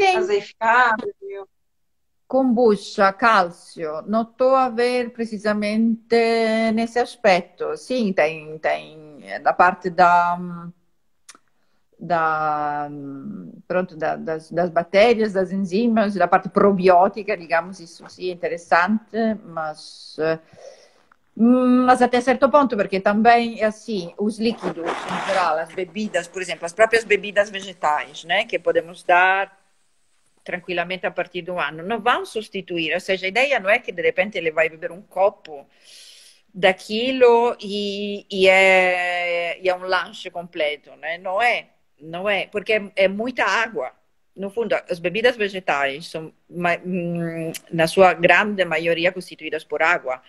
Sim. 0.00 0.16
azeificado, 0.16 1.12
meio 1.20 1.48
kombucha, 2.28 3.10
cálcio, 3.10 4.02
não 4.02 4.20
estou 4.20 4.54
a 4.54 4.68
ver 4.68 5.10
precisamente 5.12 6.14
nesse 6.74 6.98
aspecto. 6.98 7.74
Sim, 7.76 8.12
tem, 8.12 8.58
tem 8.58 9.18
da 9.42 9.52
parte 9.52 9.88
da, 9.88 10.38
da, 11.98 12.88
pronto, 13.66 13.96
da, 13.96 14.16
das, 14.16 14.50
das 14.50 14.70
bactérias, 14.70 15.32
das 15.32 15.50
enzimas, 15.50 16.14
da 16.14 16.28
parte 16.28 16.48
probiótica, 16.48 17.36
digamos, 17.36 17.80
isso 17.80 18.08
sim 18.08 18.30
é 18.30 18.32
interessante, 18.32 19.16
mas, 19.44 20.16
mas 21.34 22.00
até 22.00 22.20
certo 22.20 22.48
ponto, 22.48 22.76
porque 22.76 23.00
também, 23.00 23.62
assim, 23.64 24.14
os 24.16 24.38
líquidos, 24.38 24.86
em 24.86 25.26
geral, 25.26 25.58
as 25.58 25.72
bebidas, 25.72 26.28
por 26.28 26.40
exemplo, 26.40 26.66
as 26.66 26.72
próprias 26.72 27.04
bebidas 27.04 27.50
vegetais, 27.50 28.24
né, 28.24 28.44
que 28.44 28.58
podemos 28.58 29.02
dar 29.02 29.58
tranquillamente 30.44 31.04
a 31.04 31.10
partir 31.10 31.42
do 31.42 31.58
ano, 31.58 31.82
não 31.82 32.00
vão 32.00 32.24
substituir, 32.24 32.94
ou 32.94 33.00
seja, 33.00 33.26
a 33.26 33.28
ideia 33.28 33.60
não 33.60 33.68
é 33.68 33.78
que 33.78 33.92
de 33.92 34.00
repente 34.00 34.38
ele 34.38 34.50
vai 34.50 34.68
beber 34.68 34.90
um 34.90 35.02
copo 35.02 35.66
daquilo 36.54 37.54
e, 37.60 38.24
e, 38.30 38.48
é, 38.48 39.60
e 39.60 39.68
é 39.68 39.74
um 39.74 39.82
lanche 39.82 40.30
completo, 40.30 40.90
né? 40.96 41.18
Não 41.18 41.40
é, 41.42 41.66
não 42.00 42.28
é, 42.28 42.46
porque 42.46 42.72
é, 42.74 42.92
é 42.96 43.08
muita 43.08 43.44
água. 43.44 43.92
No 44.34 44.50
fundo, 44.50 44.74
as 44.88 44.98
bebidas 44.98 45.36
vegetais 45.36 46.08
são, 46.08 46.32
hum, 46.48 47.52
na 47.72 47.86
sua 47.86 48.14
grande 48.14 48.64
maioria, 48.64 49.12
constituídas 49.12 49.64
por 49.64 49.82
água. 49.82 50.22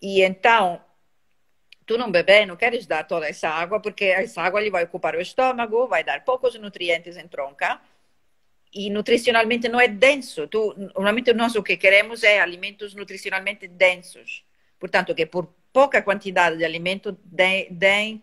E 0.00 0.22
então, 0.22 0.80
tu 1.84 1.98
não 1.98 2.10
bebe, 2.10 2.46
não 2.46 2.56
queres 2.56 2.86
dar 2.86 3.04
toda 3.04 3.28
essa 3.28 3.48
água, 3.48 3.80
porque 3.80 4.04
essa 4.04 4.42
água 4.42 4.60
lhe 4.60 4.70
vai 4.70 4.84
ocupar 4.84 5.16
o 5.16 5.20
estômago, 5.20 5.88
vai 5.88 6.04
dar 6.04 6.24
poucos 6.24 6.54
nutrientes 6.54 7.16
em 7.16 7.26
tronca, 7.26 7.80
e 8.72 8.88
nutricionalmente 8.90 9.68
não 9.68 9.80
é 9.80 9.88
denso. 9.88 10.46
Tu, 10.46 10.74
normalmente 10.94 11.32
nós 11.32 11.56
o 11.56 11.62
que 11.62 11.76
queremos 11.76 12.22
é 12.22 12.40
alimentos 12.40 12.94
nutricionalmente 12.94 13.66
densos. 13.66 14.44
Portanto, 14.78 15.14
que 15.14 15.26
por 15.26 15.52
pouca 15.72 16.00
quantidade 16.00 16.56
de 16.56 16.64
alimento 16.64 17.18
deem 17.24 18.22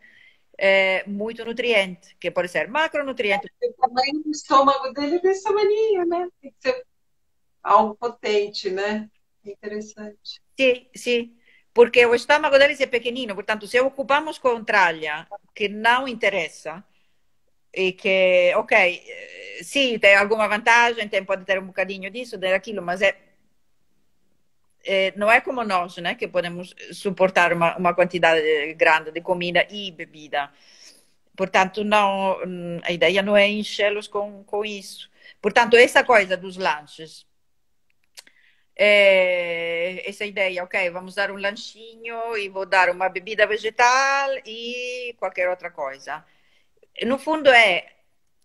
é, 0.58 1.04
muito 1.08 1.46
nutriente, 1.46 2.16
que 2.20 2.32
pode 2.32 2.48
ser 2.50 2.68
macronutriente. 2.68 3.48
O 3.62 3.74
tamanho 3.74 4.24
do 4.24 4.32
estômago 4.32 4.92
dele 4.94 5.18
é 5.18 5.20
desse 5.20 5.44
tamanho, 5.44 6.06
né? 6.06 6.28
Tem 6.42 6.52
que 6.52 6.58
ser 6.72 6.86
algo 7.64 7.96
potente, 7.96 8.70
né? 8.70 9.10
Interessante. 9.46 10.42
Sim, 10.60 10.88
sim. 10.96 11.38
Porque 11.74 12.06
o 12.06 12.16
estômago 12.16 12.58
deles 12.58 12.82
é 12.82 12.88
pequenino, 12.88 13.36
portanto, 13.36 13.68
se 13.68 13.80
ocupamos 13.80 14.40
com 14.40 14.64
tralha 14.64 15.28
que 15.54 15.68
não 15.70 16.08
interessa, 16.08 16.84
e 17.74 17.92
que, 17.92 18.54
ok, 18.56 19.04
sì, 19.62 20.00
tem 20.00 20.16
alguma 20.16 20.48
vantagem, 20.48 21.08
tem, 21.08 21.24
pode 21.24 21.46
ter 21.46 21.60
um 21.60 21.68
bocadinho 21.68 22.10
disso, 22.10 22.36
daquilo, 22.38 22.82
mas 22.82 23.04
é, 23.04 23.16
é, 24.84 25.14
não 25.16 25.32
é 25.32 25.42
como 25.42 25.64
nós, 25.64 25.98
né, 25.98 26.16
que 26.16 26.28
podemos 26.28 26.74
suportar 26.92 27.54
uma, 27.54 27.78
uma 27.78 27.94
quantidade 27.94 28.74
grande 28.76 29.12
de 29.12 29.22
comida 29.22 29.66
e 29.70 29.92
bebida. 29.92 30.52
Portanto, 31.36 31.84
não, 31.84 32.38
a 32.84 32.92
ideia 32.92 33.22
não 33.22 33.38
é 33.38 33.48
enchê-los 33.48 34.08
com, 34.08 34.44
com 34.44 34.66
isso. 34.66 35.10
Portanto, 35.42 35.76
essa 35.78 36.04
coisa 36.04 36.36
dos 36.36 36.58
lanches, 36.58 37.28
é, 38.76 40.04
essa 40.08 40.26
ideia, 40.26 40.64
ok, 40.64 40.90
vamos 40.90 41.16
dar 41.16 41.32
um 41.32 41.38
lanchinho 41.38 42.38
e 42.38 42.50
vou 42.50 42.66
dar 42.66 42.90
uma 42.90 43.10
bebida 43.10 43.46
vegetal 43.48 44.30
e 44.46 45.16
qualquer 45.18 45.50
outra 45.50 45.72
coisa. 45.72 46.24
No 47.04 47.20
fundo 47.20 47.50
é 47.50 47.97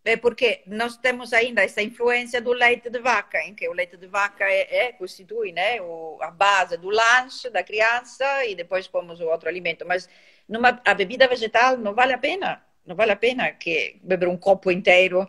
é 0.04 0.16
porque 0.16 0.62
nós 0.66 0.96
temos 0.96 1.32
ainda 1.32 1.62
essa 1.62 1.80
influência 1.80 2.40
do 2.40 2.52
leite 2.52 2.90
de 2.90 2.98
vaca, 2.98 3.38
em 3.44 3.54
que 3.54 3.68
o 3.68 3.72
leite 3.72 3.96
de 3.96 4.06
vaca 4.06 4.44
é, 4.44 4.86
é 4.86 4.92
constitui 4.92 5.52
né, 5.52 5.80
o, 5.80 6.18
a 6.20 6.30
base 6.30 6.76
do 6.76 6.90
lanche 6.90 7.48
da 7.50 7.62
criança 7.62 8.44
e 8.44 8.54
depois 8.54 8.88
pomos 8.88 9.20
o 9.20 9.26
outro 9.26 9.48
alimento. 9.48 9.86
Mas 9.86 10.08
numa, 10.48 10.80
a 10.84 10.94
bebida 10.94 11.28
vegetal 11.28 11.76
não 11.76 11.94
vale 11.94 12.12
a 12.12 12.18
pena, 12.18 12.64
não 12.84 12.96
vale 12.96 13.12
a 13.12 13.16
pena 13.16 13.52
que 13.52 14.00
beber 14.02 14.28
um 14.28 14.36
copo 14.36 14.72
inteiro. 14.72 15.28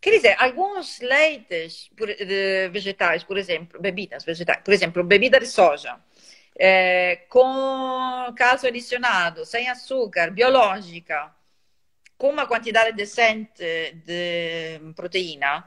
Quer 0.00 0.10
dizer, 0.12 0.36
alguns 0.38 1.00
leites 1.00 1.90
por, 1.96 2.08
vegetais, 2.70 3.22
por 3.22 3.36
exemplo, 3.36 3.80
bebidas 3.80 4.24
vegetais, 4.24 4.62
por 4.64 4.72
exemplo, 4.72 5.04
bebida 5.04 5.38
de 5.38 5.46
soja, 5.46 5.98
é, 6.58 7.16
com 7.28 8.32
cálcio 8.36 8.68
adicionado, 8.68 9.44
sem 9.44 9.68
açúcar, 9.68 10.30
biológica, 10.30 11.34
com 12.18 12.30
uma 12.30 12.46
quantidade 12.46 12.92
decente 12.92 13.62
de 14.04 14.92
proteína, 14.94 15.64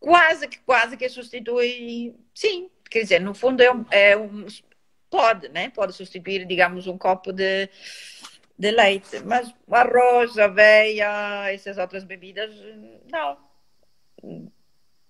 quase 0.00 0.48
que 0.48 0.58
quase 0.60 0.96
que 0.96 1.08
substitui, 1.08 2.14
sim, 2.32 2.70
quer 2.88 3.02
dizer, 3.02 3.20
no 3.20 3.34
fundo 3.34 3.60
é 3.60 3.72
um, 3.72 3.84
é 3.90 4.16
um 4.16 4.46
pode, 5.10 5.48
né? 5.48 5.70
Pode 5.70 5.92
substituir, 5.94 6.46
digamos, 6.46 6.86
um 6.86 6.96
copo 6.96 7.32
de, 7.32 7.68
de 8.58 8.70
leite, 8.70 9.20
mas 9.24 9.52
arroz, 9.70 10.38
aveia, 10.38 11.50
essas 11.52 11.78
outras 11.78 12.04
bebidas, 12.04 12.54
não, 13.10 13.36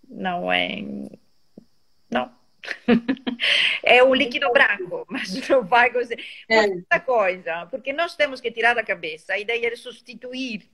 não 0.08 0.52
é. 0.52 0.78
é 3.82 4.02
o 4.02 4.14
líquido 4.14 4.50
branco, 4.52 5.06
mas 5.10 5.48
não 5.48 5.62
vai 5.64 5.90
conseguir. 5.92 6.24
É. 6.48 6.98
coisa, 7.00 7.66
porque 7.66 7.92
nós 7.92 8.16
temos 8.16 8.40
que 8.40 8.50
tirar 8.50 8.74
da 8.74 8.82
cabeça 8.82 9.34
a 9.34 9.38
ideia 9.38 9.70
de 9.70 9.76
substituir. 9.76 10.68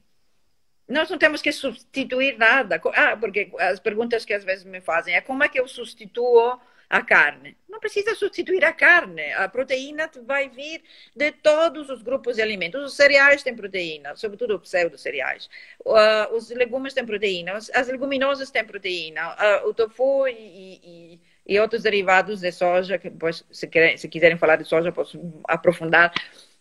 Nós 0.89 1.09
não 1.09 1.19
temos 1.19 1.41
que 1.41 1.53
substituir 1.53 2.37
nada. 2.37 2.81
Ah, 2.95 3.17
porque 3.17 3.51
as 3.59 3.81
perguntas 3.81 4.25
que 4.25 4.35
às 4.35 4.45
vezes 4.45 4.65
me 4.65 4.81
fazem 4.81 5.15
é 5.15 5.21
como 5.21 5.43
é 5.43 5.49
que 5.49 5.59
eu 5.59 5.67
substituo 5.69 6.61
a 6.93 7.01
carne. 7.01 7.57
Não 7.67 7.81
precisa 7.81 8.15
substituir 8.15 8.63
a 8.67 8.73
carne. 8.73 9.33
A 9.33 9.49
proteína 9.49 10.11
vai 10.27 10.51
vir 10.51 10.83
de 11.17 11.33
todos 11.33 11.89
os 11.89 12.03
grupos 12.03 12.37
de 12.37 12.43
alimentos. 12.43 12.85
Os 12.85 12.95
cereais 12.95 13.43
têm 13.43 13.57
proteína, 13.57 14.15
sobretudo 14.15 14.61
pseudo-cereais. 14.61 15.49
Uh, 15.81 16.35
os 16.37 16.51
legumes 16.51 16.93
têm 16.93 17.07
proteína. 17.07 17.55
As 17.55 17.89
leguminosas 17.89 18.51
têm 18.51 18.63
proteína. 18.63 19.35
Uh, 19.35 19.69
o 19.69 19.75
tofu 19.75 20.29
e, 20.29 20.35
e 20.35 21.21
e 21.47 21.59
outros 21.59 21.83
derivados 21.83 22.41
de 22.41 22.53
soja, 22.53 22.99
que 22.99 23.11
depois, 23.11 23.45
se, 23.51 23.67
querem, 23.67 23.97
se 23.97 24.09
quiserem 24.09 24.39
falar 24.39 24.57
de 24.57 24.65
soja, 24.65 24.93
posso 24.93 25.21
aprofundar, 25.49 26.13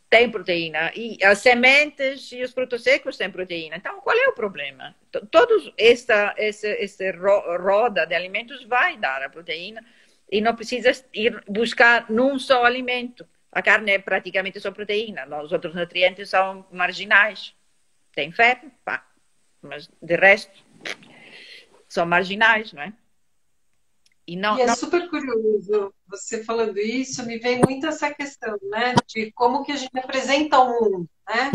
tem 0.10 0.30
proteína. 0.30 0.92
E 0.96 1.24
as 1.24 1.40
sementes 1.40 2.32
e 2.32 2.42
os 2.42 2.52
frutos 2.52 2.84
secos 2.84 3.16
têm 3.16 3.32
proteína. 3.32 3.78
Então, 3.78 4.02
qual 4.02 4.18
é 4.18 4.28
o 4.28 4.34
problema? 4.34 4.96
Todos 5.32 5.72
essa, 5.78 6.34
essa, 6.38 6.68
essa 6.68 7.06
roda 7.58 8.06
de 8.06 8.14
alimentos 8.14 8.64
vai 8.66 8.98
dar 8.98 9.24
a 9.24 9.30
proteína 9.30 9.86
e 10.30 10.42
não 10.42 10.56
precisa 10.56 10.92
ir 11.14 11.44
buscar 11.48 12.10
num 12.10 12.38
só 12.38 12.66
alimento. 12.66 13.26
A 13.52 13.62
carne 13.62 13.92
é 13.92 14.00
praticamente 14.00 14.60
só 14.60 14.72
proteína, 14.72 15.26
os 15.42 15.52
outros 15.52 15.76
nutrientes 15.76 16.30
são 16.30 16.66
marginais. 16.72 17.54
Tem 18.14 18.32
ferro, 18.32 18.72
pá, 18.84 19.06
mas 19.62 19.90
de 20.02 20.16
resto 20.16 20.52
são 21.88 22.06
marginais, 22.06 22.72
não 22.74 22.82
é? 22.82 22.94
E, 24.28 24.36
não, 24.36 24.58
e 24.58 24.62
é 24.62 24.66
não... 24.68 24.76
super 24.76 25.10
curioso 25.10 25.94
você 26.08 26.44
falando 26.44 26.78
isso, 26.78 27.26
me 27.26 27.38
vem 27.38 27.60
muito 27.60 27.88
essa 27.88 28.14
questão, 28.14 28.58
né? 28.64 28.94
De 29.08 29.32
como 29.32 29.64
que 29.64 29.72
a 29.72 29.76
gente 29.76 29.98
apresenta 29.98 30.60
o 30.60 30.68
mundo, 30.68 31.10
né? 31.28 31.52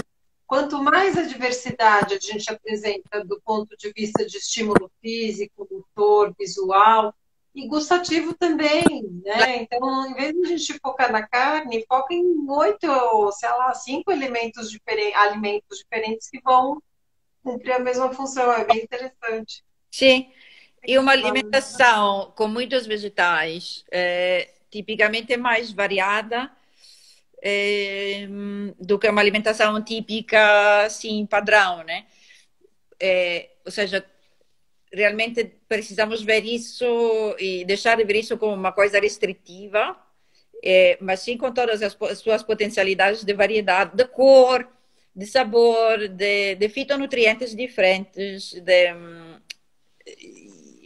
Quanto 0.46 0.82
mais 0.82 1.16
a 1.16 1.22
diversidade 1.22 2.14
a 2.14 2.20
gente 2.20 2.50
apresenta 2.50 3.24
do 3.24 3.40
ponto 3.44 3.76
de 3.76 3.92
vista 3.92 4.24
de 4.24 4.36
estímulo 4.36 4.90
físico, 5.00 5.66
motor, 5.70 6.34
visual 6.38 7.12
e 7.54 7.66
gustativo 7.66 8.34
também, 8.34 8.84
né? 9.24 9.56
Então, 9.62 10.08
em 10.08 10.14
vez 10.14 10.32
de 10.32 10.42
a 10.42 10.46
gente 10.46 10.78
focar 10.78 11.10
na 11.10 11.26
carne, 11.26 11.84
foca 11.88 12.14
em 12.14 12.48
oito, 12.48 13.32
sei 13.32 13.48
lá, 13.48 13.74
cinco 13.74 14.12
elementos 14.12 14.70
diferentes, 14.70 15.16
alimentos 15.16 15.78
diferentes 15.78 16.28
que 16.28 16.40
vão 16.40 16.80
cumprir 17.42 17.72
a 17.72 17.78
mesma 17.78 18.12
função. 18.12 18.52
É 18.52 18.64
bem 18.64 18.82
interessante. 18.82 19.64
Sim. 19.90 20.30
E 20.84 20.98
uma 20.98 21.12
alimentação 21.12 22.32
com 22.36 22.48
muitos 22.48 22.86
vegetais, 22.86 23.84
é, 23.90 24.50
tipicamente 24.70 25.36
mais 25.36 25.72
variada 25.72 26.50
é, 27.42 28.26
do 28.80 28.98
que 28.98 29.08
uma 29.08 29.20
alimentação 29.20 29.82
típica, 29.82 30.84
assim, 30.84 31.26
padrão, 31.26 31.82
né? 31.84 32.06
É, 33.00 33.50
ou 33.64 33.70
seja, 33.70 34.04
realmente 34.92 35.44
precisamos 35.68 36.22
ver 36.22 36.44
isso 36.44 37.36
e 37.38 37.64
deixar 37.64 37.96
de 37.96 38.04
ver 38.04 38.16
isso 38.20 38.38
como 38.38 38.54
uma 38.54 38.72
coisa 38.72 39.00
restritiva 39.00 39.96
é, 40.62 40.98
mas 41.00 41.20
sim 41.20 41.36
com 41.36 41.52
todas 41.52 41.82
as, 41.82 41.96
as 42.00 42.18
suas 42.18 42.42
potencialidades 42.42 43.24
de 43.24 43.32
variedade, 43.32 43.96
de 43.96 44.04
cor, 44.06 44.68
de 45.14 45.26
sabor, 45.26 46.08
de, 46.08 46.56
de 46.56 46.68
fitonutrientes 46.68 47.54
diferentes, 47.54 48.52
de, 48.52 48.92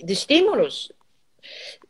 de 0.05 0.13
estímulos. 0.13 0.93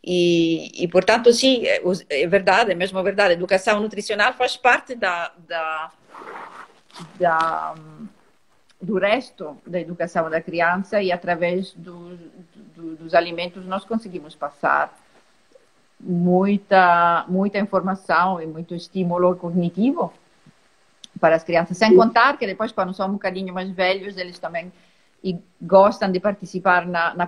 E, 0.02 0.82
e, 0.82 0.88
portanto, 0.88 1.32
sim, 1.32 1.66
é, 1.66 1.82
é 2.11 2.26
verdade, 2.26 2.72
é 2.72 2.74
mesmo 2.74 3.02
verdade. 3.02 3.30
A 3.30 3.36
educação 3.36 3.80
nutricional 3.80 4.32
faz 4.32 4.56
parte 4.56 4.94
da, 4.94 5.32
da, 5.46 5.92
da, 7.18 7.74
do 8.80 8.98
resto 8.98 9.58
da 9.66 9.80
educação 9.80 10.30
da 10.30 10.40
criança 10.40 11.02
e 11.02 11.12
através 11.12 11.72
do, 11.74 12.16
do, 12.74 12.96
dos 12.96 13.14
alimentos 13.14 13.66
nós 13.66 13.84
conseguimos 13.84 14.34
passar 14.34 14.98
muita, 16.00 17.26
muita 17.28 17.58
informação 17.58 18.40
e 18.40 18.46
muito 18.46 18.74
estímulo 18.74 19.36
cognitivo 19.36 20.12
para 21.20 21.36
as 21.36 21.44
crianças. 21.44 21.76
Sem 21.76 21.94
contar 21.94 22.38
que 22.38 22.46
depois, 22.46 22.72
quando 22.72 22.94
são 22.94 23.08
um 23.08 23.12
bocadinho 23.12 23.52
mais 23.52 23.70
velhos, 23.70 24.16
eles 24.16 24.38
também 24.38 24.72
e 25.22 25.38
gostam 25.60 26.10
de 26.10 26.20
participar 26.20 26.86
na, 26.86 27.14
na 27.14 27.26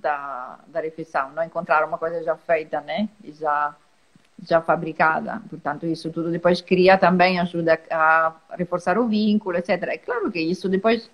da, 0.00 0.58
da 0.66 0.80
refeição, 0.80 1.30
não 1.32 1.42
encontrar 1.42 1.86
uma 1.86 1.98
coisa 1.98 2.22
já 2.22 2.36
feita, 2.36 2.80
né? 2.80 3.08
E 3.22 3.32
já, 3.32 3.74
já 4.42 4.60
fabricada. 4.60 5.42
Portanto, 5.48 5.86
isso 5.86 6.10
tudo 6.10 6.30
depois 6.30 6.60
cria 6.60 6.96
também, 6.96 7.38
ajuda 7.38 7.80
a 7.90 8.32
reforçar 8.56 8.98
o 8.98 9.08
vínculo, 9.08 9.56
etc. 9.56 9.82
É 9.82 9.98
claro 9.98 10.30
que 10.30 10.40
isso 10.40 10.68
depois 10.68 11.10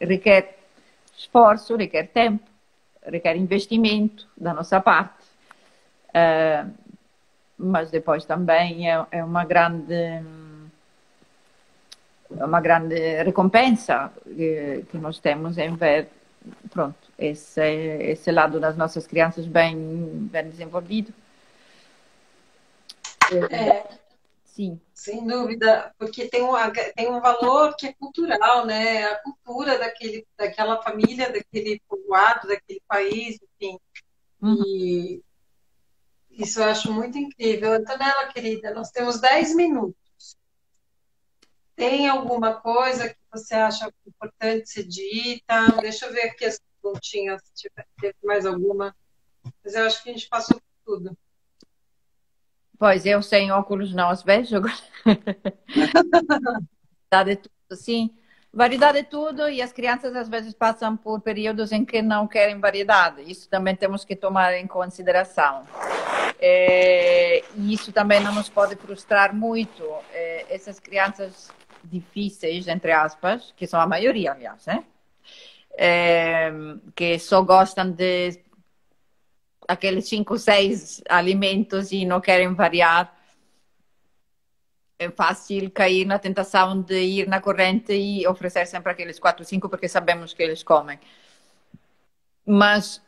requer 0.00 0.58
esforço, 1.16 1.76
requer 1.76 2.08
tempo, 2.08 2.44
requer 3.04 3.36
investimento 3.36 4.26
da 4.36 4.52
nossa 4.52 4.80
parte. 4.80 5.24
Uh, 6.10 6.70
mas 7.56 7.90
depois 7.90 8.24
também 8.24 8.90
é, 8.90 9.06
é 9.10 9.24
uma 9.24 9.44
grande 9.44 10.22
uma 12.42 12.60
grande 12.60 13.22
recompensa 13.22 14.12
que, 14.24 14.84
que 14.90 14.98
nós 14.98 15.18
temos 15.18 15.58
em 15.58 15.74
ver 15.74 16.08
pronto 16.70 16.96
esse 17.18 17.60
esse 17.60 18.30
lado 18.30 18.60
das 18.60 18.76
nossas 18.76 19.06
crianças 19.06 19.46
bem 19.46 19.76
bem 20.30 20.48
desenvolvido 20.48 21.12
é, 23.50 23.84
sim 24.44 24.80
sem 24.92 25.26
dúvida 25.26 25.92
porque 25.98 26.28
tem 26.28 26.42
um 26.42 26.52
tem 26.94 27.10
um 27.10 27.20
valor 27.20 27.74
que 27.76 27.86
é 27.86 27.92
cultural 27.92 28.66
né 28.66 29.04
a 29.04 29.16
cultura 29.16 29.78
daquele 29.78 30.26
daquela 30.36 30.82
família 30.82 31.32
daquele 31.32 31.80
povoado 31.88 32.48
daquele 32.48 32.82
país 32.86 33.38
enfim 33.42 33.78
uhum. 34.42 34.62
e 34.66 35.22
isso 36.36 36.60
eu 36.60 36.64
acho 36.64 36.92
muito 36.92 37.16
incrível. 37.16 37.74
Antonella, 37.74 38.26
querida, 38.32 38.74
nós 38.74 38.90
temos 38.90 39.20
10 39.20 39.54
minutos. 39.54 40.03
Tem 41.76 42.08
alguma 42.08 42.54
coisa 42.54 43.08
que 43.08 43.16
você 43.32 43.54
acha 43.54 43.92
importante 44.06 44.70
ser 44.70 44.84
dita? 44.84 45.66
Deixa 45.80 46.06
eu 46.06 46.12
ver 46.12 46.28
aqui 46.28 46.44
as 46.44 46.60
perguntinhas, 46.80 47.42
se 47.44 47.68
tiver 47.68 48.14
mais 48.22 48.46
alguma. 48.46 48.94
Mas 49.62 49.74
eu 49.74 49.84
acho 49.84 50.02
que 50.02 50.10
a 50.10 50.12
gente 50.12 50.28
passou 50.28 50.56
por 50.56 50.98
tudo. 50.98 51.18
Pois, 52.78 53.06
eu 53.06 53.22
sem 53.22 53.50
óculos 53.50 53.94
não 53.94 54.08
as 54.10 54.22
vejo 54.22 54.56
agora. 54.56 54.74
Variedade 57.10 57.36
tudo, 57.36 57.80
sim. 57.80 58.14
Variedade 58.52 58.98
é 58.98 59.02
tudo 59.02 59.48
e 59.48 59.60
as 59.60 59.72
crianças 59.72 60.14
às 60.14 60.28
vezes 60.28 60.54
passam 60.54 60.96
por 60.96 61.20
períodos 61.20 61.72
em 61.72 61.84
que 61.84 62.00
não 62.00 62.28
querem 62.28 62.60
variedade. 62.60 63.22
Isso 63.28 63.48
também 63.48 63.74
temos 63.74 64.04
que 64.04 64.14
tomar 64.14 64.54
em 64.54 64.66
consideração. 64.66 65.64
É, 66.38 67.42
e 67.56 67.72
isso 67.72 67.92
também 67.92 68.20
não 68.20 68.32
nos 68.34 68.48
pode 68.48 68.76
frustrar 68.76 69.34
muito. 69.34 69.82
É, 70.12 70.46
essas 70.54 70.78
crianças 70.78 71.50
difíceis, 71.86 72.68
entre 72.68 72.92
aspas, 72.92 73.52
que 73.56 73.66
são 73.66 73.80
a 73.80 73.86
maioria, 73.86 74.32
aliás, 74.32 74.66
né? 74.66 74.84
É, 75.76 76.52
que 76.94 77.18
só 77.18 77.42
gostam 77.42 77.90
de 77.90 78.40
aqueles 79.66 80.08
cinco, 80.08 80.38
seis 80.38 81.02
alimentos 81.08 81.90
e 81.92 82.04
não 82.04 82.20
querem 82.20 82.54
variar. 82.54 83.12
É 84.98 85.10
fácil 85.10 85.70
cair 85.70 86.04
na 86.04 86.18
tentação 86.18 86.80
de 86.80 87.00
ir 87.00 87.28
na 87.28 87.40
corrente 87.40 87.92
e 87.92 88.26
oferecer 88.26 88.66
sempre 88.66 88.92
aqueles 88.92 89.18
quatro, 89.18 89.44
cinco, 89.44 89.68
porque 89.68 89.88
sabemos 89.88 90.32
que 90.32 90.42
eles 90.42 90.62
comem. 90.62 90.98
Mas, 92.46 93.02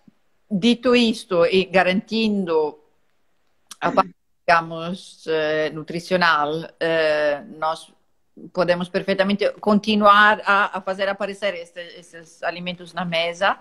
dito 0.50 0.96
isto 0.96 1.44
e 1.46 1.64
garantindo 1.66 2.78
a 3.80 3.92
parte, 3.92 4.14
digamos, 4.46 5.26
uh, 5.26 5.74
nutricional, 5.74 6.50
uh, 6.50 7.58
nós 7.58 7.92
podemos 8.52 8.88
perfeitamente 8.88 9.50
continuar 9.60 10.40
a, 10.44 10.78
a 10.78 10.80
fazer 10.80 11.08
aparecer 11.08 11.54
este, 11.54 11.80
esses 11.98 12.42
alimentos 12.42 12.92
na 12.92 13.04
mesa 13.04 13.58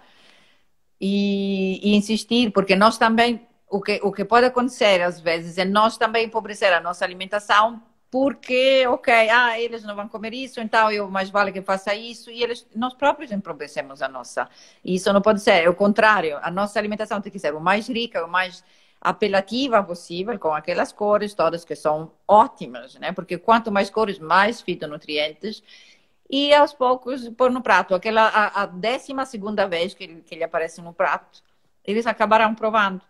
e, 0.99 1.79
e, 1.83 1.95
insistir, 1.95 2.51
porque 2.51 2.75
nós 2.75 2.97
também, 2.97 3.47
o 3.69 3.81
que, 3.81 3.99
o 4.03 4.11
que 4.11 4.25
pode 4.25 4.45
acontecer 4.45 5.01
às 5.01 5.19
vezes 5.19 5.57
é 5.57 5.65
nós 5.65 5.97
também 5.97 6.25
empobrecer 6.25 6.73
a 6.73 6.81
nossa 6.81 7.05
alimentação 7.05 7.81
porque, 8.11 8.87
ok, 8.87 9.13
ah, 9.29 9.59
eles 9.59 9.83
não 9.83 9.93
vão 9.93 10.07
comer 10.07 10.33
isso, 10.33 10.61
então 10.61 10.89
eu 10.89 11.09
mais 11.09 11.29
vale 11.29 11.51
que 11.51 11.61
faça 11.61 11.93
isso, 11.93 12.31
e 12.31 12.41
eles, 12.41 12.65
nós 12.73 12.93
próprios 12.93 13.29
empobrecemos 13.29 14.01
a 14.01 14.07
nossa. 14.07 14.47
E 14.85 14.95
isso 14.95 15.11
não 15.11 15.21
pode 15.21 15.41
ser, 15.41 15.65
é 15.65 15.69
o 15.69 15.75
contrário, 15.75 16.37
a 16.41 16.49
nossa 16.49 16.79
alimentação 16.79 17.19
tem 17.19 17.29
que 17.29 17.39
ser 17.39 17.53
o 17.53 17.59
mais 17.59 17.89
rica, 17.89 18.23
o 18.23 18.29
mais 18.29 18.63
apelativa 19.05 19.83
possível, 19.83 20.37
com 20.39 20.51
aquelas 20.51 20.91
cores 20.91 21.35
todas 21.35 21.63
que 21.63 21.75
são 21.75 22.11
ótimas, 22.27 22.95
né? 22.95 23.11
Porque 23.11 23.37
quanto 23.37 23.71
mais 23.71 23.89
cores, 23.89 24.17
mais 24.17 24.61
fitonutrientes. 24.61 25.61
E 26.27 26.51
aos 26.55 26.73
poucos 26.73 27.29
pôr 27.29 27.51
no 27.51 27.61
prato. 27.61 27.93
Aquela 27.93 28.27
a, 28.27 28.63
a 28.63 28.65
décima 28.65 29.25
segunda 29.25 29.67
vez 29.67 29.93
que 29.93 30.03
ele, 30.05 30.21
que 30.23 30.33
ele 30.33 30.43
aparece 30.43 30.81
no 30.81 30.91
prato, 30.91 31.43
eles 31.83 32.07
acabarão 32.07 32.55
provando. 32.55 33.01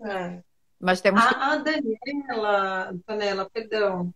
É. 0.00 0.40
Mas 0.78 1.00
temos 1.00 1.24
a, 1.24 1.28
que... 1.28 1.34
a 1.34 1.56
Daniela, 1.56 2.90
Antonella, 2.90 3.50
perdão. 3.50 4.14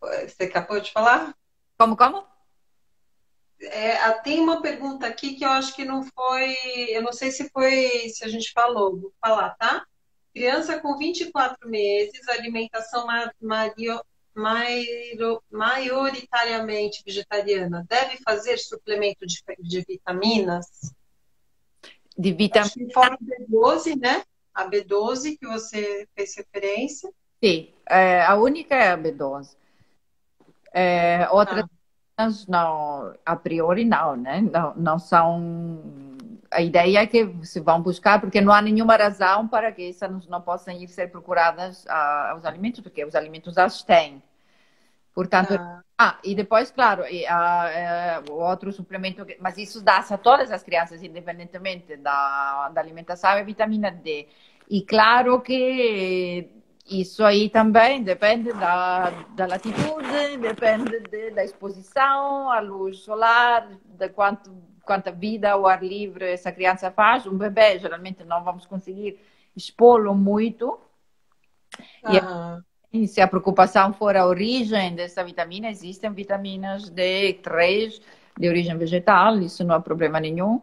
Você 0.00 0.44
acabou 0.44 0.78
de 0.80 0.92
falar? 0.92 1.34
Como, 1.76 1.96
como? 1.96 2.24
É, 3.66 4.10
tem 4.22 4.40
uma 4.40 4.60
pergunta 4.62 5.06
aqui 5.06 5.34
que 5.34 5.44
eu 5.44 5.50
acho 5.50 5.74
que 5.74 5.84
não 5.84 6.02
foi, 6.02 6.56
eu 6.88 7.02
não 7.02 7.12
sei 7.12 7.30
se 7.30 7.48
foi, 7.50 8.08
se 8.08 8.24
a 8.24 8.28
gente 8.28 8.52
falou, 8.52 8.98
vou 8.98 9.12
falar, 9.20 9.50
tá? 9.56 9.84
Criança 10.34 10.78
com 10.80 10.96
24 10.96 11.68
meses, 11.68 12.28
alimentação 12.28 13.06
mario, 13.40 14.02
mario, 14.34 15.42
maioritariamente 15.50 17.02
vegetariana, 17.04 17.86
deve 17.88 18.18
fazer 18.18 18.58
suplemento 18.58 19.26
de, 19.26 19.42
de 19.60 19.80
vitaminas? 19.82 20.94
De 22.16 22.32
vitamina. 22.32 22.92
Fora 22.92 23.18
B12, 23.18 23.98
né? 23.98 24.22
A 24.54 24.68
B12 24.68 25.38
que 25.38 25.46
você 25.46 26.06
fez 26.14 26.34
referência. 26.36 27.10
Sim, 27.42 27.72
é, 27.88 28.22
a 28.22 28.36
única 28.36 28.74
é 28.74 28.90
a 28.90 28.98
B12. 28.98 29.54
É, 30.72 31.28
outra 31.30 31.62
ah 31.62 31.75
não, 32.48 33.14
a 33.24 33.36
priori 33.36 33.84
não, 33.84 34.16
né? 34.16 34.40
Não, 34.40 34.74
não 34.74 34.98
são. 34.98 35.82
A 36.50 36.62
ideia 36.62 37.00
é 37.00 37.06
que 37.06 37.28
se 37.42 37.60
vão 37.60 37.82
buscar, 37.82 38.20
porque 38.20 38.40
não 38.40 38.52
há 38.52 38.62
nenhuma 38.62 38.96
razão 38.96 39.46
para 39.46 39.70
que 39.72 39.90
essas 39.90 40.26
não 40.26 40.40
possam 40.40 40.74
ir 40.74 40.88
ser 40.88 41.10
procuradas 41.10 41.84
uh, 41.84 42.32
aos 42.32 42.44
alimentos, 42.44 42.80
porque 42.80 43.04
os 43.04 43.14
alimentos 43.14 43.58
as 43.58 43.82
têm. 43.82 44.22
Portanto, 45.14 45.54
ah, 45.54 45.82
ah 45.98 46.18
e 46.22 46.34
depois, 46.34 46.70
claro, 46.70 47.04
e, 47.06 47.24
uh, 47.24 48.30
uh, 48.30 48.32
o 48.32 48.36
outro 48.36 48.72
suplemento, 48.72 49.26
mas 49.40 49.58
isso 49.58 49.82
dá-se 49.82 50.14
a 50.14 50.18
todas 50.18 50.50
as 50.50 50.62
crianças, 50.62 51.02
independentemente 51.02 51.96
da, 51.96 52.70
da 52.70 52.80
alimentação, 52.80 53.30
é 53.30 53.42
vitamina 53.44 53.90
D. 53.90 54.28
E 54.68 54.82
claro 54.82 55.40
que 55.40 56.55
isso 56.88 57.24
aí 57.24 57.50
também 57.50 58.02
depende 58.02 58.52
da, 58.52 59.10
da 59.34 59.46
latitude, 59.46 60.36
depende 60.40 61.00
de, 61.00 61.30
da 61.30 61.44
exposição 61.44 62.50
à 62.50 62.60
luz 62.60 63.00
solar, 63.00 63.68
de 63.84 64.08
quanto, 64.10 64.50
quanta 64.84 65.10
vida 65.10 65.50
ao 65.50 65.66
ar 65.66 65.82
livre 65.82 66.26
essa 66.26 66.52
criança 66.52 66.90
faz. 66.90 67.26
Um 67.26 67.36
bebê, 67.36 67.78
geralmente, 67.78 68.22
não 68.24 68.44
vamos 68.44 68.66
conseguir 68.66 69.18
expô-lo 69.56 70.14
muito. 70.14 70.78
Uhum. 72.04 72.62
E 72.92 73.08
se 73.08 73.20
a 73.20 73.26
preocupação 73.26 73.92
for 73.92 74.16
a 74.16 74.24
origem 74.24 74.94
dessa 74.94 75.24
vitamina, 75.24 75.68
existem 75.68 76.12
vitaminas 76.12 76.88
D3 76.90 78.00
de 78.38 78.48
origem 78.48 78.76
vegetal, 78.76 79.38
isso 79.38 79.64
não 79.64 79.74
há 79.74 79.80
problema 79.80 80.20
nenhum. 80.20 80.62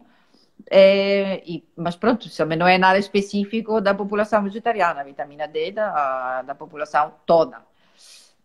É, 0.70 1.42
e, 1.46 1.66
mas 1.76 1.94
pronto, 1.94 2.28
também 2.34 2.56
não 2.56 2.66
é 2.66 2.78
nada 2.78 2.98
específico 2.98 3.80
da 3.80 3.94
população 3.94 4.42
vegetariana, 4.42 5.00
a 5.00 5.04
vitamina 5.04 5.46
D 5.46 5.72
da, 5.72 6.42
da 6.42 6.54
população 6.54 7.14
toda. 7.26 7.62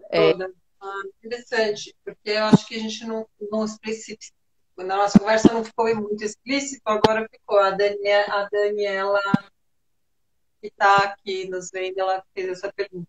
É, 0.10 0.34
toda. 0.34 0.52
Ah, 0.82 1.02
interessante, 1.18 1.96
porque 2.04 2.32
eu 2.32 2.46
acho 2.46 2.66
que 2.68 2.76
a 2.76 2.80
gente 2.80 3.06
não, 3.06 3.28
não 3.52 3.66
especificou, 3.66 4.34
na 4.78 4.96
nossa 4.96 5.20
conversa 5.20 5.54
não 5.54 5.64
ficou 5.64 5.94
muito 5.96 6.24
explícito, 6.24 6.82
agora 6.86 7.28
ficou. 7.30 7.60
A 7.60 7.68
a 7.68 8.50
Daniela 8.50 9.20
que 10.62 10.68
está 10.68 10.98
aqui 10.98 11.50
nos 11.50 11.70
vendo, 11.72 12.00
ela 12.00 12.24
fez 12.34 12.50
essa 12.50 12.72
pergunta. 12.72 13.08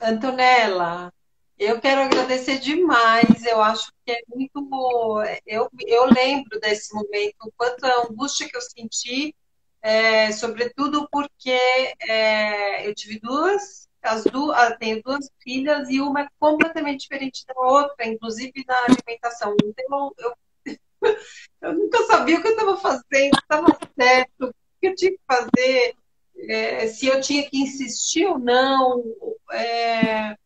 Antonella, 0.00 1.12
eu 1.58 1.80
quero 1.80 2.02
agradecer 2.02 2.58
demais. 2.58 3.44
Eu 3.44 3.60
acho 3.60 3.92
que 4.04 4.12
é 4.12 4.20
muito. 4.28 5.22
Eu, 5.46 5.70
eu 5.86 6.06
lembro 6.06 6.58
desse 6.60 6.94
momento, 6.94 7.36
o 7.44 7.52
quanto 7.56 7.84
a 7.84 8.06
angústia 8.08 8.48
que 8.48 8.56
eu 8.56 8.60
senti, 8.60 9.34
é, 9.80 10.32
sobretudo 10.32 11.08
porque 11.10 11.58
é, 12.00 12.86
eu 12.88 12.94
tive 12.94 13.18
duas, 13.20 13.88
as 14.02 14.24
duas, 14.24 14.56
ah, 14.56 14.76
tenho 14.76 15.02
duas 15.02 15.28
filhas 15.42 15.88
e 15.88 16.00
uma 16.00 16.22
é 16.22 16.28
completamente 16.38 17.02
diferente 17.02 17.44
da 17.46 17.54
outra, 17.56 18.06
inclusive 18.06 18.64
na 18.66 18.76
alimentação. 18.84 19.54
Então, 19.64 20.12
eu, 20.18 20.34
eu 21.62 21.72
nunca 21.74 22.04
sabia 22.06 22.38
o 22.38 22.42
que 22.42 22.48
eu 22.48 22.52
estava 22.52 22.76
fazendo, 22.76 23.38
estava 23.40 23.78
certo, 23.98 24.46
o 24.46 24.54
que 24.80 24.88
eu 24.88 24.94
tinha 24.94 25.12
que 25.12 25.20
fazer, 25.26 25.94
é, 26.48 26.86
se 26.88 27.06
eu 27.06 27.20
tinha 27.20 27.48
que 27.48 27.58
insistir 27.58 28.26
ou 28.26 28.38
não. 28.38 29.02
É, 29.52 30.36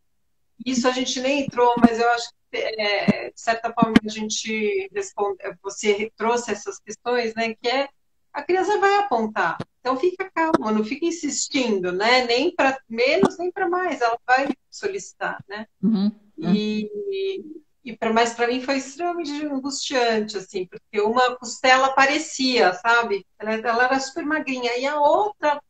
isso 0.65 0.89
a 0.89 0.93
gente 0.93 1.21
nem 1.21 1.45
entrou, 1.45 1.75
mas 1.79 1.99
eu 1.99 2.09
acho 2.11 2.31
que, 2.51 2.57
é, 2.57 3.31
de 3.31 3.41
certa 3.41 3.73
forma, 3.73 3.95
a 4.05 4.09
gente 4.09 4.89
responde, 4.95 5.37
você 5.63 6.11
trouxe 6.17 6.51
essas 6.53 6.79
questões, 6.79 7.35
né? 7.35 7.55
Que 7.55 7.69
é 7.69 7.89
a 8.33 8.43
criança 8.43 8.79
vai 8.79 8.99
apontar. 8.99 9.57
Então 9.81 9.97
fica 9.97 10.31
calma, 10.35 10.73
não 10.73 10.85
fica 10.85 11.07
insistindo, 11.07 11.93
né? 11.93 12.25
Nem 12.27 12.55
para 12.55 12.79
menos, 12.89 13.39
nem 13.39 13.51
para 13.51 13.69
mais, 13.69 14.01
ela 14.01 14.19
vai 14.27 14.49
solicitar, 14.71 15.43
né? 15.49 15.67
Uhum, 15.83 16.13
uhum. 16.37 16.55
E, 16.55 17.63
e 17.85 17.97
para 17.97 18.13
mais 18.13 18.35
para 18.35 18.49
mim 18.49 18.61
foi 18.61 18.77
extremamente 18.77 19.47
angustiante, 19.47 20.37
assim, 20.37 20.67
porque 20.67 21.01
uma 21.01 21.37
costela 21.37 21.93
parecia, 21.93 22.75
sabe? 22.75 23.25
Ela, 23.39 23.55
ela 23.55 23.85
era 23.85 24.01
super 24.01 24.27
magrinha 24.27 24.77
e 24.77 24.85
a 24.85 25.01
outra 25.01 25.63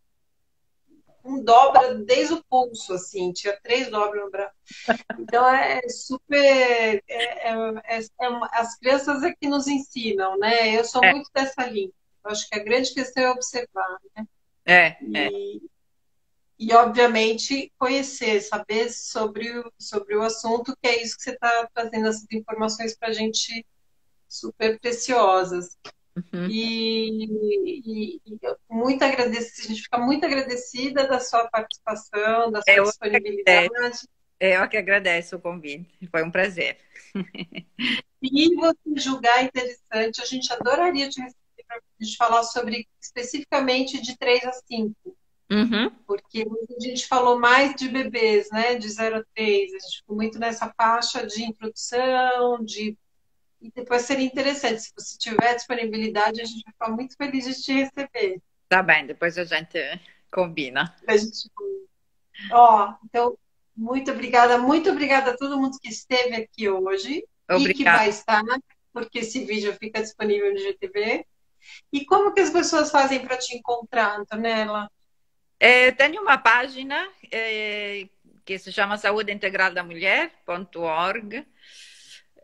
um 1.27 1.43
dobra 1.43 1.95
desde 1.97 2.35
o 2.35 2.45
pulso, 2.45 2.95
assim, 2.95 3.33
tinha 3.33 3.59
três 3.61 3.91
dobras 3.91 4.25
no 4.25 4.31
braço. 4.31 4.55
Então 5.19 5.49
é 5.49 5.81
super. 5.89 6.37
É, 6.37 7.03
é, 7.09 7.53
é, 7.53 7.99
é 7.99 8.01
as 8.53 8.79
crianças 8.79 9.23
é 9.23 9.35
que 9.35 9.49
nos 9.49 9.67
ensinam, 9.67 10.39
né? 10.39 10.79
Eu 10.79 10.85
sou 10.85 11.05
é. 11.05 11.13
muito 11.13 11.29
dessa 11.35 11.67
linha. 11.67 11.91
Eu 12.25 12.31
acho 12.31 12.49
que 12.49 12.59
a 12.59 12.63
grande 12.63 12.95
questão 12.95 13.25
é 13.25 13.31
observar, 13.31 13.99
né? 14.15 14.27
É. 14.65 14.97
E, 15.03 15.17
é. 15.17 15.31
e 16.59 16.73
obviamente, 16.75 17.73
conhecer, 17.79 18.41
saber 18.41 18.91
sobre, 18.91 19.59
o, 19.59 19.73
sobre 19.79 20.17
o 20.17 20.23
assunto, 20.23 20.77
que 20.81 20.89
é 20.89 21.03
isso 21.03 21.17
que 21.17 21.25
você 21.25 21.31
está 21.33 21.69
trazendo 21.75 22.07
essas 22.07 22.27
informações 22.31 22.97
para 22.97 23.09
a 23.09 23.13
gente 23.13 23.67
super 24.29 24.79
preciosas. 24.79 25.77
Uhum. 26.17 26.49
E, 26.49 27.25
e, 27.27 28.21
e, 28.25 28.41
muito 28.71 29.03
agradecida, 29.05 29.67
a 29.67 29.69
gente 29.69 29.83
fica 29.83 29.99
muito 29.99 30.25
agradecida 30.25 31.07
da 31.07 31.21
sua 31.21 31.47
participação, 31.49 32.51
da 32.51 32.63
sua 32.63 32.75
eu 32.75 32.85
disponibilidade. 32.85 33.69
Que 33.69 34.47
eu 34.47 34.69
que 34.69 34.77
agradeço 34.77 35.37
o 35.37 35.41
convite, 35.41 36.09
foi 36.11 36.23
um 36.23 36.31
prazer. 36.31 36.79
Se 37.13 38.55
você 38.57 38.79
julgar 38.97 39.45
interessante, 39.45 40.23
a 40.23 40.25
gente 40.25 40.53
adoraria 40.53 41.09
te 41.09 41.21
receber 41.21 41.65
para 41.67 41.77
a 41.77 42.05
gente 42.05 42.17
falar 42.17 42.43
sobre 42.45 42.87
especificamente 43.01 44.01
de 44.01 44.17
3 44.17 44.45
a 44.45 44.53
5. 44.53 45.17
Uhum. 45.51 45.91
Porque 46.07 46.45
a 46.77 46.83
gente 46.83 47.07
falou 47.07 47.39
mais 47.39 47.75
de 47.77 47.89
bebês, 47.89 48.49
né? 48.51 48.75
De 48.75 48.89
0 48.89 49.19
a 49.19 49.25
3. 49.35 49.73
A 49.73 49.79
gente 49.79 49.99
ficou 49.99 50.17
muito 50.17 50.39
nessa 50.39 50.73
faixa 50.77 51.27
de 51.27 51.45
introdução, 51.45 52.65
de 52.65 52.97
e 53.61 53.71
depois 53.71 54.03
seria 54.03 54.25
interessante, 54.25 54.83
se 54.83 54.93
você 54.97 55.17
tiver 55.19 55.55
disponibilidade, 55.55 56.41
a 56.41 56.45
gente 56.45 56.63
vai 56.65 56.73
ficar 56.73 56.89
muito 56.91 57.17
feliz 57.17 57.45
de 57.45 57.63
te 57.63 57.73
receber. 57.73 58.41
Tá 58.69 58.83
bem, 58.83 59.07
depois 59.07 59.39
a 59.39 59.45
gente 59.45 59.79
combina. 60.31 60.95
A 61.07 61.17
gente... 61.17 61.49
Ó, 62.53 62.95
então, 63.05 63.39
muito 63.77 64.11
obrigada, 64.11 64.59
muito 64.59 64.91
obrigada 64.91 65.31
a 65.31 65.37
todo 65.37 65.59
mundo 65.59 65.79
que 65.81 65.89
esteve 65.89 66.35
aqui 66.37 66.69
hoje 66.69 67.25
Obrigada. 67.49 67.71
e 67.71 67.75
que 67.75 67.85
vai 67.85 68.09
estar, 68.09 68.43
porque 68.93 69.21
esse 69.21 69.45
vídeo 69.45 69.73
fica 69.75 70.03
disponível 70.03 70.53
no 70.53 70.59
GTV. 70.59 71.25
E 71.93 72.05
como 72.05 72.33
que 72.33 72.41
as 72.41 72.51
pessoas 72.51 72.91
fazem 72.91 73.21
para 73.21 73.37
te 73.37 73.57
encontrar, 73.57 74.19
Antonella? 74.21 74.91
É, 75.59 75.91
tenho 75.93 76.21
uma 76.23 76.39
página 76.39 77.09
é, 77.31 78.09
que 78.45 78.59
se 78.59 78.71
chama 78.71 78.99
saúdeintegraldamulher.org 78.99 81.47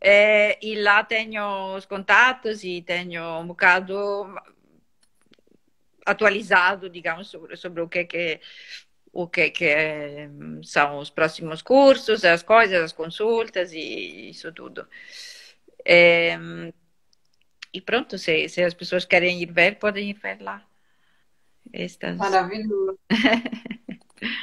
é, 0.04 0.58
e 0.60 0.74
lá 0.82 1.04
tenho 1.04 1.76
os 1.76 1.86
contatos 1.86 2.64
e 2.64 2.82
tenho 2.82 3.38
um 3.38 3.46
bocado 3.46 4.34
atualizado, 6.04 6.90
digamos, 6.90 7.28
sobre, 7.28 7.56
sobre 7.56 7.82
o 7.82 7.88
que, 7.88 8.04
que 8.04 8.40
o 9.12 9.28
que, 9.28 9.50
que 9.50 9.76
são 10.64 10.98
os 10.98 11.10
próximos 11.10 11.62
cursos, 11.62 12.24
as 12.24 12.42
coisas, 12.42 12.82
as 12.82 12.92
consultas 12.92 13.72
e 13.72 14.30
isso 14.30 14.50
tudo. 14.52 14.88
É, 15.84 16.36
e 17.72 17.80
pronto, 17.80 18.18
se, 18.18 18.48
se 18.48 18.62
as 18.62 18.74
pessoas 18.74 19.04
querem 19.04 19.40
ir 19.40 19.52
ver, 19.52 19.78
podem 19.78 20.10
ir 20.10 20.14
ver 20.14 20.40
lá. 20.40 20.66
Estas... 21.72 22.16
Maravilhoso. 22.16 22.98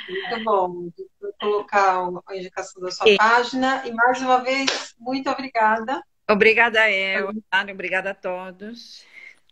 Muito 0.09 0.43
bom. 0.43 0.89
Vou 1.21 1.33
colocar 1.39 2.07
a 2.27 2.35
indicação 2.35 2.81
da 2.81 2.91
sua 2.91 3.15
página. 3.17 3.87
E 3.87 3.93
mais 3.93 4.21
uma 4.21 4.43
vez, 4.43 4.95
muito 4.99 5.29
obrigada. 5.29 6.03
Obrigada 6.29 6.89
eu, 6.91 7.31
obrigada 7.71 8.11
a 8.11 8.13
todos. 8.13 9.03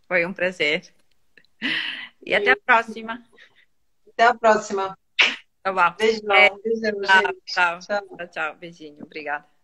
Foi 0.07 0.25
um 0.25 0.33
prazer. 0.33 0.93
E, 2.23 2.35
até 2.35 2.51
a 2.51 2.57
próxima. 2.57 3.23
Até 4.07 4.25
a 4.25 4.33
próxima. 4.33 4.97
Tá 5.63 5.73
bom. 5.73 5.95
Beijão, 5.97 6.61
beijão, 6.63 7.01
tchau, 7.01 7.79
tchau, 7.79 7.79
tchau, 7.79 8.27
tchau. 8.27 8.55
Beijinho, 8.55 9.03
obrigada. 9.03 9.56